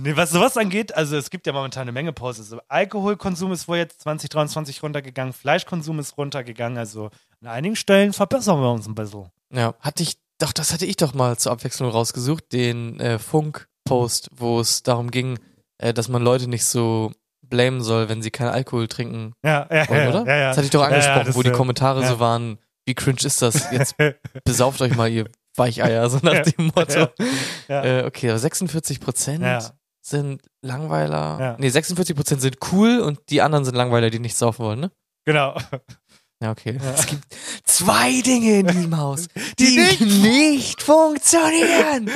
Nee, 0.00 0.16
was 0.16 0.30
sowas 0.30 0.56
angeht, 0.56 0.94
also 0.94 1.16
es 1.16 1.28
gibt 1.28 1.46
ja 1.48 1.52
momentan 1.52 1.82
eine 1.82 1.92
Menge 1.92 2.12
Posts. 2.12 2.40
Also 2.40 2.60
Alkoholkonsum 2.68 3.50
ist 3.50 3.66
wohl 3.66 3.78
jetzt 3.78 4.00
2023 4.02 4.80
runtergegangen, 4.82 5.32
Fleischkonsum 5.32 5.98
ist 5.98 6.16
runtergegangen. 6.16 6.78
Also 6.78 7.10
an 7.40 7.48
einigen 7.48 7.74
Stellen 7.74 8.12
verbessern 8.12 8.60
wir 8.60 8.70
uns 8.70 8.86
ein 8.86 8.94
bisschen. 8.94 9.26
Ja, 9.52 9.74
hatte 9.80 10.04
ich, 10.04 10.18
doch, 10.38 10.52
das 10.52 10.72
hatte 10.72 10.86
ich 10.86 10.96
doch 10.96 11.14
mal 11.14 11.36
zur 11.36 11.50
Abwechslung 11.50 11.90
rausgesucht, 11.90 12.52
den 12.52 13.00
äh, 13.00 13.18
Funk-Post, 13.18 14.30
wo 14.36 14.60
es 14.60 14.84
darum 14.84 15.10
ging, 15.10 15.38
äh, 15.78 15.92
dass 15.92 16.08
man 16.08 16.22
Leute 16.22 16.48
nicht 16.48 16.64
so 16.64 17.10
blamen 17.42 17.80
soll, 17.80 18.08
wenn 18.08 18.22
sie 18.22 18.30
keinen 18.30 18.50
Alkohol 18.50 18.86
trinken. 18.86 19.32
Ja, 19.42 19.66
ja, 19.68 19.88
wollen, 19.88 20.00
ja, 20.00 20.08
oder? 20.10 20.26
ja, 20.26 20.36
ja. 20.36 20.48
Das 20.50 20.58
hatte 20.58 20.66
ich 20.66 20.70
doch 20.70 20.82
Ja, 20.82 20.90
ja, 20.90 20.94
angesprochen, 20.94 21.26
das, 21.26 21.34
wo 21.34 21.42
die 21.42 21.50
Kommentare 21.50 22.02
ja. 22.02 22.08
so 22.08 22.20
waren, 22.20 22.58
wie 22.86 22.94
cringe 22.94 23.24
ist 23.24 23.42
das? 23.42 23.72
Jetzt 23.72 23.96
besauft 24.44 24.80
euch 24.80 24.94
mal, 24.94 25.08
ihr 25.10 25.28
Weicheier, 25.56 26.08
so 26.08 26.20
nach 26.22 26.34
Ja, 26.34 26.42
dem 26.42 26.66
Motto. 26.66 27.00
ja, 27.00 27.08
ja. 27.66 27.84
Äh, 27.84 28.04
okay, 28.04 28.30
aber 28.30 28.38
46 28.38 29.00
Prozent 29.00 29.42
Ja. 29.42 29.58
Sind 30.08 30.42
Langweiler. 30.62 31.38
Ja. 31.40 31.56
Nee, 31.58 31.68
46 31.68 32.14
Prozent 32.16 32.40
sind 32.40 32.56
cool 32.72 33.00
und 33.00 33.20
die 33.30 33.40
anderen 33.42 33.64
sind 33.64 33.74
Langweiler, 33.74 34.10
die 34.10 34.18
nicht 34.18 34.36
saufen 34.36 34.64
wollen, 34.64 34.80
ne? 34.80 34.90
Genau. 35.24 35.56
Ja, 36.42 36.52
okay. 36.52 36.78
Es 36.94 37.06
gibt 37.06 37.24
zwei 37.64 38.20
Dinge 38.22 38.60
in 38.60 38.66
diesem 38.68 38.96
Haus, 38.96 39.26
die, 39.58 39.64
Die 39.66 39.76
nicht- 39.76 40.00
nicht, 40.00 40.82
funktionieren. 40.82 42.10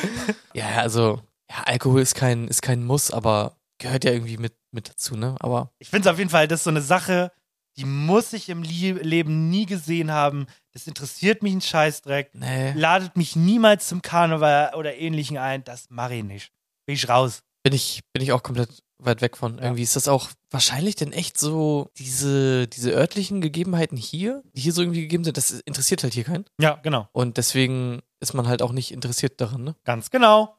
ja, 0.54 0.66
also, 0.76 1.20
ja, 1.50 1.62
Alkohol 1.66 2.00
ist 2.02 2.14
kein, 2.14 2.48
ist 2.48 2.62
kein 2.62 2.84
Muss, 2.84 3.10
aber 3.10 3.56
gehört 3.78 4.04
ja 4.04 4.12
irgendwie 4.12 4.36
mit, 4.38 4.54
mit 4.70 4.88
dazu, 4.88 5.16
ne? 5.16 5.34
Aber 5.40 5.72
Ich 5.78 5.90
finde 5.90 6.08
es 6.08 6.12
auf 6.12 6.18
jeden 6.18 6.30
Fall, 6.30 6.46
das 6.48 6.60
ist 6.60 6.64
so 6.64 6.70
eine 6.70 6.82
Sache, 6.82 7.32
die 7.78 7.84
muss 7.84 8.32
ich 8.32 8.48
im 8.48 8.62
Lie 8.62 8.92
Leben 8.92 9.48
nie 9.50 9.66
gesehen 9.66 10.12
haben. 10.12 10.46
Das 10.72 10.86
interessiert 10.86 11.42
mich 11.42 11.54
ein 11.54 11.60
Scheißdreck. 11.62 12.30
nee, 12.34 12.72
Ladet 12.74 13.16
mich 13.16 13.34
niemals 13.34 13.88
zum 13.88 14.02
Karneval 14.02 14.74
oder 14.74 14.94
ähnlichen 14.96 15.38
ein. 15.38 15.64
Das 15.64 15.86
mache 15.90 16.14
ich 16.16 16.22
nicht. 16.24 16.52
Bin 16.86 16.94
ich 16.94 17.08
raus. 17.08 17.42
Bin 17.62 17.72
ich, 17.72 18.02
bin 18.12 18.22
ich 18.22 18.32
auch 18.32 18.42
komplett 18.42 18.82
weit 18.98 19.20
weg 19.20 19.36
von. 19.36 19.58
Ja. 19.58 19.64
Irgendwie 19.64 19.82
ist 19.82 19.96
das 19.96 20.08
auch 20.08 20.28
wahrscheinlich 20.50 20.96
denn 20.96 21.12
echt 21.12 21.38
so, 21.38 21.90
diese, 21.98 22.68
diese 22.68 22.90
örtlichen 22.92 23.40
Gegebenheiten 23.40 23.96
hier, 23.96 24.42
die 24.54 24.60
hier 24.60 24.72
so 24.72 24.82
irgendwie 24.82 25.02
gegeben 25.02 25.24
sind, 25.24 25.36
das 25.36 25.50
interessiert 25.50 26.02
halt 26.02 26.14
hier 26.14 26.24
keinen. 26.24 26.44
Ja, 26.60 26.78
genau. 26.82 27.08
Und 27.12 27.36
deswegen 27.36 28.00
ist 28.20 28.34
man 28.34 28.46
halt 28.46 28.62
auch 28.62 28.72
nicht 28.72 28.92
interessiert 28.92 29.40
daran, 29.40 29.64
ne? 29.64 29.74
Ganz 29.84 30.10
genau. 30.10 30.56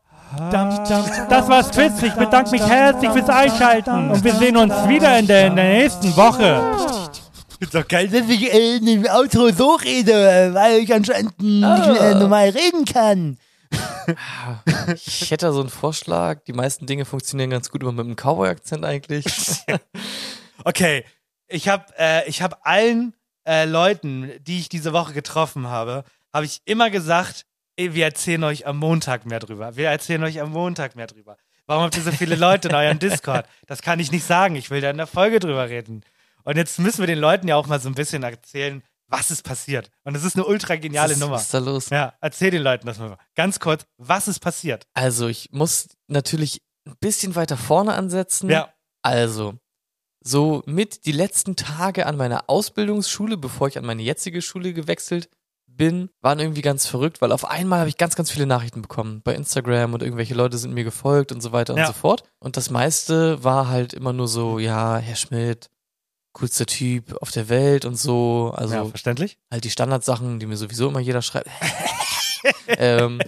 Das 1.30 1.48
war's 1.48 1.70
Twitch. 1.72 2.02
Ich 2.02 2.13
bedanke 2.13 2.52
mich 2.52 2.62
herzlich 2.62 3.12
fürs 3.12 3.30
Einschalten. 3.30 4.10
Und 4.10 4.24
wir 4.24 4.34
sehen 4.34 4.58
uns 4.58 4.74
wieder 4.88 5.20
in 5.20 5.28
der, 5.28 5.48
in 5.48 5.56
der 5.56 5.82
nächsten 5.82 6.16
Woche. 6.16 7.12
Ist 7.60 7.76
doch 7.76 7.88
geil, 7.88 8.08
dass 8.08 8.28
ich 8.28 8.52
äh, 8.52 8.78
in 8.78 8.86
dem 8.86 9.06
Outro 9.06 9.52
so 9.52 9.76
rede, 9.76 10.54
weil 10.54 10.80
ich 10.80 10.94
anscheinend 10.94 11.39
nicht 11.42 11.62
mehr 11.62 12.16
normal 12.16 12.50
reden 12.50 12.84
kann. 12.86 13.38
Ich 15.06 15.32
hätte 15.32 15.52
so 15.54 15.62
einen 15.62 15.70
Vorschlag. 15.70 16.44
Die 16.46 16.54
meisten 16.54 16.86
Dinge 16.86 17.06
funktionieren 17.06 17.50
ganz 17.50 17.70
gut 17.70 17.82
immer 17.82 17.94
mit 17.94 18.06
einem 18.06 18.16
Cowboy-Akzent 18.16 18.86
eigentlich. 18.86 19.26
Okay, 20.66 21.04
ich 21.48 21.68
habe 21.68 21.86
äh, 21.98 22.32
hab 22.32 22.66
allen 22.66 23.14
äh, 23.46 23.66
Leuten, 23.66 24.32
die 24.40 24.60
ich 24.60 24.70
diese 24.70 24.94
Woche 24.94 25.12
getroffen 25.12 25.68
habe, 25.68 26.06
habe 26.32 26.46
ich 26.46 26.62
immer 26.66 26.90
gesagt, 26.90 27.46
ey, 27.76 27.94
wir 27.94 28.06
erzählen 28.06 28.44
euch 28.44 28.66
am 28.66 28.78
Montag 28.78 29.26
mehr 29.26 29.40
drüber. 29.40 29.76
Wir 29.76 29.90
erzählen 29.90 30.24
euch 30.24 30.40
am 30.40 30.52
Montag 30.52 30.96
mehr 30.96 31.08
drüber. 31.08 31.38
Warum 31.66 31.84
habt 31.84 31.98
ihr 31.98 32.04
so 32.04 32.12
viele 32.12 32.36
Leute 32.36 32.70
in 32.70 32.76
eurem 32.76 33.00
Discord? 33.00 33.46
Das 33.68 33.82
kann 33.82 34.00
ich 34.00 34.12
nicht 34.12 34.26
sagen. 34.26 34.56
Ich 34.56 34.70
will 34.70 34.82
da 34.82 34.90
in 34.90 34.98
der 34.98 35.08
Folge 35.08 35.40
drüber 35.40 35.70
reden. 35.70 36.02
Und 36.44 36.58
jetzt 36.58 36.80
müssen 36.80 37.00
wir 37.00 37.08
den 37.08 37.20
Leuten 37.20 37.48
ja 37.48 37.56
auch 37.56 37.68
mal 37.68 37.80
so 37.80 37.90
ein 37.90 37.96
bisschen 37.96 38.24
erzählen, 38.24 38.84
was 39.13 39.32
ist 39.32 39.43
passiert. 39.43 39.89
Und 40.04 40.15
es 40.15 40.23
ist 40.23 40.36
eine 40.36 40.45
ultra 40.45 40.76
geniale 40.76 41.12
Was 41.13 41.19
Nummer. 41.19 41.36
was 41.36 41.43
ist 41.43 41.54
da 41.54 41.60
los? 41.60 41.89
Ja, 41.89 42.13
erzähl 42.19 42.52
den 42.52 42.63
Leuten 42.63 42.88
das 42.88 42.97
mal. 42.97 43.17
Ganz 43.36 43.60
kurz, 43.60 43.86
was 43.97 44.28
ist 44.28 44.39
passiert? 44.39 44.88
Also, 44.93 45.28
ich 45.28 45.49
muss 45.52 45.88
natürlich 46.08 46.62
ein 46.88 46.95
bisschen 46.99 47.36
weiter 47.36 47.56
vorne 47.58 47.93
ansetzen. 47.93 48.49
Ja. 48.49 48.73
Also, 49.04 49.54
so 50.23 50.63
mit 50.65 51.06
die 51.06 51.12
letzten 51.12 51.56
Tage 51.56 52.06
an 52.06 52.17
meiner 52.17 52.49
Ausbildungsschule, 52.49 53.38
bevor 53.38 53.67
ich 53.67 53.78
an 53.78 53.86
meine 53.86 54.02
jetzige 54.02 54.41
Schule 54.41 54.73
gewechselt 54.73 55.30
bin, 55.67 56.10
waren 56.21 56.39
irgendwie 56.39 56.62
ganz 56.62 56.86
verrückt, 56.86 57.19
weil 57.21 57.32
auf 57.32 57.45
einmal 57.45 57.80
habe 57.80 57.89
ich 57.89 57.97
ganz, 57.97 58.15
ganz 58.15 58.30
viele 58.32 58.45
Nachrichten 58.45 58.82
bekommen 58.84 59.21
bei 59.23 59.34
Instagram 59.34 59.93
und 59.93 60.04
irgendwelche 60.04 60.36
Leute 60.36 60.58
sind 60.58 60.73
mir 60.73 60.84
gefolgt 60.84 61.32
und 61.32 61.41
so 61.41 61.52
weiter 61.52 61.76
Ja. 61.76 61.82
und 61.84 61.88
so 61.88 61.99
fort. 61.99 62.23
Und 62.39 62.58
das 62.58 62.69
meiste 62.69 63.43
war 63.43 63.67
halt 63.69 63.93
immer 63.93 64.13
nur 64.13 64.28
so, 64.28 64.60
ja, 64.60 64.97
Herr 64.97 65.15
Schmidt, 65.15 65.69
coolster 66.34 66.65
Typ 66.65 67.15
auf 67.22 67.32
der 67.32 67.50
Welt 67.50 67.86
und 67.86 67.96
so. 67.96 68.54
Also 68.56 68.76
ja, 68.76 68.86
verständlich. 68.86 69.38
halt 69.52 69.63
die 69.63 69.69
Standardsachen, 69.69 70.39
die 70.39 70.46
mir 70.46 70.58
sowieso 70.58 70.89
immer 70.89 71.00
jeder 71.00 71.22
schreibt. 71.22 71.50
ähm, 72.67 73.22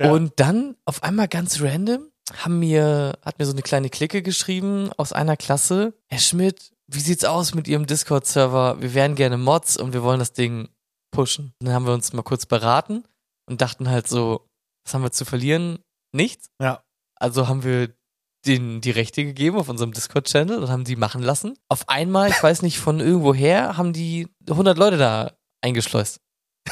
Ja. 0.00 0.10
Und 0.12 0.32
dann 0.36 0.76
auf 0.84 1.02
einmal 1.02 1.28
ganz 1.28 1.60
random 1.60 2.08
haben 2.34 2.58
mir, 2.58 3.18
hat 3.24 3.38
mir 3.38 3.44
so 3.46 3.52
eine 3.52 3.62
kleine 3.62 3.90
Clique 3.90 4.22
geschrieben 4.22 4.90
aus 4.96 5.12
einer 5.12 5.36
Klasse. 5.36 5.94
Herr 6.08 6.18
Schmidt, 6.18 6.72
wie 6.86 7.00
sieht's 7.00 7.24
aus 7.24 7.54
mit 7.54 7.68
Ihrem 7.68 7.86
Discord-Server? 7.86 8.80
Wir 8.80 8.94
wären 8.94 9.14
gerne 9.14 9.38
Mods 9.38 9.76
und 9.76 9.92
wir 9.92 10.02
wollen 10.02 10.18
das 10.18 10.32
Ding 10.32 10.68
pushen. 11.10 11.54
Dann 11.60 11.74
haben 11.74 11.86
wir 11.86 11.92
uns 11.92 12.12
mal 12.12 12.22
kurz 12.22 12.46
beraten 12.46 13.04
und 13.46 13.60
dachten 13.60 13.88
halt 13.88 14.08
so, 14.08 14.48
was 14.84 14.94
haben 14.94 15.02
wir 15.02 15.12
zu 15.12 15.24
verlieren? 15.24 15.78
Nichts. 16.12 16.48
Ja. 16.60 16.82
Also 17.16 17.48
haben 17.48 17.64
wir 17.64 17.94
denen 18.46 18.80
die 18.80 18.90
Rechte 18.90 19.24
gegeben 19.24 19.58
auf 19.58 19.68
unserem 19.68 19.92
Discord-Channel 19.92 20.58
und 20.58 20.68
haben 20.68 20.84
die 20.84 20.96
machen 20.96 21.22
lassen. 21.22 21.56
Auf 21.68 21.88
einmal, 21.88 22.30
ich 22.30 22.42
weiß 22.42 22.62
nicht, 22.62 22.78
von 22.78 23.00
irgendwoher 23.00 23.76
haben 23.76 23.92
die 23.92 24.28
100 24.48 24.76
Leute 24.76 24.96
da 24.96 25.32
eingeschleust. 25.60 26.20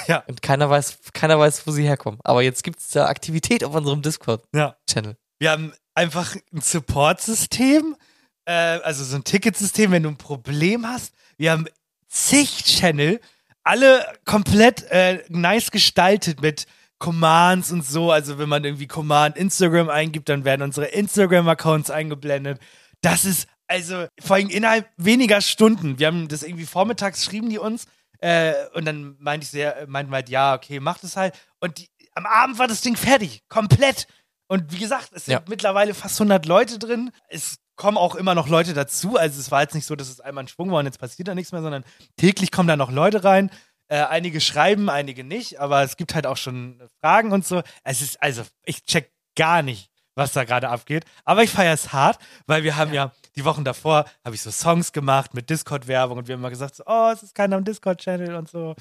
Ja. 0.07 0.23
Und 0.29 0.43
keiner 0.43 0.71
weiß, 0.71 0.99
keiner 1.13 1.39
weiß, 1.39 1.67
wo 1.67 1.73
sie 1.73 1.85
herkommen. 1.85 2.21
Aber 2.25 2.43
jetzt 2.43 2.63
gibt's 2.63 2.91
da 2.91 3.07
Aktivität 3.07 3.65
auf 3.65 3.75
unserem 3.75 4.03
Discord-Channel. 4.03 5.13
Ja. 5.13 5.17
Wir 5.39 5.51
haben 5.51 5.73
einfach 5.95 6.37
ein 6.53 6.61
Support-System, 6.61 7.97
äh, 8.45 8.53
also 8.53 9.05
so 9.05 9.17
ein 9.17 9.25
Ticketsystem, 9.25 9.91
wenn 9.91 10.03
du 10.03 10.11
ein 10.11 10.17
Problem 10.17 10.87
hast. 10.87 11.15
Wir 11.37 11.53
haben 11.53 11.67
zig 12.09 12.65
Channel, 12.65 13.21
alle 13.63 14.05
komplett 14.25 14.83
äh, 14.91 15.25
nice 15.29 15.71
gestaltet 15.71 16.41
mit 16.41 16.67
Commands 17.01 17.73
und 17.73 17.85
so. 17.85 18.13
Also 18.13 18.39
wenn 18.39 18.49
man 18.49 18.63
irgendwie 18.63 18.87
Command 18.87 19.37
Instagram 19.37 19.89
eingibt, 19.89 20.29
dann 20.29 20.45
werden 20.45 20.63
unsere 20.63 20.87
Instagram-Accounts 20.87 21.91
eingeblendet. 21.91 22.61
Das 23.01 23.25
ist 23.25 23.49
also 23.67 24.07
vor 24.21 24.37
allem 24.37 24.49
innerhalb 24.51 24.89
weniger 24.97 25.41
Stunden. 25.41 25.99
Wir 25.99 26.07
haben 26.07 26.29
das 26.29 26.43
irgendwie 26.45 26.67
vormittags 26.67 27.25
schrieben 27.25 27.49
die 27.51 27.59
uns 27.59 27.87
äh, 28.19 28.53
und 28.75 28.85
dann 28.85 29.17
meinte 29.19 29.45
ich 29.45 29.51
sehr, 29.51 29.87
meinten 29.89 30.13
wir 30.13 30.17
halt, 30.17 30.29
ja, 30.29 30.55
okay, 30.55 30.79
macht 30.79 31.03
es 31.03 31.17
halt. 31.17 31.35
Und 31.59 31.79
die, 31.79 31.89
am 32.15 32.27
Abend 32.27 32.59
war 32.59 32.69
das 32.69 32.81
Ding 32.83 32.97
fertig, 32.97 33.43
komplett. 33.49 34.07
Und 34.49 34.73
wie 34.73 34.79
gesagt, 34.79 35.11
es 35.13 35.25
sind 35.25 35.33
Ja. 35.35 35.43
mittlerweile 35.49 35.95
fast 35.95 36.21
100 36.21 36.45
Leute 36.47 36.79
drin. 36.79 37.13
Es 37.29 37.57
kommen 37.77 37.97
auch 37.97 38.15
immer 38.17 38.35
noch 38.35 38.49
Leute 38.49 38.75
dazu. 38.75 39.17
Also 39.17 39.41
es 39.41 39.51
war 39.51 39.63
jetzt 39.63 39.75
nicht 39.75 39.87
so, 39.87 39.97
dass 39.97 40.11
es 40.11 40.21
einmal 40.21 40.45
ein 40.45 40.49
Schwung 40.49 40.71
war 40.71 40.81
und 40.81 40.87
jetzt 40.87 40.99
passiert 40.99 41.29
da 41.29 41.35
nichts 41.35 41.53
mehr, 41.53 41.63
sondern 41.63 41.85
täglich 42.19 42.51
kommen 42.51 42.69
da 42.69 42.77
noch 42.77 42.91
Leute 42.91 43.25
rein. 43.25 43.51
Äh, 43.91 44.05
einige 44.05 44.41
schreiben, 44.41 44.89
einige 44.89 45.25
nicht, 45.25 45.59
aber 45.59 45.83
es 45.83 45.97
gibt 45.97 46.15
halt 46.15 46.25
auch 46.27 46.37
schon 46.37 46.81
Fragen 47.03 47.33
und 47.33 47.45
so. 47.45 47.63
Es 47.83 48.01
ist, 48.01 48.23
also, 48.23 48.43
ich 48.65 48.85
check 48.85 49.13
gar 49.37 49.63
nicht, 49.63 49.91
was 50.15 50.33
da 50.33 50.45
gerade 50.45 50.69
abgeht. 50.69 51.05
Aber 51.25 51.43
ich 51.43 51.51
feiere 51.51 51.75
es 51.75 51.93
hart, 51.93 52.19
weil 52.47 52.63
wir 52.63 52.77
haben 52.77 52.93
ja, 52.93 53.13
die 53.37 53.45
Wochen 53.45 53.65
davor, 53.65 54.05
habe 54.25 54.35
ich 54.37 54.43
so 54.43 54.51
Songs 54.53 54.93
gemacht 54.93 55.35
mit 55.35 55.51
Discord-Werbung 55.51 56.19
und 56.19 56.29
wir 56.29 56.35
haben 56.35 56.41
immer 56.41 56.51
gesagt, 56.51 56.77
so, 56.77 56.85
oh, 56.87 57.11
es 57.13 57.23
ist 57.25 57.35
keiner 57.35 57.57
am 57.57 57.65
Discord-Channel 57.65 58.35
und 58.37 58.49
so. 58.49 58.77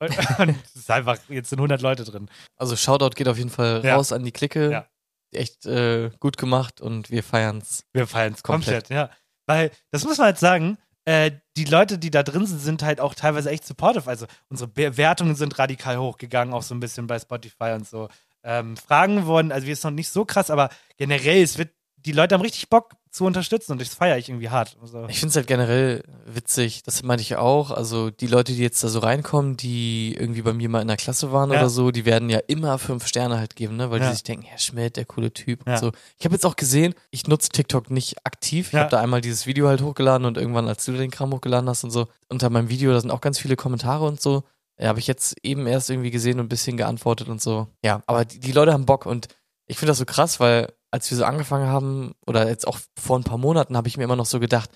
Und, 0.00 0.10
und 0.38 0.56
es 0.64 0.76
ist 0.76 0.90
einfach, 0.90 1.18
jetzt 1.28 1.50
sind 1.50 1.58
100 1.58 1.82
Leute 1.82 2.04
drin. 2.04 2.30
Also 2.56 2.74
Shoutout 2.74 3.10
geht 3.16 3.28
auf 3.28 3.36
jeden 3.38 3.50
Fall 3.50 3.82
Ja. 3.84 3.96
raus 3.96 4.12
an 4.12 4.24
die 4.24 4.32
Clique. 4.32 4.70
Ja. 4.70 4.86
Echt 5.30 5.66
äh, 5.66 6.10
gut 6.20 6.38
gemacht 6.38 6.80
und 6.80 7.10
wir 7.10 7.22
feiern's. 7.22 7.84
Wir 7.92 8.06
feiern 8.06 8.32
es 8.32 8.42
komplett. 8.42 8.88
Komplett. 8.88 8.90
ja. 8.90 9.10
Weil, 9.46 9.70
das 9.90 10.04
muss 10.04 10.16
man 10.16 10.28
jetzt 10.28 10.40
sagen, 10.40 10.78
äh, 11.08 11.30
die 11.56 11.64
Leute, 11.64 11.96
die 11.96 12.10
da 12.10 12.22
drin 12.22 12.44
sind, 12.44 12.58
sind 12.58 12.82
halt 12.82 13.00
auch 13.00 13.14
teilweise 13.14 13.48
echt 13.48 13.66
supportive. 13.66 14.10
Also 14.10 14.26
unsere 14.50 14.68
Bewertungen 14.68 15.36
sind 15.36 15.58
radikal 15.58 15.96
hochgegangen, 15.96 16.52
auch 16.52 16.62
so 16.62 16.74
ein 16.74 16.80
bisschen 16.80 17.06
bei 17.06 17.18
Spotify 17.18 17.72
und 17.72 17.88
so. 17.88 18.10
Ähm, 18.44 18.76
Fragen 18.76 19.24
wurden, 19.24 19.50
also 19.50 19.66
wir 19.66 19.72
ist 19.72 19.84
noch 19.84 19.90
nicht 19.90 20.10
so 20.10 20.26
krass, 20.26 20.50
aber 20.50 20.68
generell, 20.98 21.42
es 21.42 21.56
wird, 21.56 21.70
die 21.96 22.12
Leute 22.12 22.34
haben 22.34 22.42
richtig 22.42 22.68
Bock 22.68 22.92
zu 23.10 23.24
unterstützen 23.24 23.72
und 23.72 23.80
das 23.80 23.88
feiere 23.94 24.18
ich 24.18 24.28
irgendwie 24.28 24.50
hart. 24.50 24.76
Also, 24.80 25.06
Ich 25.08 25.18
finde 25.20 25.30
es 25.30 25.36
halt 25.36 25.46
generell 25.46 26.02
witzig, 26.26 26.82
das 26.82 27.02
meinte 27.02 27.22
ich 27.22 27.36
auch. 27.36 27.70
Also 27.70 28.10
die 28.10 28.26
Leute, 28.26 28.52
die 28.52 28.62
jetzt 28.62 28.82
da 28.84 28.88
so 28.88 28.98
reinkommen, 28.98 29.56
die 29.56 30.14
irgendwie 30.18 30.42
bei 30.42 30.52
mir 30.52 30.68
mal 30.68 30.80
in 30.82 30.88
der 30.88 30.96
Klasse 30.96 31.32
waren 31.32 31.50
Ja. 31.50 31.58
oder 31.58 31.70
so, 31.70 31.90
die 31.90 32.04
werden 32.04 32.28
ja 32.30 32.38
immer 32.46 32.78
fünf 32.78 33.06
Sterne 33.06 33.38
halt 33.38 33.56
geben, 33.56 33.76
ne? 33.76 33.90
Weil 33.90 34.00
Ja. 34.00 34.08
die 34.08 34.14
sich 34.14 34.22
denken, 34.24 34.44
Herr 34.46 34.58
Schmidt, 34.58 34.96
der 34.96 35.04
coole 35.04 35.32
Typ 35.32 35.66
Ja. 35.66 35.74
und 35.74 35.78
so. 35.78 35.92
Ich 36.18 36.24
habe 36.24 36.34
jetzt 36.34 36.44
auch 36.46 36.56
gesehen, 36.56 36.94
ich 37.10 37.26
nutze 37.26 37.48
TikTok 37.50 37.90
nicht 37.90 38.26
aktiv. 38.26 38.68
Ich 38.72 38.74
habe 38.78 38.90
da 38.90 39.00
einmal 39.00 39.20
dieses 39.20 39.46
Video 39.46 39.68
halt 39.68 39.82
hochgeladen 39.82 40.26
und 40.26 40.36
irgendwann, 40.36 40.68
als 40.68 40.84
du 40.84 40.92
den 40.92 41.10
Kram 41.10 41.32
hochgeladen 41.32 41.68
hast 41.68 41.84
und 41.84 41.90
so, 41.90 42.08
unter 42.28 42.50
meinem 42.50 42.68
Video, 42.68 42.92
da 42.92 43.00
sind 43.00 43.10
auch 43.10 43.20
ganz 43.20 43.38
viele 43.38 43.56
Kommentare 43.56 44.04
und 44.06 44.20
so. 44.20 44.44
Ja, 44.80 44.88
habe 44.88 45.00
ich 45.00 45.08
jetzt 45.08 45.34
eben 45.42 45.66
erst 45.66 45.90
irgendwie 45.90 46.12
gesehen 46.12 46.38
und 46.38 46.46
ein 46.46 46.48
bisschen 46.48 46.76
geantwortet 46.76 47.28
und 47.28 47.42
so. 47.42 47.66
Ja, 47.84 48.00
aber 48.06 48.24
die, 48.24 48.38
die 48.38 48.52
Leute 48.52 48.72
haben 48.72 48.86
Bock 48.86 49.06
und 49.06 49.26
ich 49.68 49.78
finde 49.78 49.90
das 49.92 49.98
so 49.98 50.04
krass, 50.04 50.40
weil 50.40 50.72
als 50.90 51.10
wir 51.10 51.16
so 51.18 51.24
angefangen 51.24 51.68
haben, 51.68 52.14
oder 52.26 52.48
jetzt 52.48 52.66
auch 52.66 52.78
vor 52.98 53.18
ein 53.18 53.24
paar 53.24 53.38
Monaten, 53.38 53.76
habe 53.76 53.88
ich 53.88 53.96
mir 53.96 54.04
immer 54.04 54.16
noch 54.16 54.26
so 54.26 54.40
gedacht, 54.40 54.70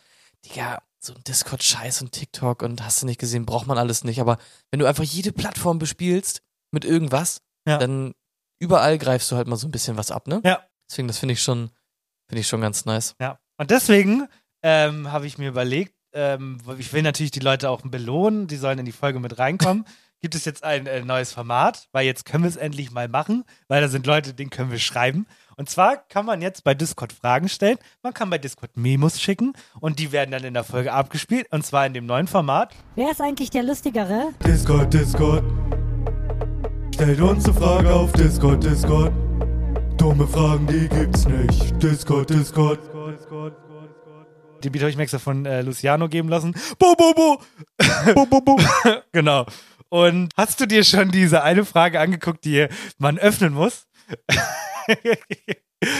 Digga, 0.44 0.82
so 1.00 1.14
ein 1.14 1.24
Discord-Scheiß 1.24 2.02
und 2.02 2.12
TikTok 2.12 2.62
und 2.62 2.84
hast 2.84 3.02
du 3.02 3.06
nicht 3.06 3.18
gesehen, 3.18 3.46
braucht 3.46 3.66
man 3.66 3.78
alles 3.78 4.04
nicht. 4.04 4.20
Aber 4.20 4.38
wenn 4.70 4.78
du 4.80 4.86
einfach 4.86 5.02
jede 5.04 5.32
Plattform 5.32 5.78
bespielst 5.78 6.42
mit 6.70 6.84
irgendwas, 6.84 7.40
Ja. 7.66 7.78
dann 7.78 8.12
überall 8.60 8.98
greifst 8.98 9.30
du 9.32 9.36
halt 9.36 9.48
mal 9.48 9.56
so 9.56 9.66
ein 9.66 9.72
bisschen 9.72 9.96
was 9.96 10.10
ab, 10.10 10.28
ne? 10.28 10.40
Ja. 10.44 10.62
Deswegen, 10.88 11.08
das 11.08 11.18
finde 11.18 11.32
ich 11.34 11.42
schon, 11.42 11.70
finde 12.28 12.40
ich 12.40 12.48
schon 12.48 12.60
ganz 12.60 12.84
nice. 12.84 13.14
Ja. 13.20 13.38
Und 13.56 13.70
deswegen 13.70 14.28
ähm, 14.62 15.10
habe 15.10 15.26
ich 15.26 15.38
mir 15.38 15.48
überlegt, 15.48 15.94
ähm, 16.12 16.58
ich 16.78 16.92
will 16.92 17.02
natürlich 17.02 17.30
die 17.32 17.40
Leute 17.40 17.70
auch 17.70 17.80
belohnen, 17.82 18.46
die 18.46 18.56
sollen 18.56 18.78
in 18.78 18.84
die 18.84 18.92
Folge 18.92 19.18
mit 19.20 19.38
reinkommen. 19.38 19.86
Gibt 20.22 20.36
es 20.36 20.44
jetzt 20.44 20.62
ein 20.62 20.86
äh, 20.86 21.04
neues 21.04 21.32
Format, 21.32 21.88
weil 21.90 22.06
jetzt 22.06 22.24
können 22.24 22.44
wir 22.44 22.48
es 22.48 22.54
endlich 22.54 22.92
mal 22.92 23.08
machen, 23.08 23.42
weil 23.66 23.80
da 23.80 23.88
sind 23.88 24.06
Leute, 24.06 24.34
denen 24.34 24.50
können 24.50 24.70
wir 24.70 24.78
schreiben. 24.78 25.26
Und 25.56 25.68
zwar 25.68 25.96
kann 25.96 26.24
man 26.24 26.40
jetzt 26.40 26.62
bei 26.62 26.74
Discord 26.74 27.12
Fragen 27.12 27.48
stellen, 27.48 27.76
man 28.04 28.14
kann 28.14 28.30
bei 28.30 28.38
Discord 28.38 28.76
Memos 28.76 29.20
schicken 29.20 29.52
und 29.80 29.98
die 29.98 30.12
werden 30.12 30.30
dann 30.30 30.44
in 30.44 30.54
der 30.54 30.62
Folge 30.62 30.92
abgespielt 30.92 31.48
und 31.50 31.66
zwar 31.66 31.86
in 31.86 31.92
dem 31.92 32.06
neuen 32.06 32.28
Format. 32.28 32.72
Wer 32.94 33.10
ist 33.10 33.20
eigentlich 33.20 33.50
der 33.50 33.64
Lustigere? 33.64 34.28
Discord, 34.46 34.94
Discord. 34.94 35.42
Stellt 36.94 37.20
uns 37.20 37.44
eine 37.44 37.54
Frage 37.54 37.92
auf 37.92 38.12
Discord, 38.12 38.62
Discord. 38.62 39.12
Dumme 39.96 40.28
Fragen, 40.28 40.68
die 40.68 40.88
gibt's 40.88 41.26
nicht. 41.26 41.82
Discord, 41.82 42.30
Discord. 42.30 42.78
Die 44.62 44.70
Beat 44.70 44.82
habe 44.82 44.90
ich 44.90 44.96
mir 44.96 45.02
extra 45.02 45.18
von 45.18 45.44
äh, 45.44 45.62
Luciano 45.62 46.08
geben 46.08 46.28
lassen. 46.28 46.54
Bo, 46.78 46.94
bo, 46.94 47.12
bo. 47.14 47.40
bo, 48.14 48.26
bo, 48.26 48.40
bo. 48.40 48.56
genau. 49.12 49.44
Und 49.92 50.30
hast 50.38 50.58
du 50.58 50.64
dir 50.66 50.84
schon 50.84 51.10
diese 51.10 51.42
eine 51.42 51.66
Frage 51.66 52.00
angeguckt, 52.00 52.46
die 52.46 52.66
man 52.96 53.18
öffnen 53.18 53.52
muss? 53.52 53.86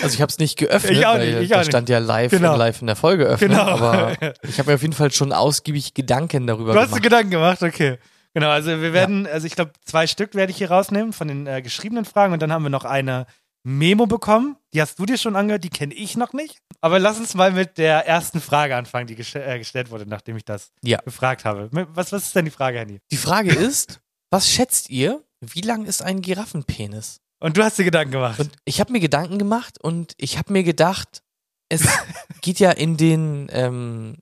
Also 0.03 0.15
ich 0.15 0.23
habe 0.23 0.31
es 0.31 0.39
nicht 0.39 0.57
geöffnet, 0.59 0.93
Ich 0.93 1.05
auch 1.07 1.15
weil 1.17 1.33
nicht, 1.35 1.43
ich 1.43 1.49
da 1.51 1.57
auch 1.57 1.59
nicht. 1.61 1.69
stand 1.69 1.89
ja 1.91 1.99
live, 1.99 2.31
Genau. 2.31 2.57
live 2.57 2.81
in 2.81 2.87
der 2.87 2.97
Folge 2.97 3.25
öffnen. 3.25 3.51
Genau. 3.51 3.63
Aber 3.65 4.13
ich 4.49 4.59
habe 4.59 4.71
mir 4.71 4.77
auf 4.77 4.83
jeden 4.83 4.95
Fall 4.95 5.13
schon 5.13 5.33
ausgiebig 5.33 5.93
Gedanken 5.93 6.47
darüber 6.47 6.73
Du 6.73 6.79
hast 6.81 6.89
gemacht. 6.89 7.03
Gedanken 7.03 7.31
gemacht, 7.33 7.63
okay. 7.63 7.99
Genau, 8.33 8.49
also 8.49 8.81
wir 8.81 8.95
werden, 8.95 9.27
also 9.27 9.47
ich 9.47 9.55
glaube, 9.57 9.73
zwei 9.85 10.07
Stück 10.07 10.35
werde 10.35 10.53
ich 10.53 10.57
hier 10.59 10.71
rausnehmen 10.71 11.13
von 11.13 11.29
den 11.29 11.47
äh, 11.47 11.61
geschriebenen 11.61 12.07
Fragen 12.07 12.33
und 12.33 12.41
dann 12.41 12.51
haben 12.51 12.63
wir 12.63 12.71
noch 12.71 12.87
eine 12.87 13.27
Memo 13.63 14.07
bekommen. 14.07 14.57
Die 14.73 14.81
hast 14.81 14.99
du 14.99 15.05
dir 15.05 15.19
schon 15.19 15.37
angehört, 15.37 15.65
die 15.65 15.69
kenne 15.71 15.93
ich 15.93 16.17
noch 16.17 16.33
nicht. 16.33 16.59
Aber 16.85 16.99
lass 16.99 17.19
uns 17.19 17.35
mal 17.35 17.53
mit 17.53 17.79
der 17.79 18.07
ersten 18.07 18.41
Frage 18.41 18.75
anfangen, 18.77 19.07
die 19.07 19.17
gestell- 19.17 19.47
äh, 19.47 19.59
gestellt 19.59 19.91
wurde, 19.91 20.05
nachdem 20.05 20.37
ich 20.37 20.45
das 20.45 20.73
Ja. 20.83 20.99
gefragt 20.99 21.45
habe. 21.45 21.69
Was, 21.95 22.13
was 22.13 22.25
ist 22.25 22.37
denn 22.37 22.45
die 22.45 22.51
Frage, 22.51 22.81
Handy? 22.81 23.01
Die 23.13 23.17
Frage 23.17 23.55
ist, 23.55 24.01
was 24.31 24.51
schätzt 24.51 24.91
ihr, 24.91 25.23
wie 25.41 25.61
lang 25.61 25.85
ist 25.87 26.03
ein 26.03 26.21
Giraffenpenis? 26.23 27.21
Und 27.41 27.57
du 27.57 27.63
hast 27.65 27.79
dir 27.79 27.85
Gedanken 27.85 28.13
gemacht. 28.13 28.39
Und 28.41 28.51
ich 28.65 28.81
habe 28.81 28.93
mir 28.93 29.01
Gedanken 29.01 29.39
gemacht 29.39 29.79
und 29.81 30.15
ich 30.17 30.39
habe 30.39 30.53
mir 30.53 30.65
gedacht, 30.65 31.23
es 31.69 31.83
geht 32.41 32.59
ja 32.59 32.71
in 32.73 32.97
den 32.97 33.49
ähm, 33.53 34.17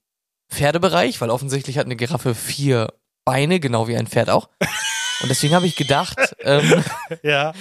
Pferdebereich, 0.52 1.20
weil 1.20 1.30
offensichtlich 1.30 1.78
hat 1.78 1.86
eine 1.86 1.96
Giraffe 1.96 2.34
vier 2.34 2.92
Beine, 3.24 3.58
genau 3.60 3.88
wie 3.88 3.96
ein 3.96 4.06
Pferd 4.06 4.28
auch. 4.30 4.48
Und 5.22 5.28
deswegen 5.28 5.54
habe 5.54 5.66
ich 5.66 5.76
gedacht, 5.76 6.18
ähm, 6.40 6.82
ja, 7.22 7.52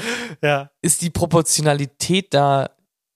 ja. 0.42 0.72
ist 0.82 1.02
die 1.02 1.10
Proportionalität 1.10 2.34
da 2.34 2.70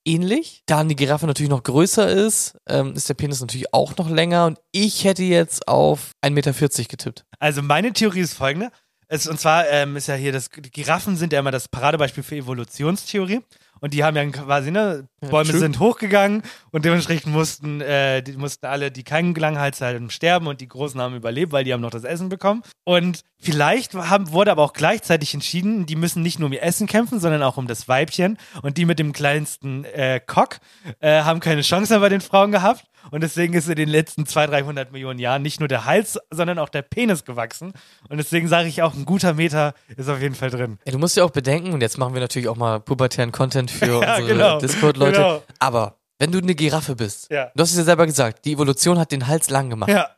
ähnlich? 0.05 0.63
Da 0.65 0.79
eine 0.79 0.95
Giraffe 0.95 1.27
natürlich 1.27 1.49
noch 1.49 1.63
größer 1.63 2.09
ist, 2.09 2.57
ähm, 2.67 2.93
ist 2.95 3.09
der 3.09 3.13
Penis 3.13 3.41
natürlich 3.41 3.73
auch 3.73 3.95
noch 3.97 4.09
länger 4.09 4.45
und 4.45 4.59
ich 4.71 5.03
hätte 5.03 5.23
jetzt 5.23 5.67
auf 5.67 6.11
1,40 6.21 6.31
Meter 6.31 6.53
getippt. 6.87 7.25
Also 7.39 7.61
meine 7.61 7.93
Theorie 7.93 8.21
ist 8.21 8.33
folgende. 8.33 8.71
Es, 9.07 9.27
und 9.27 9.39
zwar 9.39 9.67
ähm, 9.69 9.95
ist 9.95 10.07
ja 10.07 10.15
hier, 10.15 10.31
das, 10.31 10.49
die 10.49 10.71
Giraffen 10.71 11.17
sind 11.17 11.33
ja 11.33 11.39
immer 11.39 11.51
das 11.51 11.67
Paradebeispiel 11.67 12.23
für 12.23 12.35
Evolutionstheorie. 12.35 13.41
Und 13.83 13.93
die 13.93 14.05
haben 14.05 14.15
ja 14.15 14.25
quasi, 14.27 14.71
ne, 14.71 15.09
Bäume 15.19 15.49
true. 15.49 15.59
sind 15.59 15.77
hochgegangen 15.77 16.43
und 16.71 16.85
dementsprechend 16.85 17.33
mussten, 17.33 17.81
äh, 17.81 18.23
die 18.23 18.31
mussten 18.37 18.65
alle, 18.65 18.91
die 18.91 19.03
keinen 19.03 19.35
Langhals 19.35 19.81
halten, 19.81 20.09
sterben 20.09 20.47
und 20.47 20.61
die 20.61 20.69
Großen 20.69 21.01
haben 21.01 21.17
überlebt, 21.17 21.51
weil 21.51 21.65
die 21.65 21.73
haben 21.73 21.81
noch 21.81 21.89
das 21.89 22.05
Essen 22.05 22.29
bekommen. 22.29 22.63
Und 22.85 23.25
vielleicht 23.41 23.93
haben, 23.93 24.31
wurde 24.31 24.51
aber 24.51 24.63
auch 24.63 24.71
gleichzeitig 24.71 25.33
entschieden, 25.33 25.85
die 25.85 25.97
müssen 25.97 26.23
nicht 26.23 26.39
nur 26.39 26.47
um 26.47 26.53
ihr 26.53 26.63
Essen 26.63 26.87
kämpfen, 26.87 27.19
sondern 27.19 27.43
auch 27.43 27.57
um 27.57 27.67
das 27.67 27.89
Weibchen. 27.89 28.37
Und 28.61 28.77
die 28.77 28.85
mit 28.85 28.99
dem 28.99 29.11
kleinsten 29.11 29.83
äh, 29.83 30.21
Cock 30.25 30.61
äh, 31.01 31.23
haben 31.23 31.41
keine 31.41 31.61
Chance 31.61 31.91
mehr 31.91 31.99
bei 31.99 32.07
den 32.07 32.21
Frauen 32.21 32.53
gehabt. 32.53 32.85
Und 33.11 33.21
deswegen 33.21 33.53
ist 33.53 33.67
in 33.69 33.75
den 33.75 33.89
letzten 33.89 34.25
200, 34.25 34.61
300 34.61 34.91
Millionen 34.91 35.19
Jahren 35.19 35.41
nicht 35.41 35.59
nur 35.59 35.67
der 35.67 35.85
Hals, 35.85 36.19
sondern 36.31 36.57
auch 36.59 36.69
der 36.69 36.81
Penis 36.81 37.25
gewachsen. 37.25 37.73
Und 38.09 38.17
deswegen 38.17 38.47
sage 38.47 38.67
ich 38.67 38.81
auch, 38.81 38.93
ein 38.93 39.05
guter 39.05 39.33
Meter 39.33 39.73
ist 39.95 40.09
auf 40.09 40.21
jeden 40.21 40.35
Fall 40.35 40.49
drin. 40.49 40.79
Ja, 40.85 40.91
du 40.93 40.99
musst 40.99 41.15
ja 41.17 41.23
auch 41.23 41.29
bedenken, 41.31 41.73
und 41.73 41.81
jetzt 41.81 41.97
machen 41.97 42.13
wir 42.13 42.21
natürlich 42.21 42.47
auch 42.47 42.55
mal 42.57 42.79
pubertären 42.79 43.31
Content 43.31 43.69
für 43.71 43.85
Ja, 44.01 44.15
unsere 44.17 44.27
genau, 44.33 44.59
Discord-Leute. 44.59 45.17
genau. 45.17 45.43
Aber 45.59 45.97
wenn 46.19 46.31
du 46.31 46.39
eine 46.39 46.55
Giraffe 46.55 46.95
bist, 46.95 47.29
Ja. 47.29 47.51
du 47.55 47.61
hast 47.61 47.71
es 47.71 47.77
ja 47.77 47.83
selber 47.83 48.05
gesagt, 48.05 48.45
die 48.45 48.53
Evolution 48.53 48.97
hat 48.99 49.11
den 49.11 49.27
Hals 49.27 49.49
lang 49.49 49.69
gemacht. 49.69 49.89
Ja. 49.91 50.09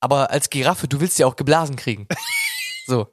Aber 0.00 0.30
als 0.30 0.50
Giraffe, 0.50 0.88
du 0.88 1.00
willst 1.00 1.18
ja 1.18 1.26
auch 1.26 1.36
geblasen 1.36 1.76
kriegen. 1.76 2.06
so. 2.86 3.08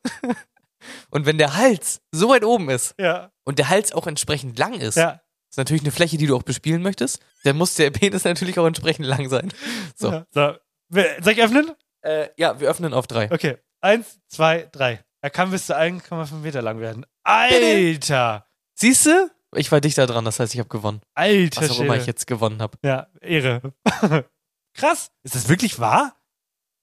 Und 1.10 1.26
wenn 1.26 1.38
der 1.38 1.56
Hals 1.56 2.02
so 2.12 2.30
weit 2.30 2.44
oben 2.44 2.70
ist 2.70 2.96
Ja. 3.00 3.32
und 3.44 3.60
der 3.60 3.70
Hals 3.70 3.92
auch 3.92 4.08
entsprechend 4.08 4.58
lang 4.58 4.74
ist, 4.74 4.96
Ja. 4.96 5.22
Ist 5.52 5.58
natürlich 5.58 5.84
eine 5.84 5.92
Fläche, 5.92 6.18
die 6.18 6.28
du 6.28 6.36
auch 6.36 6.44
bespielen 6.44 6.82
möchtest, 6.82 7.20
dann 7.44 7.58
muss 7.58 7.76
der 7.76 7.92
Penis 7.92 8.24
natürlich 8.24 8.58
auch 8.58 8.66
entsprechend 8.66 9.06
lang 9.06 9.30
sein. 9.30 9.52
So. 9.96 10.12
Ja. 10.12 10.26
so. 10.32 10.54
Soll 10.90 11.34
ich 11.34 11.42
öffnen? 11.42 11.72
Äh, 12.02 12.30
ja, 12.38 12.60
wir 12.60 12.70
öffnen 12.70 12.94
auf 12.94 13.06
drei. 13.08 13.32
Okay. 13.32 13.58
Eins, 13.82 14.20
zwei, 14.28 14.68
drei. 14.72 15.04
Er 15.22 15.30
kann 15.30 15.52
bis 15.52 15.68
zu 15.68 15.78
1,5 15.78 16.34
Meter 16.38 16.62
lang 16.62 16.80
werden. 16.80 17.06
Alter! 17.24 18.48
Siehst 18.74 19.06
du? 19.06 19.30
Ich 19.56 19.72
war 19.72 19.82
dichter 19.82 20.08
dran, 20.08 20.26
das 20.26 20.40
heißt, 20.40 20.54
ich 20.54 20.60
habe 20.60 20.70
gewonnen. 20.70 21.02
Alter 21.14 21.62
Was 21.62 21.72
auch 21.72 21.80
immer 21.82 21.98
ich 21.98 22.06
jetzt 22.06 22.26
gewonnen 22.26 22.62
habe. 22.62 22.78
Ja, 22.84 23.08
Ehre. 23.22 23.74
Krass. 24.74 25.12
Ist 25.24 25.36
das 25.36 25.50
wirklich 25.50 25.80
wahr? 25.80 26.16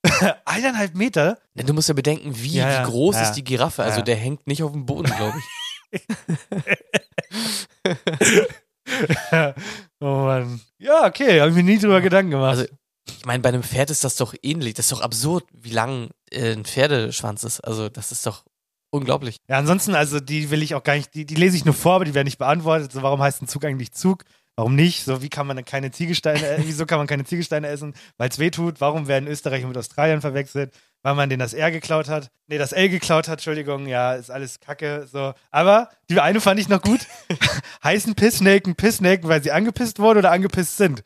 Eineinhalb 0.44 0.94
Meter? 0.94 1.38
Du 1.54 1.72
musst 1.72 1.88
ja 1.88 1.94
bedenken, 1.94 2.32
wie, 2.36 2.56
Ja, 2.58 2.70
ja. 2.70 2.80
wie 2.86 2.90
groß 2.90 3.16
Ja. 3.16 3.22
ist 3.22 3.32
die 3.32 3.44
Giraffe. 3.44 3.82
Also 3.82 4.02
der 4.02 4.16
hängt 4.16 4.46
nicht 4.46 4.62
auf 4.62 4.72
dem 4.72 4.86
Boden, 4.86 5.10
glaube 5.16 5.36
ich. 5.38 5.44
oh 10.00 10.06
Mann. 10.06 10.60
Ja, 10.78 11.06
okay, 11.06 11.40
habe 11.40 11.50
ich 11.50 11.56
mir 11.56 11.62
nie 11.62 11.78
drüber 11.78 12.00
Gedanken 12.00 12.32
gemacht. 12.32 12.58
Also, 12.58 12.66
ich 13.10 13.24
meine, 13.24 13.42
bei 13.42 13.50
einem 13.50 13.62
Pferd 13.62 13.90
ist 13.90 14.04
das 14.04 14.16
doch 14.16 14.34
ähnlich. 14.42 14.74
Das 14.74 14.86
ist 14.86 14.92
doch 14.92 15.00
absurd, 15.00 15.44
wie 15.52 15.70
lang 15.70 16.10
äh, 16.30 16.52
ein 16.52 16.64
Pferdeschwanz 16.64 17.44
ist. 17.44 17.60
Also, 17.60 17.88
das 17.88 18.12
ist 18.12 18.26
doch 18.26 18.44
unglaublich. 18.90 19.38
ja, 19.48 19.58
ansonsten, 19.58 19.94
also 19.94 20.20
die 20.20 20.50
will 20.50 20.62
ich 20.62 20.74
auch 20.74 20.82
gar 20.82 20.94
nicht, 20.94 21.14
die, 21.14 21.26
die 21.26 21.34
lese 21.34 21.56
ich 21.56 21.64
nur 21.64 21.74
vor, 21.74 21.94
aber 21.94 22.04
die 22.04 22.14
werden 22.14 22.26
nicht 22.26 22.38
beantwortet. 22.38 22.92
So, 22.92 23.02
warum 23.02 23.20
heißt 23.20 23.42
ein 23.42 23.48
Zug 23.48 23.64
eigentlich 23.64 23.92
Zug? 23.92 24.24
Warum 24.56 24.74
nicht? 24.74 25.04
So, 25.04 25.22
wie 25.22 25.28
kann 25.28 25.46
man 25.46 25.64
keine 25.64 25.90
Ziegelsteine, 25.90 26.44
äh, 26.44 26.62
wieso 26.64 26.84
kann 26.84 26.98
man 26.98 27.06
keine 27.06 27.24
Ziegelsteine 27.24 27.68
essen? 27.68 27.94
Weil 28.16 28.30
es 28.30 28.38
weh 28.38 28.50
tut. 28.50 28.80
Warum 28.80 29.06
werden 29.06 29.28
Österreicher 29.28 29.68
mit 29.68 29.76
Australien 29.76 30.20
verwechselt? 30.20 30.72
Weil 31.08 31.14
man 31.14 31.30
denen 31.30 31.40
das 31.40 31.54
R 31.54 31.70
geklaut 31.70 32.10
hat. 32.10 32.30
Nee, 32.48 32.58
das 32.58 32.72
L 32.72 32.90
geklaut 32.90 33.28
hat, 33.28 33.38
Entschuldigung, 33.38 33.86
ja, 33.86 34.12
ist 34.12 34.30
alles 34.30 34.60
Kacke, 34.60 35.08
so. 35.10 35.32
Aber 35.50 35.88
die 36.10 36.20
eine 36.20 36.38
fand 36.38 36.60
ich 36.60 36.68
noch 36.68 36.82
gut. 36.82 37.00
Heißen 37.82 38.14
Pissnaken 38.14 38.74
Pissnaken, 38.74 39.26
weil 39.26 39.42
sie 39.42 39.50
angepisst 39.50 40.00
wurden 40.00 40.18
oder 40.18 40.32
angepisst 40.32 40.76
sind. 40.76 41.02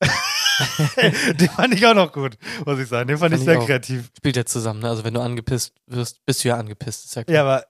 Den 1.38 1.50
fand 1.50 1.74
ich 1.74 1.86
auch 1.86 1.92
noch 1.92 2.12
gut, 2.12 2.38
muss 2.64 2.78
ich 2.78 2.88
sagen. 2.88 3.08
Den 3.08 3.18
fand, 3.18 3.34
ich 3.34 3.42
sehr 3.42 3.58
auch. 3.58 3.66
kreativ. 3.66 4.10
Spielt 4.16 4.38
ja 4.38 4.46
zusammen, 4.46 4.80
ne? 4.80 4.88
Also, 4.88 5.04
wenn 5.04 5.12
du 5.12 5.20
angepisst 5.20 5.74
wirst, 5.86 6.24
bist 6.24 6.42
du 6.44 6.48
ja 6.48 6.56
angepisst. 6.56 7.04
Ist 7.04 7.14
ja 7.16 7.24
klar. 7.24 7.34
Ja, 7.34 7.42
aber. 7.42 7.66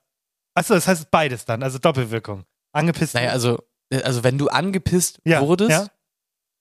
Achso, 0.55 0.75
das 0.75 0.87
heißt 0.87 1.11
beides 1.11 1.43
dann, 1.43 1.63
also 1.63 1.79
Doppelwirkung. 1.79 2.45
Angepisst. 2.71 3.13
Naja, 3.13 3.31
also, 3.31 3.61
äh, 3.89 4.01
also, 4.03 4.23
wenn 4.23 4.37
du 4.37 4.47
angepisst 4.47 5.19
Ja, 5.25 5.41
wurdest, 5.41 5.71
ja. 5.71 5.87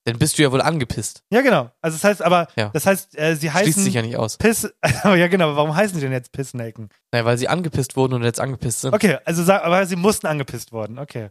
Dann 0.04 0.18
bist 0.18 0.36
du 0.38 0.42
ja 0.42 0.50
wohl 0.52 0.60
angepisst. 0.60 1.22
Ja, 1.30 1.40
genau. 1.42 1.70
Also 1.80 1.96
das 1.96 2.04
heißt 2.04 2.22
aber, 2.22 2.48
Ja. 2.56 2.70
das 2.70 2.86
heißt, 2.86 3.18
äh, 3.18 3.36
sie 3.36 3.50
heißen 3.50 3.72
Schließt 3.72 3.84
sich 3.84 3.94
ja 3.94 4.02
nicht 4.02 4.16
aus. 4.16 4.36
Piss. 4.38 4.72
ja, 5.04 5.26
genau. 5.28 5.46
Aber 5.46 5.56
warum 5.56 5.74
heißen 5.76 5.94
sie 5.94 6.00
denn 6.00 6.12
jetzt 6.12 6.32
Pissnaken? 6.32 6.88
Naja, 7.12 7.24
weil 7.24 7.38
sie 7.38 7.48
angepisst 7.48 7.96
wurden 7.96 8.14
und 8.14 8.24
jetzt 8.24 8.40
angepisst 8.40 8.80
sind. 8.80 8.94
Okay, 8.94 9.18
also 9.24 9.42
sag, 9.44 9.62
aber 9.64 9.86
sie 9.86 9.96
mussten 9.96 10.26
angepisst 10.26 10.72
worden. 10.72 10.98
Okay. 10.98 11.30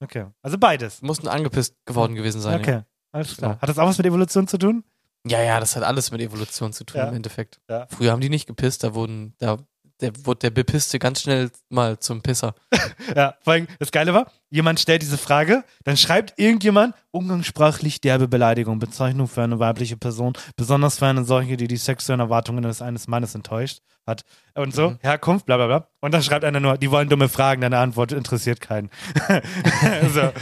Okay. 0.00 0.26
Also 0.42 0.58
beides. 0.58 1.02
Mussten 1.02 1.26
angepisst 1.28 1.74
geworden 1.86 2.14
gewesen 2.14 2.40
sein. 2.40 2.60
Okay. 2.60 2.70
Ja. 2.70 2.84
Alles 3.12 3.36
klar. 3.36 3.52
Genau. 3.52 3.62
Hat 3.62 3.68
das 3.68 3.78
auch 3.78 3.86
was 3.86 3.96
mit 3.98 4.06
Evolution 4.06 4.46
zu 4.46 4.58
tun? 4.58 4.84
ja, 5.28 5.42
ja, 5.42 5.58
das 5.58 5.74
hat 5.74 5.82
alles 5.82 6.12
mit 6.12 6.20
Evolution 6.20 6.72
zu 6.72 6.84
tun 6.84 6.98
Ja. 7.00 7.08
im 7.08 7.14
Endeffekt. 7.14 7.58
Ja. 7.68 7.86
Früher 7.88 8.12
haben 8.12 8.20
die 8.20 8.28
nicht 8.28 8.46
gepisst, 8.46 8.84
da 8.84 8.94
wurden, 8.94 9.34
da 9.38 9.58
der, 10.00 10.12
wurde 10.24 10.40
der 10.40 10.50
Bepisste 10.50 10.98
ganz 10.98 11.22
schnell 11.22 11.50
mal 11.68 11.98
zum 11.98 12.22
Pisser. 12.22 12.54
Ja, 13.14 13.36
vor 13.42 13.52
allem, 13.52 13.68
das 13.78 13.92
Geile 13.92 14.12
war, 14.14 14.32
jemand 14.50 14.80
stellt 14.80 15.00
diese 15.00 15.16
Frage, 15.16 15.62
dann 15.84 15.96
schreibt 15.96 16.34
irgendjemand 16.38 16.94
umgangssprachlich 17.12 18.00
derbe 18.00 18.26
Beleidigung, 18.26 18.80
Bezeichnung 18.80 19.28
für 19.28 19.42
eine 19.42 19.60
weibliche 19.60 19.96
Person, 19.96 20.32
besonders 20.56 20.98
für 20.98 21.06
eine 21.06 21.24
solche, 21.24 21.56
die 21.56 21.68
die 21.68 21.76
sexuellen 21.76 22.20
Erwartungen 22.20 22.62
des 22.64 22.82
eines 22.82 23.06
Mannes 23.06 23.34
enttäuscht 23.34 23.80
hat. 24.06 24.22
Und 24.54 24.74
so, 24.74 24.90
Mhm. 24.90 24.98
Herkunft, 25.02 25.46
bla 25.46 25.56
bla 25.56 25.66
bla. 25.66 25.88
Und 26.00 26.12
dann 26.12 26.22
schreibt 26.22 26.44
einer 26.44 26.58
nur, 26.58 26.78
die 26.78 26.90
wollen 26.90 27.08
dumme 27.08 27.28
Fragen, 27.28 27.60
deine 27.60 27.78
Antwort 27.78 28.12
interessiert 28.12 28.60
keinen. 28.60 28.90
so. 30.12 30.20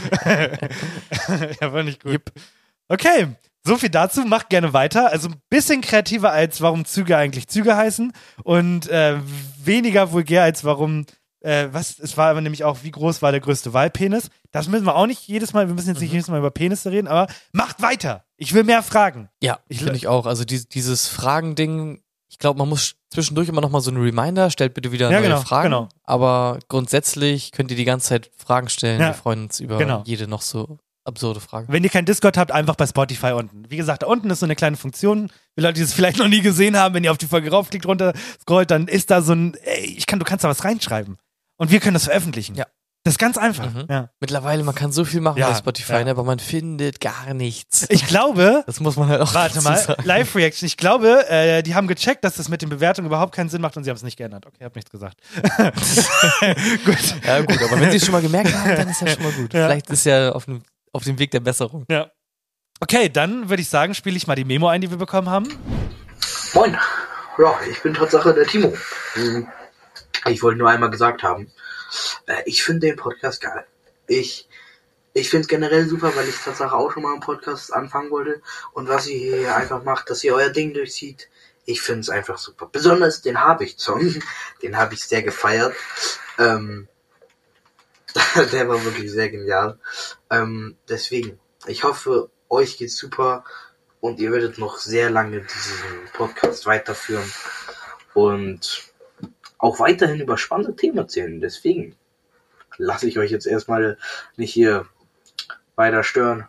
ja, 1.61 1.71
fand 1.71 1.89
ich 1.89 1.99
gut. 1.99 2.21
Okay, 2.87 3.27
so 3.65 3.77
viel 3.77 3.89
dazu. 3.89 4.21
Macht 4.25 4.49
gerne 4.49 4.73
weiter. 4.73 5.11
Also 5.11 5.29
ein 5.29 5.35
bisschen 5.49 5.81
kreativer 5.81 6.31
als 6.31 6.61
warum 6.61 6.85
Züge 6.85 7.17
eigentlich 7.17 7.47
Züge 7.47 7.75
heißen 7.75 8.13
und 8.43 8.87
äh, 8.89 9.17
weniger 9.63 10.11
vulgär 10.11 10.43
als 10.43 10.63
warum 10.63 11.05
äh, 11.41 11.67
was, 11.71 11.99
es 11.99 12.17
war 12.17 12.29
aber 12.31 12.41
nämlich 12.41 12.63
auch, 12.63 12.79
wie 12.81 12.89
groß 12.91 13.21
war 13.21 13.31
der 13.31 13.39
größte 13.41 13.71
Wahlpenis? 13.73 14.29
Das 14.51 14.67
müssen 14.67 14.85
wir 14.85 14.95
auch 14.95 15.05
nicht 15.05 15.27
jedes 15.27 15.53
Mal, 15.53 15.67
wir 15.67 15.75
müssen 15.75 15.89
jetzt 15.89 16.01
nicht 16.01 16.11
jedes 16.11 16.27
Mal 16.27 16.39
über 16.39 16.49
Penisse 16.49 16.89
reden, 16.91 17.07
aber 17.07 17.27
macht 17.51 17.81
weiter. 17.83 18.25
Ich 18.37 18.53
will 18.55 18.63
mehr 18.63 18.81
Fragen. 18.81 19.29
Ja, 19.43 19.59
Ich- 19.67 19.77
finde 19.79 19.95
ich 19.95 20.07
auch. 20.07 20.25
Also 20.25 20.43
die, 20.43 20.67
dieses 20.67 21.07
Fragending, 21.07 22.01
ich 22.29 22.39
glaube, 22.39 22.57
man 22.57 22.67
muss 22.67 22.95
zwischendurch 23.11 23.47
immer 23.47 23.61
noch 23.61 23.69
mal 23.69 23.79
so 23.81 23.91
einen 23.91 24.01
Reminder, 24.01 24.49
stellt 24.49 24.73
bitte 24.73 24.91
wieder 24.91 25.11
Ja, 25.11 25.19
neue 25.19 25.29
genau, 25.29 25.41
Fragen. 25.41 25.63
genau. 25.65 25.89
Aber 26.03 26.57
grundsätzlich 26.67 27.51
könnt 27.51 27.69
ihr 27.69 27.77
die 27.77 27.85
ganze 27.85 28.07
Zeit 28.09 28.31
Fragen 28.35 28.67
stellen. 28.69 28.99
Ja, 28.99 29.07
Wir 29.09 29.13
freuen 29.13 29.43
uns 29.43 29.59
über 29.59 29.77
genau. 29.77 30.01
jede 30.05 30.27
noch 30.27 30.41
so 30.41 30.79
absurde 31.05 31.39
Frage. 31.39 31.67
Wenn 31.69 31.83
ihr 31.83 31.89
kein 31.89 32.05
Discord 32.05 32.37
habt, 32.37 32.51
einfach 32.51 32.75
bei 32.75 32.87
Spotify 32.87 33.31
unten. 33.31 33.69
Wie 33.69 33.77
gesagt, 33.77 34.03
da 34.03 34.07
unten 34.07 34.29
ist 34.29 34.39
so 34.39 34.45
eine 34.45 34.55
kleine 34.55 34.75
Funktion. 34.77 35.29
Für 35.55 35.61
Leute, 35.61 35.75
die 35.75 35.81
es 35.81 35.93
vielleicht 35.93 36.17
noch 36.17 36.27
nie 36.27 36.41
gesehen 36.41 36.77
haben, 36.77 36.93
wenn 36.95 37.03
ihr 37.03 37.11
auf 37.11 37.17
die 37.17 37.27
Folge 37.27 37.51
raufklickt, 37.51 37.85
runter 37.85 38.13
scrollt, 38.41 38.71
dann 38.71 38.87
ist 38.87 39.11
da 39.11 39.21
so 39.21 39.33
ein, 39.33 39.53
ey, 39.63 39.85
ich 39.97 40.05
kann, 40.07 40.19
du 40.19 40.25
kannst 40.25 40.43
da 40.43 40.49
was 40.49 40.63
reinschreiben. 40.65 41.17
Und 41.57 41.71
wir 41.71 41.79
können 41.79 41.93
das 41.93 42.05
veröffentlichen. 42.05 42.55
Ja. 42.55 42.65
Das 43.05 43.13
ist 43.13 43.19
ganz 43.19 43.37
einfach. 43.37 43.71
Mhm. 43.71 43.85
Ja. 43.87 44.09
Mittlerweile, 44.19 44.63
man 44.63 44.73
kann 44.73 44.91
so 44.91 45.05
viel 45.05 45.21
machen 45.21 45.37
Ja, 45.37 45.51
bei 45.51 45.55
Spotify, 45.55 45.93
ja. 45.93 46.03
ne, 46.05 46.09
aber 46.09 46.23
man 46.23 46.39
findet 46.39 46.99
gar 46.99 47.35
nichts. 47.35 47.85
Ich 47.89 48.07
glaube, 48.07 48.63
Das 48.65 48.79
muss 48.79 48.95
man 48.95 49.07
halt 49.09 49.21
auch 49.21 49.31
warte 49.35 49.61
mal. 49.61 49.95
Live-Reaction. 50.03 50.65
Ich 50.65 50.75
glaube, 50.75 51.29
äh, 51.29 51.61
die 51.61 51.75
haben 51.75 51.87
gecheckt, 51.87 52.23
dass 52.23 52.33
das 52.33 52.49
mit 52.49 52.63
den 52.63 52.69
Bewertungen 52.69 53.05
überhaupt 53.05 53.35
keinen 53.35 53.49
Sinn 53.49 53.61
macht 53.61 53.77
und 53.77 53.83
sie 53.83 53.91
haben 53.91 53.97
es 53.97 54.01
nicht 54.01 54.17
geändert. 54.17 54.47
Okay, 54.47 54.63
hab 54.65 54.73
nichts 54.75 54.89
gesagt. 54.89 55.19
gut. 56.83 56.97
Ja 57.23 57.41
gut, 57.41 57.61
aber 57.61 57.79
wenn 57.79 57.91
sie 57.91 57.97
es 57.97 58.05
schon 58.05 58.13
mal 58.13 58.23
gemerkt 58.23 58.51
haben, 58.51 58.75
dann 58.75 58.89
ist 58.89 59.01
ja 59.01 59.07
schon 59.07 59.23
mal 59.23 59.31
gut. 59.33 59.51
Vielleicht 59.51 59.87
ist 59.91 60.05
ja 60.05 60.31
auf 60.31 60.45
dem, 60.45 60.63
auf 60.95 61.03
dem 61.03 61.19
Weg 61.19 61.31
der 61.31 61.41
Besserung. 61.41 61.85
Ja. 61.89 62.09
Okay, 62.79 63.09
dann 63.09 63.49
würde 63.49 63.61
ich 63.61 63.69
sagen, 63.69 63.93
spiele 63.93 64.15
ich 64.15 64.27
mal 64.27 64.35
die 64.35 64.45
Memo 64.45 64.69
ein, 64.69 64.79
die 64.79 64.89
wir 64.89 64.97
bekommen 64.97 65.29
haben. 65.29 65.47
Moin. 66.53 66.77
Ja, 67.37 67.59
ich 67.69 67.81
bin 67.81 67.93
Tatsache 67.93 68.33
der 68.33 68.45
Timo. 68.45 68.73
Hm. 69.13 69.45
Ich 70.27 70.41
wollte 70.41 70.57
nur 70.57 70.69
einmal 70.69 70.89
gesagt 70.89 71.21
haben, 71.21 71.51
äh, 72.27 72.41
ich 72.45 72.63
finde 72.63 72.87
den 72.87 72.95
Podcast 72.95 73.41
geil. 73.41 73.65
Ich, 74.07 74.47
ich 75.13 75.29
finde 75.29 75.41
es 75.41 75.47
generell 75.49 75.85
super, 75.85 76.15
weil 76.15 76.29
ich 76.29 76.37
Tatsache 76.37 76.73
auch 76.73 76.93
schon 76.93 77.03
mal 77.03 77.11
einen 77.11 77.19
Podcast 77.19 77.73
anfangen 77.73 78.09
wollte. 78.09 78.41
Und 78.71 78.87
was 78.87 79.07
ihr 79.07 79.37
hier 79.37 79.55
einfach 79.55 79.83
macht, 79.83 80.09
dass 80.09 80.23
ihr 80.23 80.33
euer 80.33 80.49
Ding 80.49 80.73
durchzieht, 80.73 81.27
ich 81.65 81.81
finde 81.81 82.01
es 82.01 82.09
einfach 82.09 82.37
super. 82.37 82.69
Besonders 82.71 83.21
den 83.21 83.41
Habicht-Song, 83.41 84.15
den 84.61 84.77
habe 84.77 84.93
ich 84.93 85.03
sehr 85.03 85.23
gefeiert. 85.23 85.75
Ähm, 86.39 86.87
der 88.51 88.67
war 88.69 88.83
wirklich 88.83 89.11
sehr 89.11 89.29
genial. 89.29 89.77
Ähm, 90.29 90.77
deswegen, 90.89 91.39
ich 91.67 91.83
hoffe, 91.83 92.29
euch 92.49 92.77
geht's 92.77 92.97
super 92.97 93.43
und 93.99 94.19
ihr 94.19 94.31
werdet 94.31 94.57
noch 94.57 94.77
sehr 94.77 95.09
lange 95.09 95.41
diesen 95.41 96.13
Podcast 96.13 96.65
weiterführen 96.65 97.29
und 98.13 98.83
auch 99.57 99.79
weiterhin 99.79 100.21
über 100.21 100.37
spannende 100.37 100.75
Themen 100.75 100.97
erzählen. 100.97 101.41
Deswegen 101.41 101.95
lasse 102.77 103.07
ich 103.07 103.17
euch 103.17 103.31
jetzt 103.31 103.47
erstmal 103.47 103.97
nicht 104.37 104.53
hier 104.53 104.85
weiter 105.75 106.03
stören. 106.03 106.47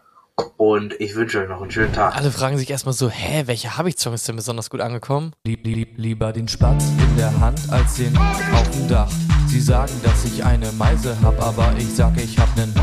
Und 0.59 1.01
ich 1.01 1.15
wünsche 1.15 1.41
euch 1.41 1.49
noch 1.49 1.63
einen 1.63 1.71
schönen 1.71 1.95
Tag. 1.95 2.15
Alle 2.15 2.31
fragen 2.31 2.59
sich 2.59 2.69
erstmal 2.69 2.93
so, 2.93 3.09
hä, 3.09 3.45
welcher 3.47 3.79
Habicht-Song 3.79 4.13
ist 4.13 4.29
denn 4.29 4.37
besonders 4.37 4.69
gut 4.69 4.83
angekommen? 4.83 5.33
Lieb, 5.47 5.65
lieb, 5.65 5.95
lieber 5.97 6.33
den 6.33 6.47
Spatz 6.47 6.85
in 6.85 7.17
der 7.17 7.41
Hand 7.41 7.59
als 7.71 7.97
den 7.97 8.15
auf 8.19 8.71
dem 8.71 8.89
Dach. 8.89 9.11
Sie 9.57 9.63
sagen, 9.63 9.95
dass 10.03 10.23
ich 10.27 10.45
eine 10.45 10.71
Meise 10.73 11.17
hab, 11.23 11.43
aber 11.43 11.75
ich 11.79 11.89
sage, 11.89 12.21
ich 12.21 12.39
hab 12.39 12.55
nen. 12.59 12.75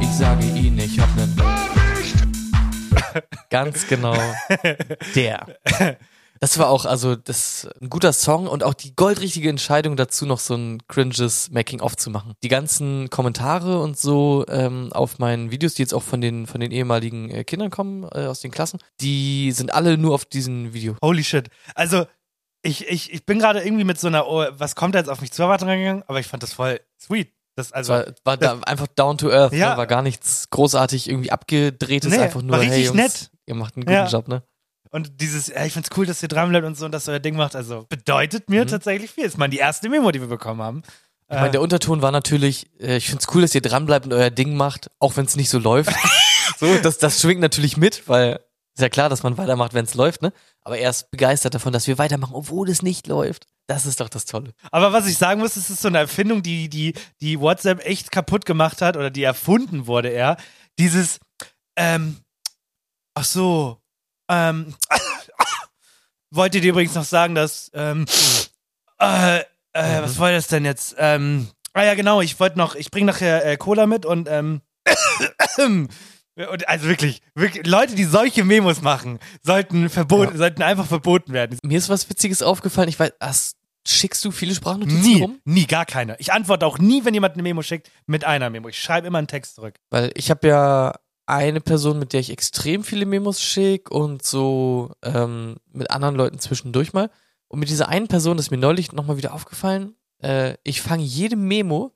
Ich 0.00 0.08
sage 0.08 0.44
ihnen, 0.46 0.78
ich 0.78 1.00
hab 1.00 1.08
nen. 1.16 1.36
Ganz 3.50 3.88
genau. 3.88 4.16
Der. 5.16 5.48
Das 6.38 6.58
war 6.58 6.68
auch, 6.68 6.84
also, 6.84 7.16
das 7.16 7.68
ein 7.82 7.90
guter 7.90 8.12
Song 8.12 8.46
und 8.46 8.62
auch 8.62 8.72
die 8.72 8.94
goldrichtige 8.94 9.50
Entscheidung 9.50 9.96
dazu, 9.96 10.26
noch 10.26 10.38
so 10.38 10.54
ein 10.54 10.80
cringes 10.86 11.50
Making-of 11.50 11.96
zu 11.96 12.08
machen. 12.10 12.34
Die 12.44 12.48
ganzen 12.48 13.10
Kommentare 13.10 13.82
und 13.82 13.98
so 13.98 14.46
ähm, 14.48 14.92
auf 14.92 15.18
meinen 15.18 15.50
Videos, 15.50 15.74
die 15.74 15.82
jetzt 15.82 15.92
auch 15.92 16.04
von 16.04 16.20
den 16.20 16.46
von 16.46 16.60
den 16.60 16.70
ehemaligen 16.70 17.30
äh, 17.30 17.42
Kindern 17.42 17.70
kommen 17.70 18.04
äh, 18.04 18.26
aus 18.26 18.42
den 18.42 18.52
Klassen, 18.52 18.78
die 19.00 19.50
sind 19.50 19.74
alle 19.74 19.98
nur 19.98 20.14
auf 20.14 20.24
diesem 20.24 20.72
Video. 20.72 20.94
Holy 21.02 21.24
shit. 21.24 21.48
Also, 21.74 22.06
ich, 22.62 22.86
ich, 22.88 23.12
ich 23.12 23.24
bin 23.26 23.38
gerade 23.38 23.62
irgendwie 23.62 23.84
mit 23.84 23.98
so 23.98 24.08
einer, 24.08 24.26
oh, 24.26 24.44
was 24.52 24.74
kommt 24.74 24.94
da 24.94 24.98
jetzt 24.98 25.08
auf 25.08 25.20
mich 25.20 25.32
zu 25.32 25.42
erwarten 25.42 25.66
gegangen, 25.66 26.02
aber 26.06 26.20
ich 26.20 26.26
fand 26.26 26.42
das 26.42 26.52
voll 26.52 26.80
sweet. 27.00 27.32
Das, 27.56 27.72
also, 27.72 27.92
war, 27.92 28.04
war 28.24 28.36
da 28.36 28.58
einfach 28.60 28.86
down 28.86 29.18
to 29.18 29.30
earth, 29.30 29.52
Ja. 29.52 29.72
ne? 29.72 29.76
war 29.76 29.86
gar 29.86 30.02
nichts 30.02 30.48
großartig 30.50 31.08
irgendwie 31.08 31.30
abgedrehtes, 31.32 32.10
Nee, 32.12 32.18
einfach 32.18 32.42
nur, 32.42 32.52
war 32.52 32.60
hey 32.60 32.68
richtig 32.68 32.86
Jungs, 32.86 32.96
nett. 32.96 33.30
ihr 33.46 33.54
macht 33.54 33.76
einen 33.76 33.84
guten 33.84 33.94
Ja. 33.94 34.06
Job, 34.06 34.28
ne? 34.28 34.42
Und 34.92 35.20
dieses, 35.20 35.48
ja, 35.48 35.64
ich 35.64 35.72
find's 35.72 35.90
cool, 35.96 36.04
dass 36.06 36.22
ihr 36.22 36.28
dran 36.28 36.48
bleibt 36.48 36.66
und 36.66 36.76
so 36.76 36.84
und 36.84 36.92
dass 36.92 37.08
ihr 37.08 37.12
euer 37.12 37.18
Ding 37.20 37.36
macht. 37.36 37.54
Also 37.54 37.86
bedeutet 37.88 38.50
mir 38.50 38.66
tatsächlich 38.66 39.10
viel. 39.12 39.24
Ist 39.24 39.38
mal 39.38 39.48
die 39.48 39.58
erste 39.58 39.88
Memo, 39.88 40.10
die 40.10 40.20
wir 40.20 40.26
bekommen 40.28 40.60
haben. 40.62 40.76
Mhm. 40.78 40.82
Ich 41.28 41.34
meine, 41.36 41.48
Äh, 41.48 41.52
der 41.52 41.60
Unterton 41.60 42.02
war 42.02 42.10
natürlich, 42.10 42.68
äh, 42.80 42.96
ich 42.96 43.08
find's 43.08 43.26
cool, 43.34 43.42
dass 43.42 43.54
ihr 43.54 43.60
dranbleibt 43.62 44.06
und 44.06 44.12
euer 44.12 44.30
Ding 44.30 44.56
macht, 44.56 44.90
auch 44.98 45.16
wenn 45.16 45.26
es 45.26 45.36
nicht 45.36 45.48
so 45.48 45.58
läuft. 45.60 45.92
so, 46.58 46.76
das, 46.78 46.98
das 46.98 47.20
schwingt 47.20 47.40
natürlich 47.40 47.76
mit, 47.76 48.08
weil 48.08 48.40
ist 48.74 48.82
ja 48.82 48.88
klar, 48.88 49.08
dass 49.08 49.22
man 49.22 49.36
weitermacht, 49.36 49.74
wenn 49.74 49.84
es 49.84 49.94
läuft, 49.94 50.22
ne? 50.22 50.32
Aber 50.62 50.78
er 50.78 50.90
ist 50.90 51.10
begeistert 51.10 51.54
davon, 51.54 51.72
dass 51.72 51.86
wir 51.86 51.98
weitermachen, 51.98 52.34
obwohl 52.34 52.68
es 52.68 52.82
nicht 52.82 53.06
läuft. 53.06 53.46
Das 53.66 53.86
ist 53.86 54.00
doch 54.00 54.08
das 54.08 54.24
Tolle. 54.24 54.52
Aber 54.70 54.92
was 54.92 55.06
ich 55.06 55.16
sagen 55.16 55.40
muss, 55.40 55.56
es 55.56 55.70
ist 55.70 55.82
so 55.82 55.88
eine 55.88 55.98
Erfindung, 55.98 56.42
die, 56.42 56.68
die, 56.68 56.94
die 57.20 57.38
WhatsApp 57.38 57.84
echt 57.86 58.10
kaputt 58.10 58.44
gemacht 58.44 58.82
hat 58.82 58.96
oder 58.96 59.10
die 59.10 59.22
erfunden 59.22 59.86
wurde 59.86 60.08
eher. 60.08 60.36
Dieses, 60.78 61.20
ähm, 61.76 62.16
ach 63.14 63.24
so, 63.24 63.80
ähm, 64.28 64.74
wollte 66.30 66.60
dir 66.60 66.70
übrigens 66.70 66.94
noch 66.94 67.04
sagen, 67.04 67.34
dass, 67.34 67.70
ähm, 67.74 68.06
äh, 68.98 69.40
äh, 69.72 70.02
was 70.02 70.18
war 70.18 70.32
das 70.32 70.48
denn 70.48 70.64
jetzt? 70.64 70.94
Ähm, 70.98 71.48
ah 71.72 71.82
ja, 71.82 71.94
genau, 71.94 72.20
ich 72.20 72.38
wollte 72.40 72.58
noch, 72.58 72.74
ich 72.74 72.90
bringe 72.90 73.06
nachher 73.06 73.44
äh, 73.44 73.56
Cola 73.56 73.86
mit 73.86 74.06
und, 74.06 74.28
ähm, 74.28 74.62
und 76.48 76.68
also 76.68 76.86
wirklich, 76.88 77.22
wirklich, 77.34 77.66
Leute, 77.66 77.94
die 77.94 78.04
solche 78.04 78.44
Memos 78.44 78.82
machen, 78.82 79.18
sollten 79.42 79.88
verboten, 79.88 80.36
sollten 80.38 80.62
einfach 80.62 80.86
verboten 80.86 81.32
werden. 81.32 81.58
Mir 81.62 81.78
ist 81.78 81.88
was 81.88 82.08
Witziges 82.08 82.42
aufgefallen. 82.42 82.88
Ich 82.88 82.98
weiß, 82.98 83.12
hast, 83.20 83.56
schickst 83.86 84.24
du 84.24 84.30
viele 84.30 84.54
Sprachnotizen 84.54 85.02
Nie, 85.02 85.22
rum? 85.22 85.40
nie, 85.44 85.66
gar 85.66 85.86
keine. 85.86 86.16
Ich 86.18 86.32
antworte 86.32 86.66
auch 86.66 86.78
nie, 86.78 87.04
wenn 87.04 87.14
jemand 87.14 87.34
eine 87.34 87.42
Memo 87.42 87.62
schickt, 87.62 87.90
mit 88.06 88.24
einer 88.24 88.50
Memo. 88.50 88.68
Ich 88.68 88.80
schreibe 88.80 89.06
immer 89.06 89.18
einen 89.18 89.26
Text 89.26 89.56
zurück. 89.56 89.74
Weil 89.90 90.12
ich 90.14 90.30
habe 90.30 90.46
ja 90.46 90.94
eine 91.26 91.60
Person, 91.60 91.98
mit 91.98 92.12
der 92.12 92.20
ich 92.20 92.30
extrem 92.30 92.82
viele 92.84 93.06
Memos 93.06 93.40
schicke 93.40 93.92
und 93.94 94.24
so 94.24 94.92
ähm, 95.02 95.56
mit 95.72 95.90
anderen 95.90 96.16
Leuten 96.16 96.38
zwischendurch 96.38 96.92
mal. 96.92 97.10
Und 97.48 97.60
mit 97.60 97.68
dieser 97.68 97.88
einen 97.88 98.08
Person 98.08 98.38
ist 98.38 98.50
mir 98.50 98.58
neulich 98.58 98.92
nochmal 98.92 99.16
wieder 99.16 99.34
aufgefallen, 99.34 99.94
äh, 100.22 100.54
ich 100.64 100.82
fange 100.82 101.02
jede 101.02 101.36
Memo 101.36 101.92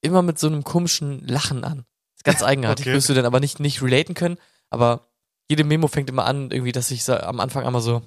immer 0.00 0.22
mit 0.22 0.38
so 0.38 0.46
einem 0.46 0.64
komischen 0.64 1.26
Lachen 1.26 1.64
an. 1.64 1.84
Ganz 2.26 2.42
eigenartig. 2.42 2.86
Okay. 2.86 2.94
Wirst 2.94 3.08
du 3.08 3.14
dann 3.14 3.24
aber 3.24 3.40
nicht, 3.40 3.60
nicht 3.60 3.82
relaten 3.82 4.14
können, 4.14 4.36
aber 4.70 5.08
jede 5.48 5.64
Memo 5.64 5.88
fängt 5.88 6.10
immer 6.10 6.26
an, 6.26 6.50
irgendwie, 6.50 6.72
dass 6.72 6.90
ich 6.90 7.08
am 7.08 7.40
Anfang 7.40 7.64
einmal 7.64 7.80
so 7.80 8.02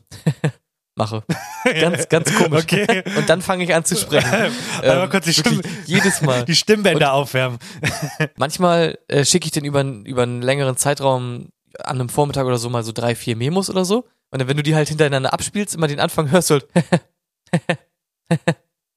mache. 0.95 1.23
Ganz, 1.63 2.09
ganz 2.09 2.33
komisch. 2.35 2.63
Okay. 2.63 3.03
Und 3.17 3.29
dann 3.29 3.41
fange 3.41 3.63
ich 3.63 3.73
an 3.73 3.85
zu 3.85 3.95
sprechen. 3.95 4.29
Einmal 4.29 5.03
Ähm, 5.05 5.09
kurz 5.09 5.25
die, 5.25 5.37
wirklich 5.37 5.61
Stimm 5.61 5.61
jedes 5.85 6.21
Mal. 6.21 6.45
die 6.45 6.55
Stimmbänder 6.55 7.13
aufwärmen. 7.13 7.57
Manchmal 8.37 8.99
äh, 9.07 9.25
schicke 9.25 9.45
ich 9.45 9.51
den 9.51 9.65
über, 9.65 9.81
über 9.81 10.23
einen 10.23 10.41
längeren 10.41 10.77
Zeitraum 10.77 11.49
an 11.79 11.99
einem 11.99 12.09
Vormittag 12.09 12.45
oder 12.45 12.57
so 12.57 12.69
mal 12.69 12.83
so 12.83 12.91
drei, 12.91 13.15
vier 13.15 13.35
Memos 13.35 13.69
oder 13.69 13.85
so. 13.85 14.05
Und 14.31 14.39
dann, 14.39 14.47
wenn 14.47 14.57
du 14.57 14.63
die 14.63 14.75
halt 14.75 14.89
hintereinander 14.89 15.33
abspielst, 15.33 15.73
immer 15.75 15.87
den 15.87 15.99
Anfang 15.99 16.29
hörst 16.29 16.49
du 16.49 16.55
halt. 16.55 16.67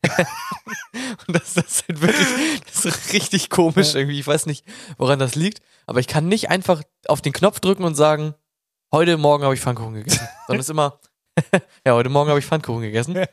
Und 1.26 1.36
das, 1.36 1.54
das 1.54 1.66
ist 1.66 1.88
halt 1.88 2.00
wirklich, 2.00 2.26
das 2.66 2.84
ist 2.84 3.12
richtig 3.12 3.50
komisch 3.50 3.94
irgendwie. 3.94 4.18
Ich 4.18 4.26
weiß 4.26 4.46
nicht, 4.46 4.64
woran 4.98 5.18
das 5.18 5.34
liegt. 5.34 5.62
Aber 5.86 6.00
ich 6.00 6.06
kann 6.08 6.28
nicht 6.28 6.50
einfach 6.50 6.82
auf 7.06 7.20
den 7.22 7.32
Knopf 7.32 7.60
drücken 7.60 7.84
und 7.84 7.94
sagen, 7.94 8.34
heute 8.92 9.16
Morgen 9.16 9.44
habe 9.44 9.54
ich 9.54 9.60
Pfannkuchen 9.60 9.94
gegessen. 9.94 10.26
Sondern 10.46 10.60
es 10.60 10.66
ist 10.66 10.70
immer, 10.70 10.98
ja, 11.86 11.94
heute 11.94 12.08
Morgen 12.08 12.28
habe 12.30 12.38
ich 12.40 12.46
Pfannkuchen 12.46 12.82
gegessen. 12.82 13.16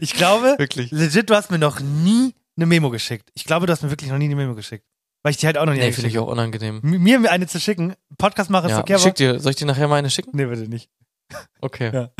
Ich 0.00 0.12
glaube, 0.14 0.54
Wirklich. 0.58 0.90
legit, 0.90 1.28
du 1.30 1.34
hast 1.34 1.50
mir 1.50 1.58
noch 1.58 1.80
nie 1.80 2.34
eine 2.56 2.66
Memo 2.66 2.90
geschickt. 2.90 3.30
Ich 3.34 3.44
glaube, 3.44 3.66
du 3.66 3.72
hast 3.72 3.82
mir 3.82 3.90
wirklich 3.90 4.10
noch 4.10 4.18
nie 4.18 4.26
eine 4.26 4.36
Memo 4.36 4.54
geschickt. 4.54 4.84
Weil 5.22 5.30
ich 5.32 5.38
die 5.38 5.46
halt 5.46 5.58
auch 5.58 5.64
noch 5.66 5.72
nie 5.72 5.80
Nee, 5.80 5.92
finde 5.92 6.08
ich 6.08 6.18
auch 6.18 6.28
unangenehm. 6.28 6.80
Mir 6.82 7.30
eine 7.30 7.46
zu 7.46 7.58
schicken, 7.58 7.94
Podcast 8.16 8.48
mache, 8.50 8.68
Ja, 8.68 8.76
Verkehr. 8.76 8.98
schick 8.98 9.16
dir, 9.16 9.40
soll 9.40 9.50
ich 9.50 9.56
dir 9.56 9.66
nachher 9.66 9.88
mal 9.88 9.96
eine 9.96 10.10
schicken? 10.10 10.30
Nee, 10.34 10.46
bitte 10.46 10.68
nicht. 10.68 10.88
Okay. 11.60 11.90
Ja. 11.92 12.10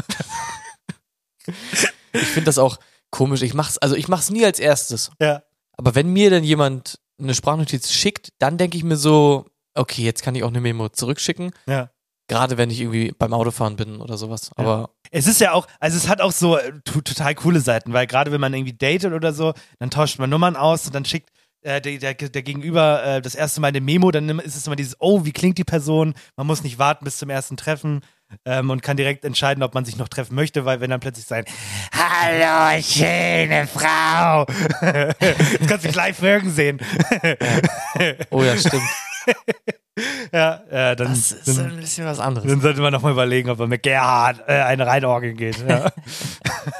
Ich 2.12 2.26
finde 2.28 2.46
das 2.46 2.58
auch 2.58 2.78
komisch. 3.16 3.42
Ich 3.42 3.54
mach's, 3.54 3.78
also 3.78 3.94
ich 3.96 4.08
mach's 4.08 4.30
nie 4.30 4.44
als 4.44 4.58
erstes. 4.58 5.10
Ja. 5.20 5.42
Aber 5.76 5.94
wenn 5.94 6.08
mir 6.12 6.30
dann 6.30 6.44
jemand 6.44 6.98
eine 7.20 7.34
Sprachnotiz 7.34 7.90
schickt, 7.92 8.28
dann 8.38 8.58
denke 8.58 8.76
ich 8.76 8.84
mir 8.84 8.96
so, 8.96 9.46
okay, 9.74 10.02
jetzt 10.02 10.22
kann 10.22 10.34
ich 10.34 10.42
auch 10.44 10.48
eine 10.48 10.60
Memo 10.60 10.88
zurückschicken. 10.88 11.50
Ja. 11.66 11.90
Gerade 12.28 12.58
wenn 12.58 12.70
ich 12.70 12.80
irgendwie 12.80 13.12
beim 13.16 13.32
Autofahren 13.32 13.76
bin 13.76 14.00
oder 14.00 14.16
sowas. 14.18 14.50
Aber 14.56 14.90
Es 15.12 15.26
ist 15.26 15.40
ja 15.40 15.52
auch, 15.52 15.66
also 15.78 15.96
es 15.96 16.08
hat 16.08 16.20
auch 16.20 16.32
so 16.32 16.56
äh, 16.58 16.72
to- 16.84 17.00
total 17.00 17.34
coole 17.36 17.60
Seiten, 17.60 17.92
weil 17.92 18.06
gerade 18.06 18.32
wenn 18.32 18.40
man 18.40 18.52
irgendwie 18.52 18.72
datet 18.76 19.12
oder 19.12 19.32
so, 19.32 19.54
dann 19.78 19.90
tauscht 19.90 20.18
man 20.18 20.28
Nummern 20.30 20.56
aus 20.56 20.86
und 20.86 20.94
dann 20.94 21.04
schickt 21.04 21.30
äh, 21.62 21.80
der, 21.80 21.98
der, 21.98 22.14
der 22.14 22.42
Gegenüber 22.42 23.04
äh, 23.04 23.22
das 23.22 23.34
erste 23.36 23.60
Mal 23.60 23.68
eine 23.68 23.80
Memo, 23.80 24.10
dann 24.10 24.28
ist 24.40 24.56
es 24.56 24.66
immer 24.66 24.76
dieses, 24.76 24.96
oh, 24.98 25.24
wie 25.24 25.32
klingt 25.32 25.56
die 25.58 25.64
Person? 25.64 26.14
Man 26.36 26.46
muss 26.48 26.64
nicht 26.64 26.78
warten 26.80 27.04
bis 27.04 27.18
zum 27.18 27.30
ersten 27.30 27.56
Treffen 27.56 28.00
ähm, 28.44 28.70
und 28.70 28.82
kann 28.82 28.96
direkt 28.96 29.24
entscheiden, 29.24 29.62
ob 29.62 29.74
man 29.74 29.84
sich 29.84 29.96
noch 29.96 30.08
treffen 30.08 30.34
möchte, 30.34 30.64
weil 30.64 30.80
wenn 30.80 30.90
dann 30.90 31.00
plötzlich 31.00 31.26
sein, 31.26 31.44
hallo, 31.92 32.80
schöne 32.82 33.66
Frau. 33.66 34.46
Jetzt 35.20 35.68
kannst 35.68 35.84
du 35.84 35.90
gleich 35.90 36.20
Wirken 36.20 36.50
sehen. 36.50 36.80
Oh 38.30 38.42
ja, 38.42 38.56
stimmt. 38.56 38.82
ja, 40.32 40.62
ja, 40.70 40.94
dann, 40.94 41.08
Das 41.08 41.32
ist 41.32 41.58
dann, 41.58 41.70
ein 41.70 41.76
bisschen 41.76 42.06
was 42.06 42.20
anderes. 42.20 42.48
dann 42.48 42.60
sollte 42.60 42.80
man 42.80 42.92
nochmal 42.92 43.12
überlegen, 43.12 43.50
ob 43.50 43.58
man 43.58 43.68
mit 43.68 43.82
Gerhard 43.82 44.42
äh, 44.46 44.52
eine 44.62 44.86
Reinorgeln 44.86 45.36
geht. 45.36 45.64
Ja. 45.66 45.90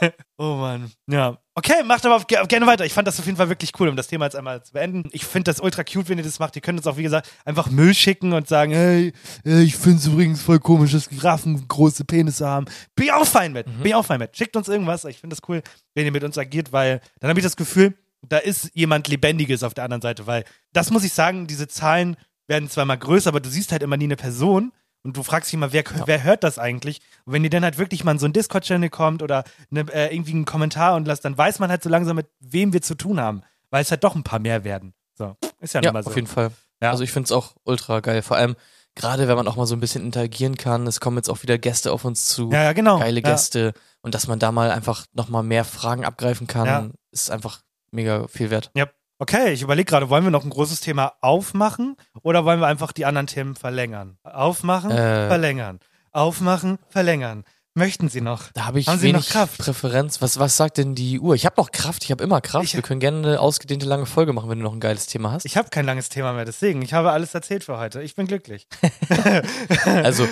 oh 0.39 0.57
Mann. 0.57 0.91
Ja. 1.07 1.39
Okay, 1.55 1.83
macht 1.85 2.05
aber 2.05 2.23
gerne 2.25 2.67
weiter. 2.67 2.85
Ich 2.85 2.93
fand 2.93 3.09
das 3.09 3.19
auf 3.19 3.25
jeden 3.25 3.39
Fall 3.39 3.49
wirklich 3.49 3.73
cool, 3.81 3.89
um 3.89 3.97
das 3.97 4.09
Thema 4.09 4.27
jetzt 4.27 4.37
einmal 4.37 4.63
zu 4.63 4.75
beenden. 4.75 5.09
Ich 5.13 5.25
finde 5.25 5.51
das 5.51 5.61
ultra 5.61 5.85
cute, 5.85 6.09
wenn 6.09 6.19
ihr 6.19 6.25
das 6.25 6.39
macht. 6.39 6.55
Ihr 6.55 6.63
könnt 6.63 6.79
uns 6.79 6.87
auch, 6.87 6.99
wie 6.99 7.03
gesagt, 7.03 7.31
einfach 7.45 7.71
Müll 7.71 7.95
schicken 7.95 8.33
und 8.35 8.47
sagen, 8.47 8.73
hey, 8.73 9.13
äh, 9.45 9.63
ich 9.63 9.77
finde 9.77 9.99
es 9.99 10.07
übrigens 10.07 10.43
voll 10.43 10.59
komisch, 10.59 10.93
dass 10.93 11.09
Giraffen 11.09 11.67
große 11.67 12.05
Penisse 12.05 12.47
haben. 12.47 12.67
Bin 12.95 13.11
auch 13.11 13.27
fein 13.27 13.53
mit. 13.53 13.67
Bin 13.67 13.87
ich 13.87 13.95
auch 13.95 14.05
fein 14.05 14.19
mit. 14.19 14.37
Schickt 14.37 14.57
uns 14.57 14.69
irgendwas. 14.69 15.05
Ich 15.07 15.19
finde 15.19 15.35
das 15.35 15.49
cool, 15.49 15.63
wenn 15.95 16.05
ihr 16.05 16.13
mit 16.13 16.25
uns 16.25 16.37
agiert, 16.37 16.73
weil 16.73 17.01
dann 17.21 17.31
habe 17.31 17.41
ich 17.41 17.45
das 17.45 17.57
Gefühl, 17.57 17.95
da 18.29 18.39
ist 18.39 18.71
jemand 18.75 19.09
Lebendiges 19.09 19.63
auf 19.63 19.75
der 19.75 19.85
anderen 19.85 20.03
Seite, 20.03 20.27
weil 20.27 20.45
das 20.73 20.91
muss 20.91 21.05
ich 21.05 21.13
sagen, 21.13 21.47
diese 21.47 21.69
Zahlen 21.69 22.17
werden 22.49 22.69
zwar 22.69 22.85
mal 22.85 22.97
größer, 22.97 23.29
aber 23.29 23.41
du 23.41 23.49
siehst 23.49 23.73
halt 23.73 23.83
immer 23.83 23.97
nie 23.97 24.05
eine 24.05 24.17
Person 24.17 24.73
und 25.07 25.17
du 25.17 25.23
fragst 25.23 25.49
dich 25.51 25.55
immer, 25.55 25.73
wer, 25.73 25.85
wer 26.07 26.23
hört 26.25 26.45
das 26.45 26.59
eigentlich? 26.59 27.01
Und 27.25 27.33
wenn 27.33 27.43
dir 27.43 27.51
dann 27.51 27.65
halt 27.65 27.79
wirklich 27.79 28.05
mal 28.05 28.13
in 28.13 28.19
so 28.19 28.27
ein 28.27 28.33
Discord-Channel 28.33 28.91
kommt 28.91 29.23
oder 29.23 29.45
ne, 29.71 29.87
äh, 29.93 30.15
irgendwie 30.15 30.33
einen 30.33 30.45
Kommentar 30.45 30.97
und 30.97 31.07
lässt, 31.07 31.25
dann 31.25 31.39
weiß 31.39 31.59
man 31.61 31.71
halt 31.71 31.83
so 31.83 31.89
langsam, 31.89 32.17
mit 32.17 32.27
wem 32.41 32.73
wir 32.73 32.83
zu 32.83 32.95
tun 32.95 33.21
haben, 33.21 33.43
weil 33.71 33.83
es 33.83 33.91
halt 33.91 34.05
doch 34.05 34.15
ein 34.15 34.23
paar 34.25 34.39
mehr 34.41 34.65
werden. 34.65 34.93
So, 35.15 35.37
ist 35.61 35.73
ja, 35.75 35.81
Ja, 35.81 35.89
nun 35.91 35.95
mal 35.95 36.03
so. 36.03 36.11
auf 36.11 36.17
jeden 36.17 36.29
Fall. 36.29 36.51
Ja. 36.83 36.91
Also 36.91 37.05
ich 37.05 37.13
finde 37.13 37.25
es 37.27 37.33
auch 37.33 37.55
ultra 37.65 38.01
geil. 38.01 38.21
Vor 38.23 38.37
allem, 38.37 38.55
gerade 38.95 39.29
wenn 39.29 39.37
man 39.37 39.49
auch 39.49 39.57
mal 39.57 39.67
so 39.67 39.75
ein 39.77 39.81
bisschen 39.81 40.03
interagieren 40.05 40.57
kann. 40.57 40.87
Es 40.87 41.01
kommen 41.01 41.17
jetzt 41.17 41.31
auch 41.31 41.43
wieder 41.43 41.57
Gäste 41.57 41.93
auf 41.93 42.05
uns 42.05 42.27
zu. 42.27 42.51
Ja, 42.51 42.65
ja, 42.65 42.73
genau. 42.75 42.99
Geile 42.99 43.21
Ja. 43.23 43.31
Gäste. 43.31 43.73
Und 44.03 44.15
dass 44.15 44.27
man 44.27 44.39
da 44.39 44.53
mal 44.53 44.71
einfach 44.71 45.07
nochmal 45.15 45.43
mehr 45.43 45.65
Fragen 45.65 46.05
abgreifen 46.05 46.47
kann, 46.47 46.67
Ja. 46.67 46.89
ist 47.13 47.31
einfach 47.31 47.61
mega 47.91 48.27
viel 48.29 48.51
wert. 48.51 48.71
Ja. 48.75 48.87
Okay, 49.19 49.53
ich 49.53 49.63
überlege 49.63 49.89
gerade, 49.89 50.11
wollen 50.11 50.25
wir 50.25 50.31
noch 50.31 50.45
ein 50.45 50.51
großes 50.51 50.81
Thema 50.81 51.15
aufmachen 51.23 51.97
oder 52.23 52.45
wollen 52.45 52.61
wir 52.61 52.67
einfach 52.67 52.93
die 52.93 53.07
anderen 53.07 53.27
Themen 53.27 53.55
verlängern? 53.57 54.19
Aufmachen, 54.25 54.91
Äh. 54.91 55.29
verlängern. 55.29 55.81
Aufmachen, 56.13 56.79
verlängern. 56.91 57.45
Möchten 57.75 58.09
Sie 58.09 58.23
noch? 58.23 58.45
Da 58.55 58.65
habe 58.67 58.81
ich 58.81 58.89
Haben 58.89 58.99
Sie 58.99 59.09
wenig 59.09 59.27
noch 59.27 59.33
Kraft? 59.33 59.59
Präferenz. 59.59 60.23
Was, 60.23 60.39
was 60.39 60.57
sagt 60.57 60.79
denn 60.79 60.95
die 60.95 61.21
Uhr? 61.21 61.35
Ich 61.35 61.45
habe 61.45 61.57
noch 61.59 61.73
Kraft, 61.73 62.05
ich 62.05 62.11
habe 62.11 62.25
immer 62.25 62.41
Kraft. 62.41 62.73
Wir 62.75 62.81
können 62.81 63.01
gerne 63.01 63.19
eine 63.27 63.41
ausgedehnte 63.41 63.85
lange 63.85 64.07
Folge 64.07 64.33
machen, 64.33 64.49
wenn 64.49 64.59
du 64.59 64.65
noch 64.65 64.73
ein 64.73 64.81
geiles 64.81 65.07
Thema 65.07 65.33
hast. 65.33 65.45
Ich 65.45 65.59
habe 65.59 65.69
kein 65.69 65.85
langes 65.85 66.09
Thema 66.09 66.33
mehr, 66.33 66.47
deswegen. 66.47 66.81
Ich 66.81 66.95
habe 66.95 67.11
alles 67.13 67.35
erzählt 67.35 67.65
für 67.65 67.77
heute. 67.79 68.03
Ich 68.03 68.15
bin 68.17 68.27
glücklich. 68.27 68.67
Also, 69.85 70.27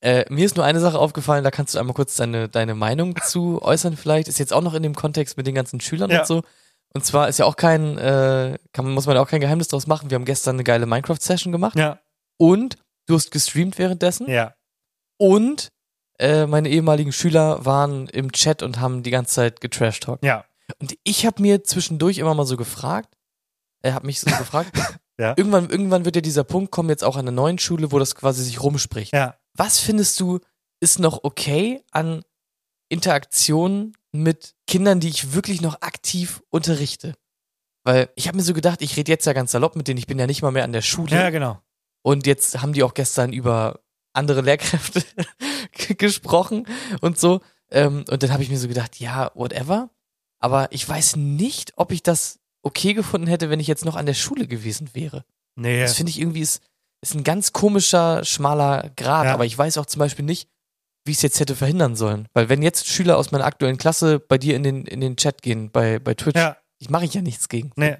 äh, 0.00 0.24
mir 0.28 0.44
ist 0.46 0.56
nur 0.56 0.64
eine 0.64 0.80
Sache 0.80 0.98
aufgefallen, 0.98 1.44
da 1.44 1.50
kannst 1.50 1.74
du 1.74 1.78
einmal 1.78 1.94
kurz 1.94 2.16
deine, 2.16 2.48
deine 2.48 2.74
Meinung 2.74 3.14
zu 3.24 3.60
äußern 3.62 3.96
vielleicht. 3.96 4.28
Ist 4.28 4.38
jetzt 4.38 4.52
auch 4.52 4.60
noch 4.62 4.74
in 4.74 4.82
dem 4.82 4.94
Kontext 4.94 5.36
mit 5.36 5.46
den 5.46 5.54
ganzen 5.54 5.80
Schülern 5.80 6.10
Ja. 6.10 6.20
und 6.20 6.26
so. 6.26 6.42
Und 6.96 7.04
zwar 7.04 7.28
ist 7.28 7.38
ja 7.38 7.44
auch 7.44 7.56
kein, 7.56 7.98
äh, 7.98 8.58
kann, 8.72 8.90
muss 8.90 9.04
man 9.06 9.16
ja 9.16 9.22
auch 9.22 9.28
kein 9.28 9.42
Geheimnis 9.42 9.68
draus 9.68 9.86
machen. 9.86 10.08
Wir 10.08 10.14
haben 10.14 10.24
gestern 10.24 10.56
eine 10.56 10.64
geile 10.64 10.86
Minecraft-Session 10.86 11.52
gemacht. 11.52 11.76
Ja. 11.78 12.00
Und 12.38 12.76
du 13.04 13.14
hast 13.16 13.30
gestreamt 13.30 13.76
währenddessen. 13.78 14.30
Ja. 14.30 14.54
Und 15.18 15.68
äh, 16.18 16.46
meine 16.46 16.70
ehemaligen 16.70 17.12
Schüler 17.12 17.66
waren 17.66 18.08
im 18.08 18.32
Chat 18.32 18.62
und 18.62 18.80
haben 18.80 19.02
die 19.02 19.10
ganze 19.10 19.34
Zeit 19.34 19.60
getrashtalkt. 19.60 20.24
Ja. 20.24 20.46
Und 20.80 20.96
ich 21.04 21.26
habe 21.26 21.42
mir 21.42 21.62
zwischendurch 21.64 22.16
immer 22.16 22.32
mal 22.34 22.46
so 22.46 22.56
gefragt, 22.56 23.14
er 23.82 23.92
hat 23.92 24.04
mich 24.04 24.18
so 24.18 24.30
gefragt, 24.38 24.72
Ja. 25.20 25.34
irgendwann, 25.36 25.68
irgendwann 25.68 26.06
wird 26.06 26.16
ja 26.16 26.22
dieser 26.22 26.44
Punkt 26.44 26.70
kommen, 26.70 26.88
jetzt 26.88 27.04
auch 27.04 27.16
an 27.16 27.26
der 27.26 27.34
neuen 27.34 27.58
Schule, 27.58 27.92
wo 27.92 27.98
das 27.98 28.14
quasi 28.14 28.42
sich 28.42 28.62
rumspricht. 28.62 29.12
Ja. 29.12 29.36
Was 29.52 29.78
findest 29.80 30.18
du, 30.18 30.40
ist 30.80 30.98
noch 30.98 31.24
okay 31.24 31.82
an 31.90 32.22
Interaktionen 32.88 33.94
mit 34.22 34.54
Kindern, 34.66 35.00
die 35.00 35.08
ich 35.08 35.32
wirklich 35.32 35.60
noch 35.60 35.80
aktiv 35.82 36.42
unterrichte? 36.50 37.14
Weil 37.84 38.10
ich 38.16 38.26
habe 38.26 38.36
mir 38.36 38.42
so 38.42 38.52
gedacht, 38.52 38.82
ich 38.82 38.96
rede 38.96 39.12
jetzt 39.12 39.26
ja 39.26 39.32
ganz 39.32 39.52
salopp 39.52 39.76
mit 39.76 39.86
denen, 39.86 39.98
ich 39.98 40.06
bin 40.06 40.18
ja 40.18 40.26
nicht 40.26 40.42
mal 40.42 40.50
mehr 40.50 40.64
an 40.64 40.72
der 40.72 40.82
Schule. 40.82 41.14
Ja, 41.14 41.30
genau. 41.30 41.60
Und 42.02 42.26
jetzt 42.26 42.60
haben 42.60 42.72
die 42.72 42.82
auch 42.82 42.94
gestern 42.94 43.32
über 43.32 43.80
andere 44.12 44.40
Lehrkräfte 44.40 45.02
gesprochen 45.96 46.66
und 47.00 47.18
so. 47.18 47.40
Ähm, 47.70 48.04
und 48.08 48.22
dann 48.22 48.32
habe 48.32 48.42
ich 48.42 48.50
mir 48.50 48.58
so 48.58 48.68
gedacht, 48.68 48.98
ja, 48.98 49.30
whatever. 49.34 49.90
Aber 50.38 50.68
ich 50.72 50.88
weiß 50.88 51.16
nicht, 51.16 51.72
ob 51.76 51.92
ich 51.92 52.02
das 52.02 52.40
okay 52.62 52.94
gefunden 52.94 53.26
hätte, 53.26 53.50
wenn 53.50 53.60
ich 53.60 53.66
jetzt 53.66 53.84
noch 53.84 53.96
an 53.96 54.06
der 54.06 54.14
Schule 54.14 54.46
gewesen 54.46 54.90
wäre. 54.92 55.24
Nee. 55.54 55.80
Das 55.80 55.94
finde 55.94 56.10
ich 56.10 56.20
irgendwie 56.20 56.40
ist, 56.40 56.62
ist 57.00 57.14
ein 57.14 57.24
ganz 57.24 57.52
komischer, 57.52 58.24
schmaler 58.24 58.90
Grad. 58.96 59.26
Ja. 59.26 59.34
Aber 59.34 59.44
ich 59.44 59.56
weiß 59.56 59.78
auch 59.78 59.86
zum 59.86 60.00
Beispiel 60.00 60.24
nicht, 60.24 60.48
wie 61.06 61.12
ich 61.12 61.18
es 61.18 61.22
jetzt 61.22 61.40
hätte 61.40 61.54
verhindern 61.56 61.94
sollen. 61.96 62.26
Weil 62.34 62.48
wenn 62.48 62.62
jetzt 62.62 62.88
Schüler 62.88 63.16
aus 63.16 63.30
meiner 63.30 63.44
aktuellen 63.44 63.78
Klasse 63.78 64.18
bei 64.20 64.38
dir 64.38 64.56
in 64.56 64.62
den, 64.62 64.84
in 64.86 65.00
den 65.00 65.16
Chat 65.16 65.42
gehen, 65.42 65.70
bei, 65.70 65.98
bei 65.98 66.14
Twitch, 66.14 66.38
Ja. 66.38 66.56
ich 66.78 66.90
mache 66.90 67.04
ich 67.04 67.14
ja 67.14 67.22
nichts 67.22 67.48
gegen. 67.48 67.70
Nee. 67.76 67.96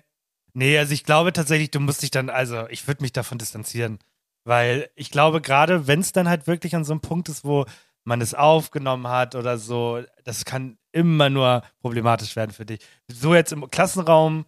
Nee, 0.54 0.78
also 0.78 0.92
ich 0.94 1.04
glaube 1.04 1.32
tatsächlich, 1.32 1.70
du 1.70 1.80
musst 1.80 2.02
dich 2.02 2.10
dann, 2.10 2.30
also 2.30 2.66
ich 2.70 2.86
würde 2.88 3.02
mich 3.02 3.12
davon 3.12 3.38
distanzieren. 3.38 3.98
Weil 4.44 4.88
ich 4.94 5.10
glaube, 5.10 5.40
gerade 5.40 5.86
wenn 5.86 6.00
es 6.00 6.12
dann 6.12 6.28
halt 6.28 6.46
wirklich 6.46 6.74
an 6.76 6.84
so 6.84 6.92
einem 6.92 7.00
Punkt 7.00 7.28
ist, 7.28 7.44
wo 7.44 7.66
man 8.04 8.20
es 8.20 8.32
aufgenommen 8.34 9.08
hat 9.08 9.34
oder 9.34 9.58
so, 9.58 10.00
das 10.24 10.44
kann 10.44 10.78
immer 10.92 11.28
nur 11.28 11.62
problematisch 11.80 12.36
werden 12.36 12.52
für 12.52 12.64
dich. 12.64 12.78
So 13.08 13.34
jetzt 13.34 13.52
im 13.52 13.68
Klassenraum 13.70 14.46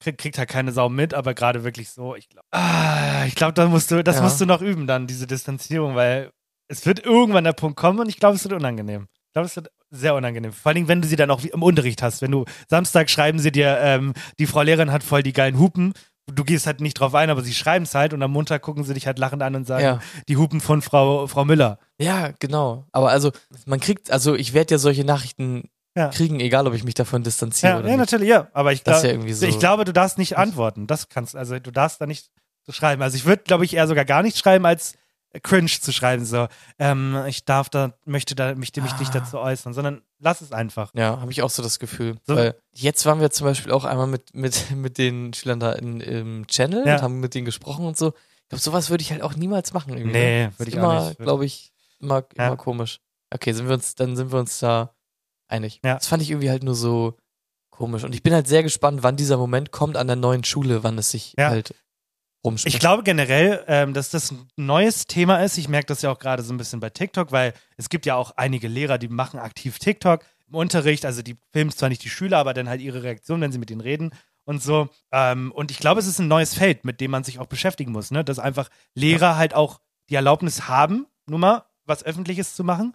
krieg, 0.00 0.18
kriegt 0.18 0.36
halt 0.38 0.50
keine 0.50 0.70
Sau 0.72 0.88
mit, 0.90 1.14
aber 1.14 1.32
gerade 1.34 1.64
wirklich 1.64 1.90
so, 1.90 2.14
ich 2.14 2.28
glaube, 2.28 2.46
ah, 2.52 3.24
ich 3.26 3.34
glaube, 3.34 3.54
da 3.54 3.66
musst 3.66 3.90
du, 3.90 4.04
das 4.04 4.16
Ja. 4.16 4.22
musst 4.22 4.40
du 4.40 4.46
noch 4.46 4.60
üben 4.60 4.86
dann, 4.86 5.06
diese 5.06 5.26
Distanzierung, 5.26 5.94
weil 5.94 6.30
es 6.72 6.86
wird 6.86 7.04
irgendwann 7.04 7.44
der 7.44 7.52
Punkt 7.52 7.76
kommen 7.76 8.00
und 8.00 8.08
ich 8.08 8.18
glaube, 8.18 8.36
es 8.36 8.44
wird 8.44 8.54
unangenehm. 8.54 9.08
Ich 9.28 9.32
glaube, 9.34 9.46
es 9.46 9.56
wird 9.56 9.68
sehr 9.90 10.14
unangenehm. 10.14 10.52
Vor 10.52 10.74
Dingen, 10.74 10.88
wenn 10.88 11.02
du 11.02 11.08
sie 11.08 11.16
dann 11.16 11.30
auch 11.30 11.42
im 11.44 11.62
Unterricht 11.62 12.02
hast. 12.02 12.22
Wenn 12.22 12.30
du 12.30 12.44
Samstag 12.68 13.08
schreiben 13.10 13.38
sie 13.38 13.52
dir, 13.52 13.78
ähm, 13.80 14.14
die 14.38 14.46
Frau 14.46 14.62
Lehrerin 14.62 14.90
hat 14.92 15.02
voll 15.02 15.22
die 15.22 15.32
geilen 15.32 15.58
Hupen. 15.58 15.92
Du 16.32 16.44
gehst 16.44 16.66
halt 16.66 16.80
nicht 16.80 16.94
drauf 16.94 17.14
ein, 17.14 17.30
aber 17.30 17.42
sie 17.42 17.52
schreiben 17.54 17.84
es 17.84 17.94
halt 17.94 18.14
und 18.14 18.22
am 18.22 18.30
Montag 18.30 18.62
gucken 18.62 18.84
sie 18.84 18.94
dich 18.94 19.06
halt 19.06 19.18
lachend 19.18 19.42
an 19.42 19.54
und 19.54 19.66
sagen, 19.66 19.84
Ja. 19.84 20.00
die 20.28 20.36
Hupen 20.36 20.60
von 20.60 20.80
Frau, 20.82 21.26
Frau 21.26 21.44
Müller. 21.44 21.78
Ja, 22.00 22.30
genau. 22.38 22.86
Aber 22.92 23.10
also, 23.10 23.32
man 23.66 23.80
kriegt, 23.80 24.10
also 24.10 24.34
ich 24.34 24.54
werde 24.54 24.74
ja 24.74 24.78
solche 24.78 25.04
Nachrichten 25.04 25.68
Ja. 25.96 26.08
kriegen, 26.08 26.40
egal 26.40 26.66
ob 26.66 26.74
ich 26.74 26.84
mich 26.84 26.94
davon 26.94 27.22
distanziere 27.22 27.72
Ja, 27.72 27.78
oder 27.80 27.88
ja 27.88 27.96
nicht. 27.96 28.00
natürlich, 28.12 28.28
ja. 28.28 28.48
Aber 28.54 28.72
ich 28.72 28.84
glaube, 28.84 29.06
ja 29.08 29.34
so. 29.34 29.46
ich 29.46 29.58
glaube, 29.58 29.84
du 29.84 29.92
darfst 29.92 30.16
nicht 30.16 30.38
antworten. 30.38 30.86
Das 30.86 31.08
kannst, 31.08 31.36
also 31.36 31.58
du 31.58 31.70
darfst 31.70 32.00
da 32.00 32.06
nicht 32.06 32.30
so 32.64 32.72
schreiben. 32.72 33.02
Also 33.02 33.16
ich 33.16 33.24
würde, 33.26 33.42
glaube 33.44 33.64
ich, 33.64 33.74
eher 33.74 33.88
sogar 33.88 34.04
gar 34.04 34.22
nicht 34.22 34.38
schreiben, 34.38 34.64
als 34.64 34.94
cringe 35.42 35.68
zu 35.68 35.92
schreiben. 35.92 36.24
So, 36.24 36.46
ähm, 36.78 37.16
ich 37.26 37.44
darf 37.44 37.68
da, 37.70 37.92
möchte 38.04 38.34
da, 38.34 38.54
möchte 38.54 38.82
mich 38.82 38.98
nicht 38.98 39.14
Ah. 39.16 39.20
dazu 39.20 39.38
äußern, 39.38 39.72
sondern 39.74 40.02
lass 40.18 40.40
es 40.40 40.52
einfach. 40.52 40.92
Ja, 40.94 41.20
habe 41.20 41.30
ich 41.32 41.42
auch 41.42 41.50
so 41.50 41.62
das 41.62 41.78
Gefühl. 41.78 42.16
So. 42.26 42.36
Weil 42.36 42.54
jetzt 42.72 43.06
waren 43.06 43.20
wir 43.20 43.30
zum 43.30 43.46
Beispiel 43.46 43.72
auch 43.72 43.84
einmal 43.84 44.06
mit, 44.06 44.34
mit, 44.34 44.70
mit 44.76 44.98
den 44.98 45.32
Schülern 45.32 45.60
da 45.60 45.72
in, 45.72 46.00
im 46.00 46.46
Channel 46.46 46.86
Ja. 46.86 46.96
und 46.96 47.02
haben 47.02 47.20
mit 47.20 47.34
denen 47.34 47.44
gesprochen 47.46 47.86
und 47.86 47.96
so. 47.96 48.08
Ich 48.08 48.48
glaube, 48.50 48.62
sowas 48.62 48.90
würde 48.90 49.02
ich 49.02 49.10
halt 49.12 49.22
auch 49.22 49.34
niemals 49.34 49.72
machen. 49.72 49.94
Irgendwie. 49.94 50.12
Nee, 50.12 50.44
ne? 50.46 50.52
würde 50.58 50.70
Ist 50.70 50.76
ich 50.76 50.80
auch 50.80 50.92
immer, 50.92 51.08
nicht. 51.08 51.18
glaube 51.18 51.44
ich, 51.46 51.72
immer, 52.00 52.24
Ja. 52.36 52.48
immer 52.48 52.56
komisch. 52.56 53.00
Okay, 53.30 53.52
sind 53.52 53.66
wir 53.68 53.74
uns, 53.74 53.94
dann 53.94 54.14
sind 54.16 54.30
wir 54.30 54.38
uns 54.38 54.58
da 54.58 54.94
einig. 55.48 55.80
Ja. 55.84 55.94
Das 55.94 56.06
fand 56.06 56.22
ich 56.22 56.30
irgendwie 56.30 56.50
halt 56.50 56.62
nur 56.62 56.74
so 56.74 57.16
komisch. 57.70 58.04
Und 58.04 58.14
ich 58.14 58.22
bin 58.22 58.34
halt 58.34 58.46
sehr 58.46 58.62
gespannt, 58.62 59.02
wann 59.02 59.16
dieser 59.16 59.38
Moment 59.38 59.70
kommt 59.72 59.96
an 59.96 60.06
der 60.06 60.16
neuen 60.16 60.44
Schule, 60.44 60.84
wann 60.84 60.98
es 60.98 61.10
sich 61.10 61.34
Ja. 61.38 61.48
halt 61.48 61.74
rumspricht. 62.44 62.74
Ich 62.74 62.80
glaube 62.80 63.02
generell, 63.02 63.64
ähm, 63.66 63.94
dass 63.94 64.10
das 64.10 64.30
ein 64.30 64.48
neues 64.56 65.06
Thema 65.06 65.42
ist. 65.42 65.58
Ich 65.58 65.68
merke 65.68 65.86
das 65.86 66.02
ja 66.02 66.10
auch 66.10 66.18
gerade 66.18 66.42
so 66.42 66.52
ein 66.52 66.58
bisschen 66.58 66.80
bei 66.80 66.90
TikTok, 66.90 67.32
weil 67.32 67.54
es 67.76 67.88
gibt 67.88 68.06
ja 68.06 68.16
auch 68.16 68.32
einige 68.36 68.68
Lehrer, 68.68 68.98
die 68.98 69.08
machen 69.08 69.38
aktiv 69.38 69.78
TikTok 69.78 70.24
im 70.48 70.54
Unterricht. 70.54 71.04
Also 71.04 71.22
die 71.22 71.36
filmen 71.52 71.70
zwar 71.70 71.88
nicht 71.88 72.04
die 72.04 72.10
Schüler, 72.10 72.38
aber 72.38 72.54
dann 72.54 72.68
halt 72.68 72.80
ihre 72.80 73.02
Reaktion, 73.02 73.40
wenn 73.40 73.52
sie 73.52 73.58
mit 73.58 73.70
denen 73.70 73.80
reden 73.80 74.10
und 74.44 74.62
so. 74.62 74.88
Ähm, 75.12 75.52
und 75.52 75.70
ich 75.70 75.78
glaube, 75.78 76.00
es 76.00 76.06
ist 76.06 76.18
ein 76.18 76.28
neues 76.28 76.54
Feld, 76.54 76.84
mit 76.84 77.00
dem 77.00 77.10
man 77.10 77.24
sich 77.24 77.38
auch 77.38 77.46
beschäftigen 77.46 77.92
muss. 77.92 78.10
Ne? 78.10 78.24
Dass 78.24 78.38
einfach 78.38 78.68
Lehrer 78.94 79.36
halt 79.36 79.54
auch 79.54 79.80
die 80.08 80.14
Erlaubnis 80.14 80.68
haben, 80.68 81.06
nun 81.26 81.40
mal 81.40 81.64
was 81.84 82.04
Öffentliches 82.04 82.54
zu 82.54 82.64
machen. 82.64 82.94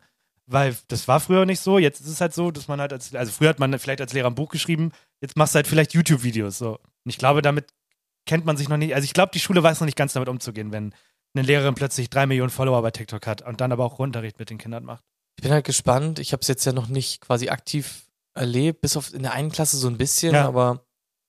Weil 0.50 0.78
das 0.88 1.10
war 1.10 1.20
früher 1.20 1.46
nicht 1.46 1.60
so. 1.60 1.78
Jetzt 1.78 2.00
ist 2.00 2.08
es 2.08 2.22
halt 2.22 2.34
so, 2.34 2.52
dass 2.52 2.70
man 2.70 2.80
halt 2.80 2.94
als, 2.94 3.14
also 3.14 3.32
früher 3.34 3.50
hat 3.50 3.60
man 3.60 3.78
vielleicht 3.80 4.00
als 4.00 4.14
Lehrer 4.14 4.30
ein 4.30 4.36
Buch 4.36 4.50
geschrieben, 4.50 4.94
jetzt 5.20 5.36
machst 5.36 5.54
du 5.54 5.58
halt 5.58 5.68
vielleicht 5.68 5.94
YouTube-Videos. 5.94 6.58
So. 6.58 6.76
Und 6.76 7.10
ich 7.10 7.18
glaube, 7.18 7.42
damit 7.42 7.66
kennt 8.28 8.46
man 8.46 8.56
sich 8.58 8.70
noch 8.70 8.78
nicht. 8.78 8.94
Also 8.94 9.06
ich 9.06 9.14
glaube, 9.14 9.32
die 9.34 9.40
Schule 9.40 9.64
weiß 9.64 9.80
noch 9.80 9.86
nicht 9.86 9.98
ganz 9.98 10.14
damit 10.14 10.30
umzugehen, 10.30 10.72
wenn 10.72 10.94
eine 11.34 11.46
Lehrerin 11.46 11.74
plötzlich 11.74 12.10
drei 12.10 12.26
Millionen 12.28 12.50
Follower 12.52 12.82
bei 12.82 12.92
TikTok 12.92 13.26
hat 13.26 13.42
und 13.42 13.60
dann 13.62 13.72
aber 13.72 13.84
auch 13.86 13.98
Unterricht 14.00 14.38
mit 14.40 14.50
den 14.50 14.58
Kindern 14.60 14.84
macht. 14.86 15.04
Ich 15.38 15.44
bin 15.44 15.52
halt 15.52 15.66
gespannt. 15.66 16.20
Ich 16.20 16.32
habe 16.34 16.42
es 16.42 16.48
jetzt 16.48 16.66
ja 16.66 16.74
noch 16.74 16.88
nicht 16.88 17.22
quasi 17.22 17.50
aktiv 17.50 18.04
erlebt, 18.36 18.82
bis 18.82 18.96
auf 18.98 19.14
in 19.14 19.24
der 19.24 19.34
einen 19.34 19.52
Klasse 19.52 19.78
so 19.78 19.88
ein 19.88 19.98
bisschen, 19.98 20.34
Ja. 20.36 20.48
aber 20.48 20.84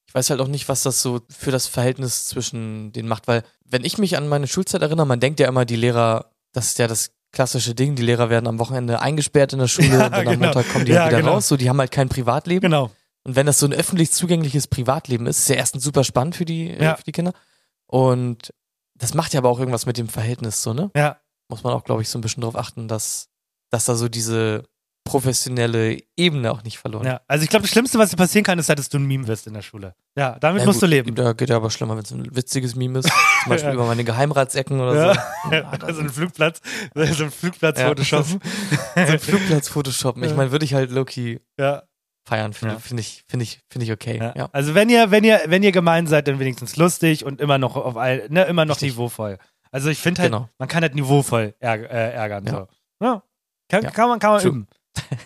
ich 0.07 0.14
weiß 0.14 0.30
halt 0.30 0.40
auch 0.40 0.49
nicht, 0.49 0.68
was 0.68 0.82
das 0.82 1.03
so 1.03 1.20
für 1.30 1.51
das 1.51 1.66
Verhältnis 1.66 2.26
zwischen 2.26 2.92
denen 2.92 3.09
macht, 3.09 3.28
weil 3.28 3.42
wenn 3.66 3.84
ich 3.84 3.99
mich 3.99 4.16
an 4.16 4.28
meine 4.28 4.46
Schulzeit 4.46 4.80
erinnere, 4.82 5.07
man 5.07 5.20
denkt 5.20 5.40
ja 5.40 5.49
immer, 5.49 5.64
die 5.66 5.76
Lehrer, 5.76 6.30
das 6.53 6.68
ist 6.68 6.78
ja 6.78 6.86
das 6.86 7.11
klassische 7.32 7.74
Ding, 7.74 7.94
die 7.94 8.03
Lehrer 8.03 8.30
werden 8.30 8.46
am 8.46 8.59
Wochenende 8.59 9.03
eingesperrt 9.03 9.53
in 9.53 9.59
der 9.59 9.68
Schule 9.68 9.88
Ja, 9.99 10.07
und 10.07 10.12
dann 10.12 10.26
am 10.26 10.32
genau. 10.34 10.46
Montag 10.46 10.72
kommen 10.72 10.86
die 10.86 10.92
Ja, 10.92 11.03
halt 11.03 11.11
wieder 11.12 11.20
genau. 11.20 11.32
raus, 11.34 11.49
so 11.49 11.59
die 11.59 11.68
haben 11.68 11.78
halt 11.78 11.90
kein 11.90 12.09
Privatleben. 12.09 12.62
Genau. 12.62 12.90
Und 13.28 13.36
wenn 13.36 13.44
das 13.44 13.58
so 13.58 13.66
ein 13.66 13.74
öffentlich 13.74 14.10
zugängliches 14.10 14.68
Privatleben 14.68 15.26
ist, 15.26 15.38
ist 15.40 15.48
ja 15.50 15.56
erstens 15.56 15.84
super 15.84 16.02
spannend 16.02 16.34
für 16.34 16.46
die, 16.46 16.68
Ja. 16.68 16.94
äh, 16.94 16.96
für 16.96 17.04
die 17.04 17.12
Kinder. 17.12 17.34
Und 17.86 18.54
das 18.94 19.12
macht 19.12 19.34
ja 19.34 19.40
aber 19.40 19.50
auch 19.50 19.58
irgendwas 19.58 19.84
mit 19.84 19.98
dem 19.98 20.08
Verhältnis 20.08 20.62
so, 20.62 20.72
ne? 20.72 20.90
Ja. 20.96 21.18
Muss 21.50 21.62
man 21.62 21.74
auch, 21.74 21.84
glaube 21.84 22.00
ich, 22.00 22.08
so 22.08 22.16
ein 22.18 22.22
bisschen 22.22 22.40
drauf 22.42 22.56
achten, 22.56 22.88
dass, 22.88 23.28
dass 23.70 23.84
da 23.84 23.96
so 23.96 24.08
diese 24.08 24.64
professionelle 25.04 25.98
Ebene 26.16 26.50
auch 26.52 26.62
nicht 26.62 26.78
verloren 26.78 27.06
Ja, 27.06 27.20
also 27.28 27.42
ich 27.44 27.50
glaube, 27.50 27.62
das 27.64 27.70
Schlimmste, 27.70 27.98
was 27.98 28.10
dir 28.10 28.16
passieren 28.16 28.44
kann, 28.44 28.58
ist, 28.58 28.68
halt, 28.70 28.78
dass 28.78 28.88
du 28.88 28.98
ein 28.98 29.04
Meme 29.06 29.26
wirst 29.26 29.46
in 29.46 29.52
der 29.54 29.62
Schule. 29.62 29.94
Ja, 30.16 30.38
damit 30.38 30.60
Ja, 30.60 30.66
musst 30.66 30.80
gut, 30.80 30.84
du 30.88 30.90
leben. 30.90 31.14
Da 31.14 31.32
geht 31.34 31.48
ja 31.50 31.56
aber 31.56 31.70
schlimmer, 31.70 31.96
wenn 31.96 32.04
es 32.04 32.10
ein 32.10 32.34
witziges 32.34 32.76
Meme 32.76 32.98
ist. 33.00 33.08
Zum 33.42 33.48
Beispiel 33.50 33.68
Ja. 33.70 33.74
über 33.74 33.86
meine 33.86 34.04
Geheimratsecken 34.04 34.80
oder 34.80 34.94
Ja. 34.94 35.14
so. 35.14 35.50
Ja, 35.52 35.94
so 35.94 36.00
ein 36.00 36.08
Flugplatz, 36.10 36.60
so 36.94 37.24
ein 37.24 37.30
Flugplatz 37.30 37.78
Ja. 37.78 37.88
photoshoppen. 37.88 38.40
so 38.94 39.00
ein 39.12 39.18
Flugplatz 39.18 39.68
photoshoppen. 39.68 40.22
Ich 40.24 40.30
Ja. 40.30 40.36
meine, 40.36 40.50
würde 40.50 40.64
ich 40.64 40.72
halt 40.74 40.90
Loki 40.90 41.40
Ja. 41.58 41.82
Feiern. 42.28 42.52
Finde 42.52 42.74
Ja. 42.74 42.80
find 42.80 43.00
ich, 43.00 43.24
finde 43.28 43.42
ich, 43.44 43.60
finde 43.70 43.84
ich 43.86 43.92
okay. 43.92 44.18
Ja. 44.18 44.32
Ja. 44.36 44.48
Also 44.52 44.74
wenn 44.74 44.88
ihr, 44.88 45.10
wenn 45.10 45.24
ihr, 45.24 45.40
wenn 45.46 45.62
ihr 45.62 45.72
gemein 45.72 46.06
seid, 46.06 46.28
dann 46.28 46.38
wenigstens 46.38 46.76
lustig 46.76 47.24
und 47.24 47.40
immer 47.40 47.58
noch 47.58 47.76
auf 47.76 47.96
all, 47.96 48.26
ne, 48.28 48.44
immer 48.44 48.64
noch 48.64 48.76
Richtig. 48.76 48.92
niveauvoll. 48.92 49.38
Also 49.70 49.88
ich 49.90 49.98
finde 49.98 50.22
halt, 50.22 50.32
Genau. 50.32 50.48
man 50.58 50.68
kann 50.68 50.82
halt 50.82 50.94
niveauvoll 50.94 51.54
ärg 51.60 51.82
äh, 51.82 52.12
ärgern. 52.12 52.46
Ja. 52.46 52.68
So. 53.00 53.22
Kann, 53.70 53.82
kann 53.92 54.08
man, 54.08 54.18
kann 54.18 54.30
man 54.32 54.40
True. 54.40 54.50
üben. 54.50 54.68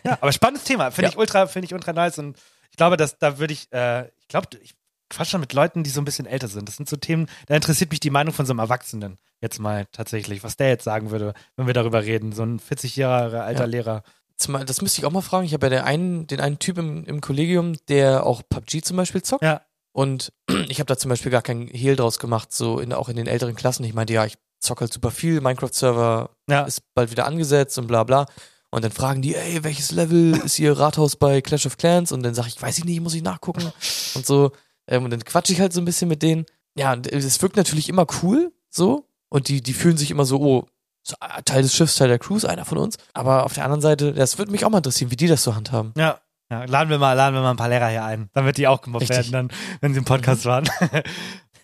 Ja, 0.05 0.19
aber 0.21 0.33
spannendes 0.33 0.65
Thema. 0.65 0.91
Finde 0.91 1.11
ich 1.11 1.17
ultra, 1.17 1.47
finde 1.47 1.67
ich 1.67 1.75
ultra 1.75 1.93
nice 1.93 2.19
und 2.19 2.37
ich 2.71 2.77
glaube, 2.77 2.97
dass 2.97 3.19
da 3.19 3.39
würde 3.39 3.53
ich, 3.53 3.73
äh, 3.73 4.09
ich 4.19 4.29
glaube, 4.29 4.49
ich 4.61 4.75
quatsch 5.09 5.29
schon 5.31 5.41
mit 5.41 5.53
Leuten, 5.53 5.83
die 5.85 5.91
so 5.91 6.01
ein 6.01 6.05
bisschen 6.05 6.27
älter 6.27 6.49
sind. 6.49 6.69
Das 6.69 6.77
sind 6.77 6.89
so 6.89 6.97
Themen, 6.97 7.27
da 7.47 7.55
interessiert 7.55 7.91
mich 7.91 8.01
die 8.01 8.11
Meinung 8.11 8.35
von 8.35 8.47
so 8.47 8.53
einem 8.53 8.59
Erwachsenen 8.61 9.19
jetzt 9.41 9.59
mal 9.61 9.87
tatsächlich, 9.93 10.43
was 10.43 10.57
der 10.57 10.69
jetzt 10.69 10.85
sagen 10.85 11.11
würde, 11.11 11.35
wenn 11.57 11.67
wir 11.67 11.75
darüber 11.75 12.03
reden. 12.03 12.33
So 12.33 12.43
ein 12.43 12.59
40 12.59 12.97
Jahre 12.97 13.43
alter 13.43 13.61
Ja. 13.65 13.67
Lehrer. 13.67 14.03
Das 14.39 14.83
müsste 14.83 15.01
ich 15.01 15.05
auch 15.05 15.11
mal 15.13 15.21
fragen. 15.23 15.45
Ich 15.47 15.55
habe 15.55 15.67
ja 15.67 15.71
den 15.71 15.81
einen, 15.81 16.27
den 16.27 16.41
einen 16.41 16.59
Typ 16.59 16.79
im, 16.79 17.05
im 17.05 17.21
Kollegium, 17.21 17.75
der 17.89 18.27
auch 18.27 18.43
PUBG 18.49 18.83
zum 18.83 18.97
Beispiel 18.97 19.23
zockt. 19.23 19.43
Ja. 19.43 19.63
Und 19.93 20.33
ich 20.69 20.79
habe 20.81 20.87
da 20.87 20.97
zum 20.97 21.09
Beispiel 21.11 21.31
gar 21.31 21.43
keinen 21.43 21.69
Hehl 21.69 21.97
draus 21.97 22.19
gemacht, 22.19 22.53
so 22.53 22.79
in, 22.81 22.93
auch 22.93 23.09
in 23.09 23.17
den 23.17 23.27
älteren 23.27 23.55
Klassen. 23.55 23.85
Ich 23.85 23.95
meinte, 23.95 24.13
ja, 24.15 24.25
ich 24.25 24.37
zocke 24.59 24.83
halt 24.83 24.93
super 24.93 25.11
viel, 25.11 25.41
Minecraft-Server 25.41 26.31
Ja. 26.49 26.63
ist 26.63 26.83
bald 26.95 27.11
wieder 27.11 27.27
angesetzt 27.27 27.79
und 27.79 27.87
bla 27.87 28.05
bla. 28.05 28.27
Und 28.71 28.85
dann 28.85 28.93
fragen 28.93 29.21
die, 29.21 29.35
ey, 29.35 29.63
welches 29.65 29.91
Level 29.91 30.35
ist 30.45 30.59
ihr 30.59 30.79
Rathaus 30.79 31.17
bei 31.17 31.41
Clash 31.43 31.67
of 31.67 31.77
Clans? 31.77 32.11
Und 32.11 32.23
dann 32.23 32.35
sage 32.35 32.49
ich, 32.49 32.61
weiß 32.61 32.79
ich 32.79 32.85
nicht, 32.85 33.01
muss 33.01 33.15
ich 33.15 33.23
nachgucken 33.23 33.71
und 34.15 34.27
so. 34.27 34.53
Ähm, 34.89 35.05
und 35.05 35.11
dann 35.11 35.25
quatsche 35.25 35.53
ich 35.53 35.61
halt 35.61 35.73
so 35.73 35.81
ein 35.81 35.85
bisschen 35.85 36.09
mit 36.09 36.23
denen. 36.23 36.47
Ja, 36.75 36.95
es 36.95 37.43
wirkt 37.43 37.57
natürlich 37.57 37.89
immer 37.91 38.07
cool, 38.23 38.51
so. 38.71 39.07
Und 39.29 39.49
die, 39.49 39.63
die 39.63 39.75
fühlen 39.75 39.97
sich 39.99 40.11
immer 40.11 40.25
so, 40.25 40.41
oh, 40.41 40.67
so, 41.03 41.17
ah, 41.21 41.43
Teil 41.43 41.63
des 41.63 41.75
Schiffs, 41.75 41.97
Teil 41.97 42.09
der 42.09 42.19
Crews, 42.19 42.45
einer 42.45 42.65
von 42.65 42.79
uns. 42.79 42.97
Aber 43.13 43.45
auf 43.45 43.55
der 43.55 43.65
anderen 43.65 43.81
Seite, 43.81 44.13
das 44.13 44.39
würde 44.39 44.53
mich 44.53 44.65
auch 44.65 44.71
mal 44.71 44.79
interessieren, 44.79 45.11
wie 45.11 45.17
die 45.17 45.27
das 45.27 45.43
so 45.43 45.55
handhaben. 45.55 45.93
Ja. 45.97 46.21
Ja, 46.51 46.65
laden 46.67 46.91
wir 46.91 46.99
mal, 46.99 47.15
laden 47.15 47.35
wir 47.35 47.41
mal 47.41 47.53
ein 47.53 47.57
paar 47.57 47.71
Lehrer 47.71 47.89
hier 47.89 48.05
ein, 48.05 48.29
damit 48.35 48.59
die 48.59 48.69
auch 48.69 48.83
gemobbt 48.83 49.09
Richtig. 49.09 49.33
werden, 49.33 49.49
dann, 49.49 49.59
wenn 49.81 49.95
sie 49.95 50.01
im 50.01 50.05
Podcast 50.05 50.45
waren. 50.45 50.69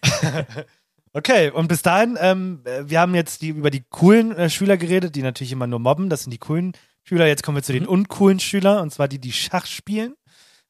okay, 1.12 1.51
und 1.51 1.68
bis 1.68 1.82
dahin, 1.82 2.16
ähm, 2.18 2.62
äh, 2.64 2.89
wir 2.89 2.99
haben 2.99 3.14
jetzt 3.14 3.43
die, 3.43 3.49
über 3.49 3.70
die 3.70 3.84
coolen 3.91 4.34
äh, 4.34 4.49
Schüler 4.49 4.78
geredet, 4.78 5.14
die 5.14 5.20
natürlich 5.20 5.53
immer 5.53 5.66
nur 5.66 5.78
mobben. 5.78 6.09
Das 6.09 6.22
sind 6.22 6.30
die 6.30 6.39
coolen 6.39 6.72
Schüler. 7.03 7.26
Jetzt 7.26 7.43
kommen 7.43 7.59
wir 7.59 7.62
zu 7.62 7.74
den 7.74 7.86
uncoolen 7.86 8.41
Schülern, 8.41 8.80
und 8.80 8.91
zwar 8.91 9.09
die, 9.09 9.18
die 9.18 9.32
Schach 9.32 9.66
spielen. 9.66 10.14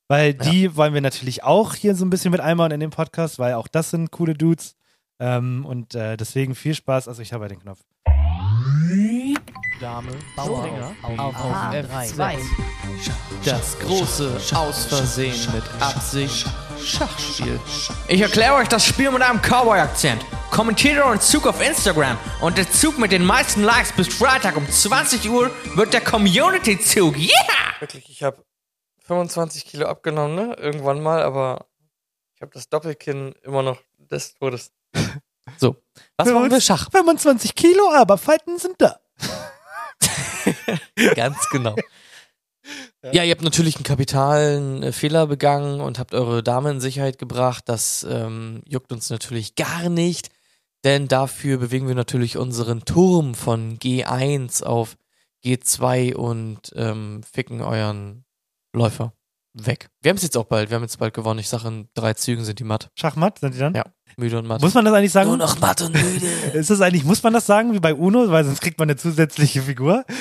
Weil 0.08 0.34
die 0.34 0.74
wollen 0.74 0.94
wir 0.94 1.00
natürlich 1.00 1.44
auch 1.44 1.74
hier 1.74 1.94
so 1.94 2.04
ein 2.04 2.10
bisschen 2.10 2.32
mit 2.32 2.40
einbauen 2.40 2.72
in 2.72 2.80
den 2.80 2.90
Podcast, 2.90 3.38
weil 3.38 3.54
auch 3.54 3.68
das 3.68 3.90
sind 3.90 4.10
coole 4.10 4.34
Dudes. 4.34 4.74
Ähm, 5.20 5.64
und 5.64 5.94
äh, 5.94 6.16
deswegen 6.16 6.56
viel 6.56 6.74
Spaß. 6.74 7.06
Also 7.06 7.22
ich 7.22 7.32
habe 7.32 7.44
ja 7.44 7.48
den 7.48 7.60
Knopf. 7.60 7.78
Dame, 9.80 10.10
Bauer 10.34 10.94
auf- 11.02 11.18
auf, 11.18 11.34
auf 11.36 11.52
F2. 11.72 12.12
F2. 12.12 12.38
Das 13.44 13.78
große 13.78 14.40
Aus 14.56 14.86
Versehen 14.86 15.52
mit 15.52 15.62
Absicht 15.80 16.46
Schachspiel. 16.82 17.60
Ich 18.08 18.20
erkläre 18.20 18.54
euch 18.54 18.68
das 18.68 18.84
Spiel 18.84 19.10
mit 19.10 19.22
einem 19.22 19.40
Cowboy-Akzent. 19.40 20.24
Kommentiert 20.50 20.98
euren 20.98 21.20
Zug 21.20 21.46
auf 21.46 21.60
Instagram 21.64 22.16
und 22.40 22.56
der 22.58 22.70
Zug 22.70 22.98
mit 22.98 23.12
den 23.12 23.24
meisten 23.24 23.62
Likes 23.62 23.92
bis 23.92 24.08
Freitag 24.08 24.56
um 24.56 24.68
20 24.68 25.28
Uhr 25.30 25.50
wird 25.74 25.92
der 25.92 26.00
Community-Zug. 26.00 27.16
Yeah! 27.16 27.30
Wirklich, 27.80 28.08
ich 28.10 28.22
habe 28.22 28.42
25 29.06 29.64
Kilo 29.66 29.86
abgenommen, 29.86 30.34
ne? 30.34 30.54
Irgendwann 30.58 31.02
mal, 31.02 31.22
aber 31.22 31.66
ich 32.34 32.42
habe 32.42 32.50
das 32.52 32.68
Doppelkinn 32.68 33.34
immer 33.42 33.62
noch 33.62 33.78
des 33.98 34.34
Todes. 34.34 34.72
So, 35.56 35.76
was 36.18 36.28
machen 36.28 36.50
wir? 36.50 36.60
Schach. 36.60 36.90
25 36.92 37.54
Kilo, 37.54 37.90
aber 37.94 38.18
Falten 38.18 38.58
sind 38.58 38.74
da. 38.82 39.00
Ganz 41.14 41.48
genau. 41.50 41.76
Ja, 43.12 43.22
ihr 43.22 43.30
habt 43.30 43.42
natürlich 43.42 43.76
einen 43.76 43.84
kapitalen 43.84 44.82
äh, 44.82 44.92
Fehler 44.92 45.26
begangen 45.26 45.80
und 45.80 45.98
habt 45.98 46.14
eure 46.14 46.42
Dame 46.42 46.70
in 46.70 46.80
Sicherheit 46.80 47.18
gebracht. 47.18 47.64
Das 47.66 48.06
ähm, 48.08 48.62
juckt 48.66 48.92
uns 48.92 49.08
natürlich 49.10 49.54
gar 49.54 49.88
nicht, 49.88 50.28
denn 50.84 51.08
dafür 51.08 51.58
bewegen 51.58 51.88
wir 51.88 51.94
natürlich 51.94 52.36
unseren 52.36 52.84
Turm 52.84 53.34
von 53.34 53.78
G1 53.78 54.64
auf 54.64 54.96
G2 55.44 56.14
und 56.14 56.72
ähm, 56.74 57.22
ficken 57.22 57.62
euren 57.62 58.24
Läufer 58.74 59.12
weg. 59.66 59.88
Wir 60.02 60.10
haben 60.10 60.16
es 60.16 60.22
jetzt 60.22 60.36
auch 60.36 60.44
bald. 60.44 60.70
Wir 60.70 60.76
haben 60.76 60.82
jetzt 60.82 60.98
bald 60.98 61.14
gewonnen. 61.14 61.40
Ich 61.40 61.48
sage, 61.48 61.68
in 61.68 61.88
drei 61.94 62.14
Zügen 62.14 62.44
sind 62.44 62.58
die 62.58 62.64
matt. 62.64 62.90
Schachmatt 62.94 63.38
sind 63.38 63.54
die 63.54 63.58
dann? 63.58 63.74
Ja, 63.74 63.84
müde 64.16 64.38
und 64.38 64.46
matt. 64.46 64.60
Muss 64.62 64.74
man 64.74 64.84
das 64.84 64.94
eigentlich 64.94 65.12
sagen? 65.12 65.28
Nur 65.28 65.36
noch 65.38 65.58
matt 65.60 65.82
und 65.82 65.92
müde. 65.94 66.26
Ist 66.54 66.70
das 66.70 66.80
eigentlich, 66.80 67.04
muss 67.04 67.22
man 67.22 67.32
das 67.32 67.46
sagen 67.46 67.72
wie 67.74 67.80
bei 67.80 67.94
Uno, 67.94 68.30
weil 68.30 68.44
sonst 68.44 68.60
kriegt 68.60 68.78
man 68.78 68.88
eine 68.88 68.96
zusätzliche 68.96 69.62
Figur? 69.62 70.04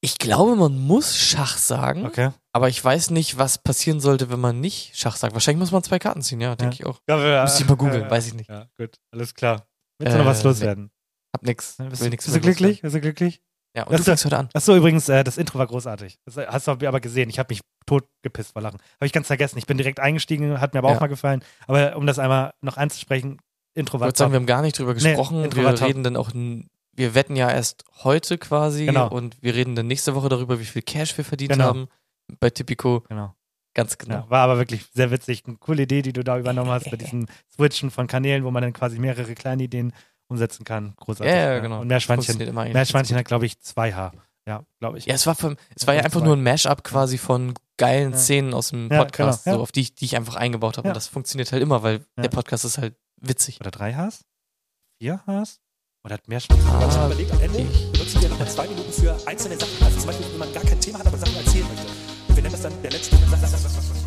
Ich 0.00 0.18
glaube, 0.18 0.56
man 0.56 0.78
muss 0.78 1.16
Schach 1.16 1.56
sagen. 1.56 2.04
Okay. 2.06 2.30
Aber 2.52 2.68
ich 2.68 2.82
weiß 2.84 3.10
nicht, 3.10 3.38
was 3.38 3.58
passieren 3.58 4.00
sollte, 4.00 4.30
wenn 4.30 4.40
man 4.40 4.60
nicht 4.60 4.96
Schach 4.96 5.16
sagt. 5.16 5.32
Wahrscheinlich 5.34 5.60
muss 5.60 5.70
man 5.72 5.82
zwei 5.82 5.98
Karten 5.98 6.22
ziehen, 6.22 6.40
ja, 6.40 6.54
denke 6.56 6.74
ich 6.74 6.84
auch. 6.86 7.00
Ja, 7.08 7.18
ja, 7.24 7.42
Müsste 7.44 7.62
ich 7.62 7.68
mal 7.68 7.76
googeln, 7.76 8.10
weiß 8.10 8.26
ich 8.26 8.34
nicht. 8.34 8.50
Ja, 8.50 8.66
gut, 8.76 8.96
alles 9.12 9.34
klar. 9.34 9.66
Willst 9.98 10.14
du 10.14 10.18
noch 10.18 10.26
was 10.26 10.40
Äh, 10.40 10.48
loswerden? 10.48 10.90
Hab 11.34 11.42
nix. 11.44 11.76
Bist, 11.78 12.02
nix 12.02 12.24
bist 12.24 12.36
du 12.36 12.40
glücklich? 12.40 12.82
Bist 12.82 12.94
du 12.94 13.00
glücklich? 13.00 13.42
Ja, 13.74 13.84
und 13.84 13.98
du 13.98 14.02
fängst 14.02 14.24
heute 14.26 14.36
an. 14.38 14.48
Achso, 14.52 14.76
übrigens, 14.76 15.08
äh, 15.08 15.24
das 15.24 15.38
Intro 15.38 15.58
war 15.58 15.66
großartig. 15.66 16.18
Das 16.26 16.36
hast 16.36 16.66
du 16.68 16.72
aber 16.72 17.00
gesehen. 17.00 17.30
Ich 17.30 17.38
habe 17.38 17.52
mich 17.52 17.60
tot 17.86 18.04
gepisst 18.22 18.52
vor 18.52 18.60
Lachen. 18.62 18.78
Habe 18.96 19.06
ich 19.06 19.12
ganz 19.12 19.26
vergessen. 19.28 19.56
Ich 19.58 19.66
bin 19.66 19.78
direkt 19.78 19.98
eingestiegen, 19.98 20.60
hat 20.60 20.74
mir 20.74 20.80
aber 20.80 20.90
Ja. 20.90 20.96
auch 20.96 21.00
mal 21.00 21.06
gefallen. 21.06 21.42
Aber 21.66 21.96
um 21.96 22.06
das 22.06 22.18
einmal 22.18 22.52
noch 22.60 22.76
anzusprechen, 22.76 23.38
Intro 23.74 23.96
Ich 23.96 24.00
war 24.00 24.08
würde 24.08 24.18
sagen, 24.18 24.32
wir 24.32 24.36
haben 24.36 24.46
gar 24.46 24.60
nicht 24.62 24.78
drüber 24.78 24.92
Nee, 24.94 25.00
gesprochen. 25.02 25.44
War 25.44 25.56
wir 25.56 25.74
top. 25.74 25.88
reden 25.88 26.02
dann 26.04 26.16
auch, 26.16 26.30
wir 26.34 27.14
wetten 27.14 27.34
ja 27.36 27.50
erst 27.50 27.84
heute 28.04 28.36
quasi 28.36 28.84
Genau. 28.84 29.08
und 29.08 29.42
wir 29.42 29.54
reden 29.54 29.74
dann 29.74 29.86
nächste 29.86 30.14
Woche 30.14 30.28
darüber, 30.28 30.60
wie 30.60 30.66
viel 30.66 30.82
Cash 30.82 31.16
wir 31.16 31.24
verdient 31.24 31.52
Genau. 31.52 31.64
haben 31.64 31.88
bei 32.40 32.50
Tipico. 32.50 33.04
Genau. 33.08 33.34
Ganz 33.74 33.96
genau. 33.96 34.16
Ja, 34.16 34.26
war 34.30 34.40
aber 34.42 34.58
wirklich 34.58 34.84
sehr 34.92 35.10
witzig. 35.10 35.44
Eine 35.46 35.56
coole 35.56 35.84
Idee, 35.84 36.02
die 36.02 36.12
du 36.12 36.22
da 36.22 36.38
übernommen 36.38 36.70
hast, 36.70 36.92
mit 36.92 37.00
diesem 37.14 37.26
Switchen 37.50 37.90
von 37.90 38.06
Kanälen, 38.06 38.44
wo 38.44 38.50
man 38.50 38.62
dann 38.62 38.74
quasi 38.74 38.98
mehrere 38.98 39.34
kleine 39.34 39.62
Ideen 39.62 39.94
umsetzen 40.28 40.64
kann. 40.64 40.94
Großartig. 40.96 41.32
Ja, 41.34 41.52
ja, 41.54 41.58
genau. 41.60 41.80
Und 41.80 41.88
Meerschweinchen, 41.88 42.38
Meerschweinchen 42.54 43.16
hat, 43.16 43.24
glaube 43.26 43.46
ich, 43.46 43.60
zwei 43.60 43.92
H. 43.92 44.12
Ja, 44.46 44.64
glaube 44.80 44.98
ich. 44.98 45.06
Ja, 45.06 45.14
es 45.14 45.26
war, 45.26 45.34
vom, 45.36 45.56
es 45.76 45.86
war 45.86 45.94
ja 45.94 46.02
einfach 46.02 46.18
zwei. 46.20 46.26
nur 46.26 46.36
ein 46.36 46.42
Mashup 46.42 46.82
quasi 46.82 47.16
von 47.18 47.54
geilen 47.76 48.12
Ja. 48.12 48.18
Szenen 48.18 48.54
aus 48.54 48.70
dem 48.70 48.90
Ja, 48.90 48.98
Podcast, 49.04 49.44
genau, 49.44 49.54
ja. 49.54 49.58
so, 49.58 49.62
auf 49.62 49.70
die 49.72 49.82
ich, 49.82 49.94
die 49.94 50.04
ich 50.06 50.16
einfach 50.16 50.34
eingebaut 50.34 50.78
habe. 50.78 50.88
Ja. 50.88 50.92
Und 50.92 50.96
das 50.96 51.06
funktioniert 51.06 51.52
halt 51.52 51.62
immer, 51.62 51.82
weil 51.84 52.04
Ja. 52.16 52.22
der 52.24 52.28
Podcast 52.30 52.64
ist 52.64 52.78
halt 52.78 52.96
witzig. 53.20 53.60
Oder 53.60 53.70
drei 53.70 53.94
Hs? 53.94 54.24
Vier 55.00 55.20
Hs? 55.28 55.60
Oder 56.04 56.14
hat 56.14 56.26
Meerschweinchen? 56.26 56.66
Ah, 56.68 56.86
Ich 56.88 56.96
habe 56.96 57.12
überlegt, 57.12 57.32
am 57.32 57.40
Ende 57.40 57.58
benutzen 57.92 58.20
wir 58.22 58.28
nochmal 58.30 58.48
zwei 58.48 58.66
Minuten 58.66 58.92
für 58.92 59.16
einzelne 59.28 59.56
Sachen. 59.56 59.84
Also 59.84 59.98
zum 59.98 60.06
Beispiel, 60.08 60.26
wenn 60.32 60.38
man 60.38 60.52
gar 60.52 60.64
kein 60.64 60.80
Thema 60.80 60.98
hat, 60.98 61.06
aber 61.06 61.18
Sachen 61.18 61.36
erzählen 61.36 61.68
möchte. 61.68 61.86
Und 62.28 62.36
wir 62.36 62.42
nennen 62.42 62.52
das 62.52 62.62
dann 62.62 62.82
der 62.82 62.90
letzte. 62.90 64.01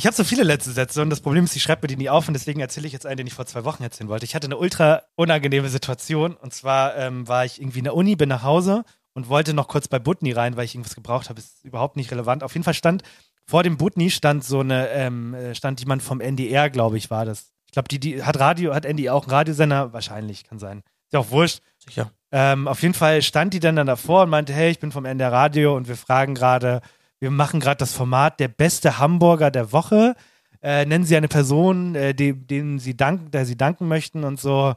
Ich 0.00 0.06
habe 0.06 0.16
so 0.16 0.24
viele 0.24 0.44
letzte 0.44 0.70
Sätze 0.70 1.02
und 1.02 1.10
das 1.10 1.20
Problem 1.20 1.44
ist, 1.44 1.54
ich 1.54 1.62
schreibe 1.62 1.82
mir 1.82 1.88
die 1.88 1.96
nie 1.98 2.08
auf 2.08 2.26
und 2.26 2.32
deswegen 2.32 2.60
erzähle 2.60 2.86
ich 2.86 2.92
jetzt 2.94 3.04
einen, 3.04 3.18
den 3.18 3.26
ich 3.26 3.34
vor 3.34 3.44
zwei 3.44 3.64
Wochen 3.64 3.82
erzählen 3.82 4.08
wollte. 4.08 4.24
Ich 4.24 4.34
hatte 4.34 4.46
eine 4.46 4.56
ultra 4.56 5.02
unangenehme 5.14 5.68
Situation 5.68 6.36
und 6.36 6.54
zwar 6.54 6.96
ähm, 6.96 7.28
war 7.28 7.44
ich 7.44 7.60
irgendwie 7.60 7.80
in 7.80 7.84
der 7.84 7.94
Uni, 7.94 8.16
bin 8.16 8.30
nach 8.30 8.42
Hause 8.42 8.86
und 9.12 9.28
wollte 9.28 9.52
noch 9.52 9.68
kurz 9.68 9.88
bei 9.88 9.98
Butni 9.98 10.32
rein, 10.32 10.56
weil 10.56 10.64
ich 10.64 10.74
irgendwas 10.74 10.94
gebraucht 10.94 11.28
habe. 11.28 11.38
Ist 11.38 11.66
überhaupt 11.66 11.96
nicht 11.96 12.10
relevant. 12.10 12.42
Auf 12.42 12.54
jeden 12.54 12.64
Fall 12.64 12.72
stand 12.72 13.02
vor 13.44 13.62
dem 13.62 13.76
Butni 13.76 14.10
stand 14.10 14.42
so 14.42 14.60
eine, 14.60 14.88
ähm, 14.88 15.34
äh, 15.34 15.54
stand 15.54 15.80
jemand 15.80 16.02
vom 16.02 16.22
NDR, 16.22 16.70
glaube 16.70 16.96
ich, 16.96 17.10
war 17.10 17.26
das. 17.26 17.52
Ich 17.66 17.72
glaube, 17.72 17.88
die, 17.88 18.00
die 18.00 18.22
hat 18.22 18.40
Radio, 18.40 18.72
hat 18.72 18.86
NDR 18.86 19.14
auch 19.14 19.24
einen 19.24 19.32
Radiosender? 19.32 19.92
Wahrscheinlich, 19.92 20.44
kann 20.44 20.58
sein. 20.58 20.78
Ist 20.78 21.12
ja 21.12 21.18
auch 21.18 21.30
wurscht. 21.30 21.60
Sicher. 21.76 22.10
Ähm, 22.32 22.68
auf 22.68 22.80
jeden 22.80 22.94
Fall 22.94 23.20
stand 23.20 23.52
die 23.52 23.60
dann, 23.60 23.76
dann 23.76 23.86
davor 23.86 24.22
und 24.22 24.30
meinte, 24.30 24.54
hey, 24.54 24.70
ich 24.70 24.78
bin 24.78 24.92
vom 24.92 25.04
NDR 25.04 25.30
Radio 25.30 25.76
und 25.76 25.88
wir 25.88 25.96
fragen 25.96 26.34
gerade, 26.34 26.80
wir 27.20 27.30
machen 27.30 27.60
gerade 27.60 27.78
das 27.78 27.92
Format 27.92 28.40
der 28.40 28.48
beste 28.48 28.98
Hamburger 28.98 29.50
der 29.50 29.72
Woche. 29.72 30.16
Äh, 30.62 30.84
nennen 30.86 31.04
Sie 31.04 31.16
eine 31.16 31.28
Person, 31.28 31.94
äh, 31.94 32.14
dem, 32.14 32.46
dem 32.46 32.78
Sie 32.78 32.96
danken, 32.96 33.30
der 33.30 33.46
Sie 33.46 33.56
danken 33.56 33.88
möchten 33.88 34.24
und 34.24 34.40
so. 34.40 34.74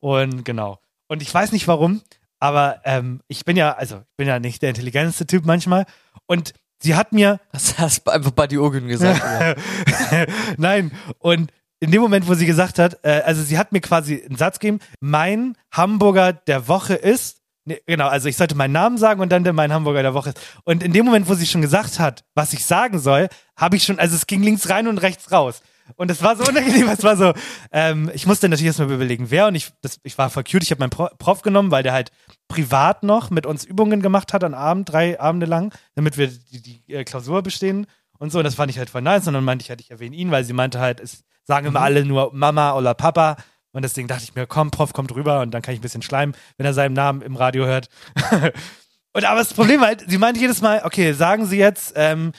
Und 0.00 0.44
genau. 0.44 0.78
Und 1.08 1.22
ich 1.22 1.32
weiß 1.32 1.52
nicht 1.52 1.68
warum, 1.68 2.02
aber 2.38 2.80
ähm, 2.84 3.20
ich 3.28 3.44
bin 3.44 3.56
ja, 3.56 3.72
also 3.72 3.96
ich 3.96 4.16
bin 4.16 4.28
ja 4.28 4.38
nicht 4.38 4.62
der 4.62 4.70
intelligenteste 4.70 5.26
Typ 5.26 5.44
manchmal. 5.44 5.86
Und 6.26 6.52
sie 6.78 6.94
hat 6.94 7.12
mir. 7.12 7.40
Das 7.52 7.78
hast 7.78 8.06
du 8.06 8.10
einfach 8.10 8.32
bei 8.32 8.46
die 8.46 8.58
Urgen 8.58 8.88
gesagt. 8.88 9.58
Nein. 10.58 10.92
Und 11.18 11.52
in 11.80 11.90
dem 11.90 12.02
Moment, 12.02 12.28
wo 12.28 12.34
sie 12.34 12.46
gesagt 12.46 12.78
hat, 12.78 12.98
äh, 13.02 13.22
also 13.24 13.42
sie 13.42 13.58
hat 13.58 13.72
mir 13.72 13.80
quasi 13.80 14.22
einen 14.22 14.36
Satz 14.36 14.58
gegeben, 14.58 14.80
mein 15.00 15.56
Hamburger 15.70 16.32
der 16.32 16.68
Woche 16.68 16.94
ist, 16.94 17.42
nee, 17.66 17.80
genau, 17.86 18.08
also 18.08 18.28
ich 18.28 18.36
sollte 18.36 18.54
meinen 18.54 18.72
Namen 18.72 18.96
sagen 18.96 19.20
und 19.20 19.30
dann 19.30 19.44
der 19.44 19.52
mein 19.52 19.72
Hamburger 19.72 20.02
der 20.02 20.14
Woche 20.14 20.30
ist. 20.30 20.40
Und 20.64 20.82
in 20.82 20.92
dem 20.92 21.04
Moment, 21.04 21.28
wo 21.28 21.34
sie 21.34 21.46
schon 21.46 21.60
gesagt 21.60 21.98
hat, 21.98 22.24
was 22.34 22.52
ich 22.54 22.64
sagen 22.64 22.98
soll, 22.98 23.28
habe 23.56 23.76
ich 23.76 23.84
schon, 23.84 23.98
also 23.98 24.16
es 24.16 24.26
ging 24.26 24.42
links 24.42 24.70
rein 24.70 24.88
und 24.88 24.98
rechts 24.98 25.30
raus. 25.30 25.60
Und 25.96 26.10
es 26.10 26.22
war 26.22 26.34
so 26.34 26.44
unangenehm, 26.48 26.88
es 26.88 27.04
war 27.04 27.16
so, 27.16 27.32
ähm, 27.70 28.10
ich 28.14 28.26
musste 28.26 28.48
natürlich 28.48 28.66
erstmal 28.68 28.90
überlegen, 28.90 29.30
wer 29.30 29.46
und 29.46 29.54
ich, 29.54 29.70
das, 29.82 30.00
ich 30.02 30.16
war 30.18 30.30
voll 30.30 30.42
cute, 30.44 30.62
ich 30.62 30.70
habe 30.70 30.80
meinen 30.80 30.90
Pro 30.90 31.08
Prof 31.18 31.42
genommen, 31.42 31.70
weil 31.70 31.82
der 31.82 31.92
halt 31.92 32.10
privat 32.48 33.02
noch 33.02 33.30
mit 33.30 33.46
uns 33.46 33.64
Übungen 33.64 34.00
gemacht 34.02 34.32
hat 34.32 34.42
an 34.42 34.54
Abend, 34.54 34.90
drei 34.90 35.20
Abende 35.20 35.46
lang, 35.46 35.72
damit 35.94 36.16
wir 36.16 36.28
die, 36.28 36.62
die 36.62 36.92
äh, 36.94 37.04
Klausur 37.04 37.42
bestehen 37.42 37.86
und 38.18 38.32
so. 38.32 38.38
Und 38.38 38.44
das 38.44 38.54
fand 38.56 38.70
ich 38.70 38.78
halt 38.78 38.90
voll 38.90 39.02
nice. 39.02 39.26
Und 39.28 39.34
dann 39.34 39.44
meinte 39.44 39.62
ich 39.62 39.70
halt, 39.70 39.80
ich 39.80 39.90
erwähne 39.90 40.16
ihn, 40.16 40.30
weil 40.30 40.44
sie 40.44 40.52
meinte 40.54 40.80
halt, 40.80 40.98
es 41.00 41.24
sagen 41.44 41.66
immer 41.66 41.78
Mhm. 41.80 41.84
alle 41.84 42.04
nur 42.04 42.34
Mama 42.34 42.74
oder 42.74 42.94
Papa. 42.94 43.36
Und 43.76 43.82
deswegen 43.82 44.08
dachte 44.08 44.24
ich 44.24 44.34
mir, 44.34 44.46
komm, 44.46 44.70
Prof 44.70 44.94
kommt 44.94 45.14
rüber 45.14 45.40
und 45.40 45.52
dann 45.52 45.60
kann 45.60 45.74
ich 45.74 45.80
ein 45.80 45.82
bisschen 45.82 46.00
schleimen, 46.00 46.34
wenn 46.56 46.64
er 46.64 46.72
seinen 46.72 46.94
Namen 46.94 47.20
im 47.20 47.36
Radio 47.36 47.66
hört. 47.66 47.90
und 49.12 49.24
aber 49.24 49.38
das 49.38 49.52
Problem 49.52 49.82
halt, 49.82 50.04
sie 50.08 50.16
meinte 50.16 50.40
jedes 50.40 50.62
Mal, 50.62 50.80
okay, 50.84 51.12
sagen 51.12 51.44
Sie 51.44 51.58
jetzt, 51.58 51.92
ähm, 51.94 52.32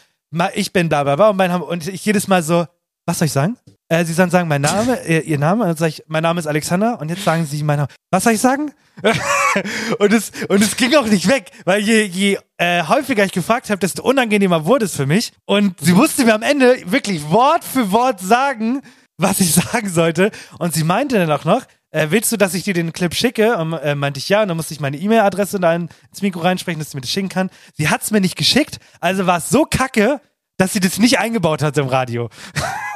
ich 0.55 0.73
bin 0.73 0.89
bla 0.89 1.03
bla 1.03 1.15
bla 1.15 1.29
und, 1.29 1.37
mein, 1.37 1.51
und 1.51 1.87
ich 1.87 2.03
jedes 2.03 2.27
Mal 2.27 2.41
so, 2.41 2.65
was 3.05 3.19
soll 3.19 3.27
ich 3.27 3.31
sagen? 3.31 3.55
Äh, 3.87 4.03
sie 4.03 4.15
dann 4.15 4.31
sagen, 4.31 4.47
mein 4.47 4.61
Name, 4.61 4.99
ihr, 5.07 5.23
ihr 5.25 5.37
Name, 5.37 5.61
und 5.61 5.67
dann 5.69 5.77
sage 5.77 5.89
ich, 5.89 6.03
mein 6.07 6.23
Name 6.23 6.39
ist 6.39 6.47
Alexander 6.47 6.99
und 6.99 7.09
jetzt 7.09 7.23
sagen 7.23 7.45
sie 7.45 7.61
mein 7.61 7.77
Name. 7.77 7.89
Was 8.09 8.23
soll 8.23 8.33
ich 8.33 8.41
sagen? 8.41 8.73
und, 9.99 10.11
es, 10.11 10.31
und 10.49 10.63
es 10.63 10.75
ging 10.75 10.95
auch 10.95 11.05
nicht 11.05 11.27
weg, 11.27 11.51
weil 11.65 11.81
je, 11.81 12.01
je 12.03 12.39
äh, 12.57 12.83
häufiger 12.83 13.23
ich 13.23 13.31
gefragt 13.31 13.69
habe, 13.69 13.77
desto 13.77 14.01
unangenehmer 14.01 14.65
wurde 14.65 14.85
es 14.85 14.95
für 14.95 15.05
mich. 15.05 15.33
Und 15.45 15.79
sie 15.79 15.93
musste 15.93 16.25
mir 16.25 16.33
am 16.33 16.41
Ende 16.41 16.77
wirklich 16.85 17.29
Wort 17.29 17.63
für 17.63 17.91
Wort 17.91 18.19
sagen, 18.19 18.81
was 19.17 19.39
ich 19.39 19.53
sagen 19.53 19.89
sollte. 19.89 20.31
Und 20.59 20.73
sie 20.73 20.83
meinte 20.83 21.17
dann 21.17 21.31
auch 21.31 21.45
noch, 21.45 21.63
äh, 21.91 22.07
willst 22.09 22.31
du, 22.31 22.37
dass 22.37 22.53
ich 22.53 22.63
dir 22.63 22.73
den 22.73 22.93
Clip 22.93 23.13
schicke? 23.15 23.57
Und, 23.57 23.73
äh, 23.73 23.95
meinte 23.95 24.19
ich 24.19 24.29
ja, 24.29 24.41
und 24.41 24.47
dann 24.49 24.57
musste 24.57 24.73
ich 24.73 24.79
meine 24.79 24.97
E-Mail-Adresse 24.97 25.59
da 25.59 25.73
ins 25.73 25.89
Mikro 26.21 26.41
reinsprechen, 26.41 26.79
dass 26.79 26.91
sie 26.91 26.97
mir 26.97 27.01
das 27.01 27.09
schicken 27.11 27.29
kann. 27.29 27.49
Sie 27.75 27.89
hat 27.89 28.03
es 28.03 28.11
mir 28.11 28.21
nicht 28.21 28.35
geschickt, 28.35 28.79
also 28.99 29.25
war 29.25 29.37
es 29.37 29.49
so 29.49 29.63
kacke, 29.65 30.19
dass 30.57 30.73
sie 30.73 30.79
das 30.79 30.97
nicht 30.97 31.19
eingebaut 31.19 31.61
hat 31.61 31.77
im 31.77 31.87
Radio. 31.87 32.29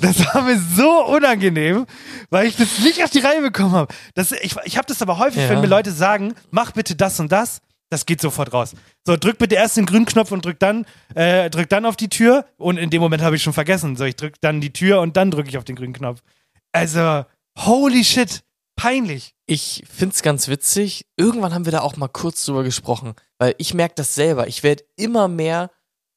das 0.00 0.18
war 0.34 0.42
mir 0.42 0.58
so 0.58 1.04
unangenehm, 1.06 1.86
weil 2.30 2.46
ich 2.46 2.56
das 2.56 2.78
nicht 2.80 3.04
auf 3.04 3.10
die 3.10 3.18
Reihe 3.20 3.42
bekommen 3.42 3.72
habe. 3.72 3.94
Das, 4.14 4.32
ich 4.32 4.56
ich 4.64 4.76
habe 4.76 4.86
das 4.86 5.02
aber 5.02 5.18
häufig, 5.18 5.42
Ja. 5.42 5.50
wenn 5.50 5.60
mir 5.60 5.66
Leute 5.66 5.92
sagen, 5.92 6.34
mach 6.50 6.72
bitte 6.72 6.96
das 6.96 7.20
und 7.20 7.30
das, 7.30 7.60
das 7.92 8.06
geht 8.06 8.20
sofort 8.20 8.52
raus. 8.52 8.74
So, 9.06 9.16
drück 9.16 9.38
bitte 9.38 9.54
erst 9.54 9.76
den 9.76 9.84
grünen 9.84 10.06
Knopf 10.06 10.32
und 10.32 10.44
drück 10.44 10.58
dann, 10.58 10.86
äh, 11.14 11.50
drück 11.50 11.68
dann 11.68 11.84
auf 11.84 11.96
die 11.96 12.08
Tür. 12.08 12.46
Und 12.56 12.78
in 12.78 12.88
dem 12.88 13.02
Moment 13.02 13.22
habe 13.22 13.36
ich 13.36 13.42
schon 13.42 13.52
vergessen. 13.52 13.96
So, 13.96 14.04
ich 14.04 14.16
drück 14.16 14.40
dann 14.40 14.60
die 14.60 14.72
Tür 14.72 15.00
und 15.00 15.16
dann 15.16 15.30
drücke 15.30 15.50
ich 15.50 15.58
auf 15.58 15.64
den 15.64 15.76
grünen 15.76 15.92
Knopf. 15.92 16.22
Also, 16.72 17.24
holy 17.58 18.02
shit, 18.02 18.42
peinlich. 18.76 19.34
Ich 19.46 19.84
find's 19.86 20.22
ganz 20.22 20.48
witzig. 20.48 21.04
Irgendwann 21.18 21.52
haben 21.52 21.66
wir 21.66 21.72
da 21.72 21.80
auch 21.80 21.96
mal 21.96 22.08
kurz 22.08 22.44
drüber 22.46 22.64
gesprochen, 22.64 23.14
weil 23.38 23.54
ich 23.58 23.74
merke 23.74 23.94
das 23.96 24.14
selber. 24.14 24.48
Ich 24.48 24.62
werde 24.62 24.84
immer 24.96 25.28
mehr 25.28 25.70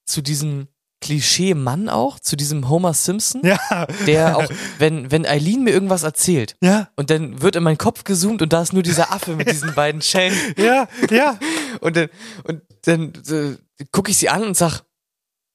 zu 0.05 0.21
diesem 0.21 0.69
Klischee-Mann 1.05 1.87
auch 1.87 2.19
zu 2.19 2.35
diesem 2.35 2.67
Homer 2.67 2.95
Simpson. 2.95 3.41
Ja. 3.43 3.59
Der 4.07 4.37
auch, 4.37 4.49
wenn, 4.79 5.11
wenn 5.11 5.25
Eileen 5.25 5.63
mir 5.63 5.69
irgendwas 5.71 6.01
erzählt 6.01 6.55
Ja. 6.61 6.89
und 6.95 7.11
dann 7.11 7.43
wird 7.43 7.55
in 7.55 7.61
meinen 7.63 7.77
Kopf 7.77 8.03
gezoomt 8.03 8.41
und 8.41 8.51
da 8.51 8.63
ist 8.63 8.73
nur 8.73 8.81
dieser 8.81 9.11
Affe 9.13 9.35
mit 9.35 9.47
diesen 9.51 9.75
beiden 9.75 10.01
Schellen. 10.01 10.35
Ja, 10.57 10.87
ja. 11.11 11.39
Und 11.81 11.95
dann, 11.97 12.09
und 12.45 12.61
dann 12.85 13.13
äh, 13.29 13.85
gucke 13.91 14.09
ich 14.09 14.17
sie 14.17 14.29
an 14.29 14.43
und 14.43 14.55
sag, 14.55 14.81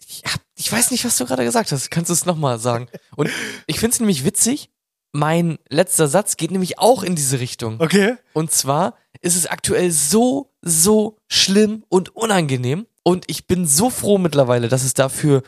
ich, 0.06 0.22
hab, 0.24 0.40
ich 0.56 0.70
weiß 0.70 0.90
nicht, 0.90 1.04
was 1.04 1.16
du 1.16 1.24
gerade 1.24 1.44
gesagt 1.44 1.72
hast. 1.72 1.90
Kannst 1.90 2.10
du 2.10 2.12
es 2.12 2.26
nochmal 2.26 2.58
sagen? 2.58 2.88
Und 3.16 3.30
ich 3.66 3.80
finde 3.80 3.94
es 3.94 4.00
nämlich 4.00 4.24
witzig. 4.24 4.70
Mein 5.12 5.58
letzter 5.68 6.08
Satz 6.08 6.36
geht 6.36 6.50
nämlich 6.50 6.78
auch 6.78 7.02
in 7.02 7.16
diese 7.16 7.40
Richtung. 7.40 7.80
Okay. 7.80 8.16
Und 8.32 8.52
zwar 8.52 8.94
ist 9.20 9.36
es 9.36 9.46
aktuell 9.46 9.90
so, 9.90 10.52
so 10.62 11.18
schlimm 11.28 11.84
und 11.88 12.14
unangenehm. 12.14 12.86
Und 13.02 13.24
ich 13.28 13.46
bin 13.46 13.66
so 13.66 13.90
froh 13.90 14.18
mittlerweile, 14.18 14.68
dass 14.68 14.84
es 14.84 14.94
dafür 14.94 15.42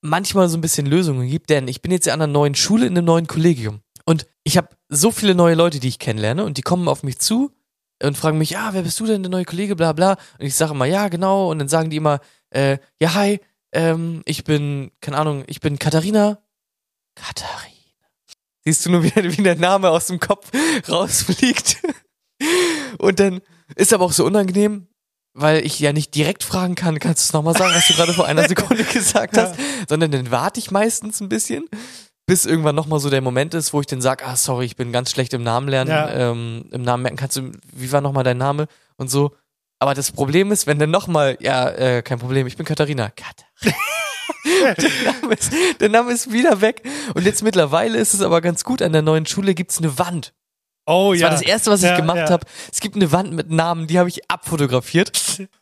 manchmal 0.00 0.48
so 0.48 0.56
ein 0.58 0.60
bisschen 0.60 0.86
Lösungen 0.86 1.28
gibt, 1.28 1.50
denn 1.50 1.66
ich 1.68 1.82
bin 1.82 1.90
jetzt 1.90 2.06
ja 2.06 2.14
an 2.14 2.22
einer 2.22 2.32
neuen 2.32 2.54
Schule 2.54 2.86
in 2.86 2.96
einem 2.96 3.06
neuen 3.06 3.26
Kollegium. 3.26 3.80
Und 4.04 4.26
ich 4.42 4.56
habe 4.56 4.68
so 4.88 5.10
viele 5.10 5.34
neue 5.34 5.54
Leute, 5.54 5.80
die 5.80 5.88
ich 5.88 5.98
kennenlerne 5.98 6.44
und 6.44 6.58
die 6.58 6.62
kommen 6.62 6.88
auf 6.88 7.02
mich 7.02 7.18
zu 7.18 7.50
und 8.02 8.16
fragen 8.16 8.38
mich, 8.38 8.50
ja, 8.50 8.74
wer 8.74 8.82
bist 8.82 9.00
du 9.00 9.06
denn, 9.06 9.22
der 9.22 9.30
neue 9.30 9.44
Kollege, 9.44 9.76
bla 9.76 9.92
bla. 9.92 10.12
Und 10.38 10.46
ich 10.46 10.54
sage 10.54 10.72
immer, 10.72 10.84
ja, 10.84 11.08
genau. 11.08 11.50
Und 11.50 11.58
dann 11.58 11.68
sagen 11.68 11.90
die 11.90 11.96
immer, 11.96 12.20
äh, 12.50 12.78
ja, 13.00 13.14
hi, 13.14 13.40
ähm, 13.72 14.22
ich 14.26 14.44
bin, 14.44 14.90
keine 15.00 15.16
Ahnung, 15.16 15.44
ich 15.46 15.60
bin 15.60 15.78
Katharina. 15.78 16.38
Katharina. 17.14 17.73
Siehst 18.64 18.86
du 18.86 18.90
nur, 18.90 19.02
wie, 19.04 19.14
wie 19.14 19.42
der 19.42 19.56
Name 19.56 19.90
aus 19.90 20.06
dem 20.06 20.20
Kopf 20.20 20.50
rausfliegt. 20.88 21.82
Und 22.98 23.20
dann 23.20 23.40
ist 23.76 23.92
aber 23.92 24.04
auch 24.04 24.12
so 24.12 24.24
unangenehm, 24.24 24.88
weil 25.34 25.64
ich 25.64 25.78
ja 25.80 25.92
nicht 25.92 26.14
direkt 26.14 26.42
fragen 26.44 26.74
kann, 26.74 26.98
kannst 26.98 27.22
du 27.24 27.28
es 27.28 27.32
nochmal 27.32 27.56
sagen, 27.56 27.74
was 27.74 27.86
du 27.88 27.94
gerade 27.94 28.12
vor 28.14 28.26
einer 28.26 28.48
Sekunde 28.48 28.84
gesagt 28.84 29.36
hast, 29.36 29.56
sondern 29.88 30.10
dann 30.10 30.30
warte 30.30 30.60
ich 30.60 30.70
meistens 30.70 31.20
ein 31.20 31.28
bisschen, 31.28 31.66
bis 32.26 32.46
irgendwann 32.46 32.74
nochmal 32.74 33.00
so 33.00 33.10
der 33.10 33.20
Moment 33.20 33.52
ist, 33.54 33.72
wo 33.72 33.80
ich 33.80 33.86
dann 33.86 34.00
sage, 34.00 34.24
ah, 34.26 34.36
sorry, 34.36 34.64
ich 34.64 34.76
bin 34.76 34.92
ganz 34.92 35.10
schlecht 35.10 35.34
im 35.34 35.42
Namen 35.42 35.68
lernen, 35.68 35.90
Ja. 35.90 36.30
ähm, 36.30 36.64
im 36.70 36.82
Namen 36.82 37.02
merken, 37.02 37.16
kannst 37.18 37.36
du, 37.36 37.52
wie 37.72 37.92
war 37.92 38.00
nochmal 38.00 38.24
dein 38.24 38.38
Name 38.38 38.66
und 38.96 39.10
so. 39.10 39.34
Aber 39.80 39.92
das 39.94 40.12
Problem 40.12 40.50
ist, 40.52 40.66
wenn 40.66 40.78
dann 40.78 40.90
nochmal, 40.90 41.36
ja, 41.40 41.68
äh, 41.68 42.02
kein 42.02 42.18
Problem, 42.18 42.46
ich 42.46 42.56
bin 42.56 42.64
Katharina. 42.64 43.10
Katharina. 43.10 43.76
der, 44.78 45.12
Name 45.12 45.34
ist, 45.34 45.52
der 45.80 45.88
Name 45.88 46.12
ist 46.12 46.32
wieder 46.32 46.60
weg. 46.60 46.82
Und 47.14 47.24
jetzt 47.24 47.42
mittlerweile 47.42 47.98
ist 47.98 48.14
es 48.14 48.22
aber 48.22 48.40
ganz 48.40 48.64
gut, 48.64 48.82
an 48.82 48.92
der 48.92 49.02
neuen 49.02 49.26
Schule 49.26 49.54
gibt's 49.54 49.78
eine 49.78 49.98
Wand. 49.98 50.34
Oh 50.86 51.12
Das 51.12 51.20
ja. 51.20 51.26
war 51.26 51.32
das 51.32 51.42
erste, 51.42 51.70
was 51.70 51.82
ich 51.82 51.88
Ja, 51.88 51.96
gemacht 51.96 52.18
ja. 52.18 52.30
habe. 52.30 52.46
Es 52.70 52.80
gibt 52.80 52.96
eine 52.96 53.10
Wand 53.12 53.32
mit 53.32 53.50
Namen, 53.50 53.86
die 53.86 53.98
habe 53.98 54.08
ich 54.08 54.30
abfotografiert. 54.30 55.12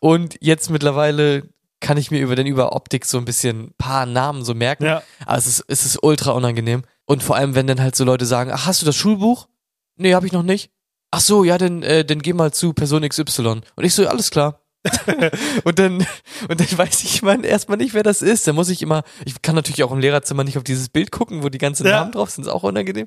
Und 0.01 0.37
jetzt 0.41 0.71
mittlerweile 0.71 1.45
kann 1.81 1.97
ich 1.97 2.11
mir 2.11 2.21
über 2.21 2.37
den 2.37 2.47
über 2.47 2.75
Optik 2.75 3.05
so 3.05 3.19
ein 3.19 3.25
bisschen 3.25 3.65
ein 3.67 3.75
paar 3.77 4.07
Namen 4.07 4.45
so 4.45 4.55
merken. 4.55 4.85
Ja. 4.85 5.03
Aber 5.27 5.39
es 5.39 5.47
ist, 5.47 5.65
es 5.69 5.85
ist 5.85 6.03
ultra 6.03 6.33
unangenehm. 6.33 6.83
Und 7.07 7.23
vor 7.23 7.37
allem, 7.37 7.55
wenn 7.55 7.67
dann 7.67 7.81
halt 7.81 7.97
so 7.97 8.05
Leute 8.05 8.27
sagen, 8.27 8.51
ach, 8.53 8.67
hast 8.67 8.83
du 8.83 8.87
das 8.87 8.97
Schulbuch? 8.97 9.49
Nee, 9.97 10.15
habe 10.15 10.27
ich 10.27 10.33
noch 10.33 10.43
nicht. 10.45 10.71
Ach 11.11 11.21
so, 11.21 11.45
ja, 11.45 11.59
dann, 11.59 11.83
äh, 11.83 12.05
dann 12.05 12.21
geh 12.23 12.33
mal 12.33 12.53
zu 12.53 12.73
Person 12.73 13.07
XY. 13.07 13.61
Und 13.77 13.85
ich 13.85 13.95
so, 13.95 14.07
alles 14.07 14.31
klar. 14.31 14.62
und 15.65 15.79
dann 15.79 16.07
und 16.49 16.61
dann 16.61 16.79
weiß 16.79 17.05
ich 17.05 17.23
mal 17.23 17.45
erstmal 17.45 17.79
nicht, 17.79 17.95
wer 17.95 18.03
das 18.03 18.23
ist. 18.23 18.47
Dann 18.49 18.55
muss 18.55 18.69
ich 18.69 18.83
immer, 18.83 19.03
ich 19.25 19.41
kann 19.43 19.55
natürlich 19.55 19.85
auch 19.85 19.93
im 19.93 19.99
Lehrerzimmer 20.01 20.45
nicht 20.45 20.59
auf 20.59 20.65
dieses 20.65 20.89
Bild 20.89 21.13
gucken, 21.13 21.43
wo 21.43 21.49
die 21.49 21.59
ganzen 21.59 21.87
Ja. 21.87 22.01
Namen 22.01 22.13
drauf 22.13 22.31
sind, 22.31 22.45
ist 22.45 22.53
auch 22.53 22.63
unangenehm. 22.65 23.07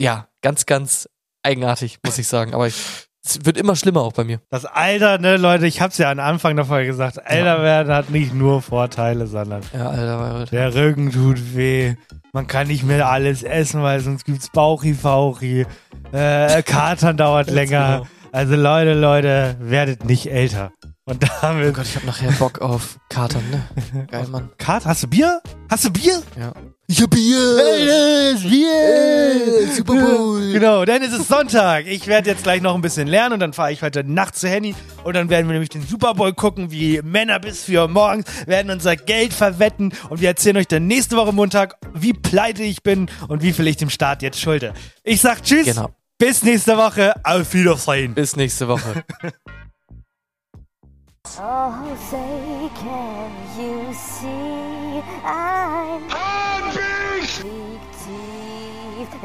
Ja, 0.00 0.28
ganz, 0.42 0.66
ganz 0.66 1.08
eigenartig, 1.42 1.98
muss 2.04 2.18
ich 2.18 2.28
sagen. 2.28 2.54
Aber 2.54 2.66
ich, 2.68 2.76
es 3.24 3.44
wird 3.44 3.56
immer 3.56 3.74
schlimmer 3.74 4.02
auch 4.02 4.12
bei 4.12 4.22
mir. 4.24 4.40
Das 4.50 4.64
Alter, 4.66 5.18
ne, 5.18 5.36
Leute, 5.36 5.66
ich 5.66 5.80
hab's 5.80 5.98
ja 5.98 6.10
am 6.12 6.20
Anfang 6.20 6.56
davon 6.56 6.84
gesagt, 6.84 7.18
älter 7.24 7.62
werden 7.62 7.92
hat 7.92 8.10
nicht 8.10 8.32
nur 8.32 8.62
Vorteile, 8.62 9.26
sondern 9.26 9.62
Ja, 9.72 9.88
Alter, 9.90 10.44
der 10.46 10.74
Rücken 10.74 11.10
tut 11.10 11.56
weh. 11.56 11.94
Man 12.32 12.46
kann 12.46 12.68
nicht 12.68 12.84
mehr 12.84 13.08
alles 13.08 13.42
essen, 13.42 13.82
weil 13.82 14.00
sonst 14.00 14.24
gibt's 14.26 14.50
Bauchi-Fauchi. 14.50 15.66
Äh, 16.12 16.62
Katern 16.62 17.16
dauert 17.16 17.50
länger. 17.50 18.02
genau. 18.02 18.06
Also 18.32 18.54
Leute, 18.54 18.92
Leute, 18.92 19.56
werdet 19.60 20.04
nicht 20.04 20.30
älter. 20.30 20.70
Und 21.08 21.22
damit. 21.40 21.68
Oh 21.68 21.72
Gott, 21.72 21.86
ich 21.86 21.94
hab 21.94 22.04
nachher 22.04 22.32
Bock 22.32 22.60
auf 22.60 22.98
Katern, 23.08 23.44
ne? 23.50 24.06
Geil, 24.10 24.26
Mann. 24.26 24.50
Kat, 24.58 24.84
hast 24.84 25.04
du 25.04 25.06
Bier? 25.06 25.40
Hast 25.70 25.84
du 25.84 25.90
Bier? 25.90 26.20
Ja. 26.36 26.52
Ich 26.88 27.00
hab 27.00 27.10
Bier! 27.10 27.58
Hey, 27.58 28.34
Bier! 28.48 29.68
Super 29.72 29.94
Bowl! 29.94 30.52
Genau, 30.52 30.84
dann 30.84 31.02
ist 31.02 31.12
es 31.12 31.26
Sonntag. 31.28 31.86
Ich 31.86 32.06
werde 32.08 32.30
jetzt 32.30 32.42
gleich 32.42 32.60
noch 32.60 32.74
ein 32.74 32.80
bisschen 32.80 33.06
lernen 33.08 33.34
und 33.34 33.40
dann 33.40 33.52
fahre 33.52 33.72
ich 33.72 33.82
heute 33.82 34.02
Nacht 34.04 34.36
zu 34.36 34.48
Henny 34.48 34.74
und 35.04 35.14
dann 35.14 35.28
werden 35.28 35.46
wir 35.46 35.52
nämlich 35.52 35.68
den 35.68 35.84
Super 35.86 36.14
Bowl 36.14 36.32
gucken, 36.32 36.70
wie 36.72 37.00
Männer 37.02 37.38
bis 37.40 37.64
4 37.64 37.82
Uhr 37.82 37.88
morgens, 37.88 38.26
werden 38.46 38.70
unser 38.70 38.94
Geld 38.96 39.32
verwetten 39.32 39.92
und 40.10 40.20
wir 40.20 40.28
erzählen 40.28 40.56
euch 40.58 40.68
dann 40.68 40.86
nächste 40.86 41.16
Woche 41.16 41.32
Montag, 41.32 41.76
wie 41.94 42.12
pleite 42.12 42.62
ich 42.62 42.82
bin 42.84 43.08
und 43.28 43.42
wie 43.42 43.52
viel 43.52 43.66
ich 43.66 43.76
dem 43.76 43.90
Staat 43.90 44.22
jetzt 44.22 44.40
schulde. 44.40 44.72
Ich 45.02 45.20
sag 45.20 45.42
Tschüss, 45.42 45.66
Genau. 45.66 45.90
bis 46.18 46.42
nächste 46.44 46.76
Woche, 46.76 47.14
auf 47.24 47.52
Wiedersehen. 47.52 48.14
Bis 48.14 48.36
nächste 48.36 48.66
Woche. 48.68 49.04
Oh, 51.38 51.94
say, 52.00 52.70
can 52.76 53.30
you 53.58 53.92
see 53.92 55.02
I'm 55.22 56.08
happy? 56.08 57.65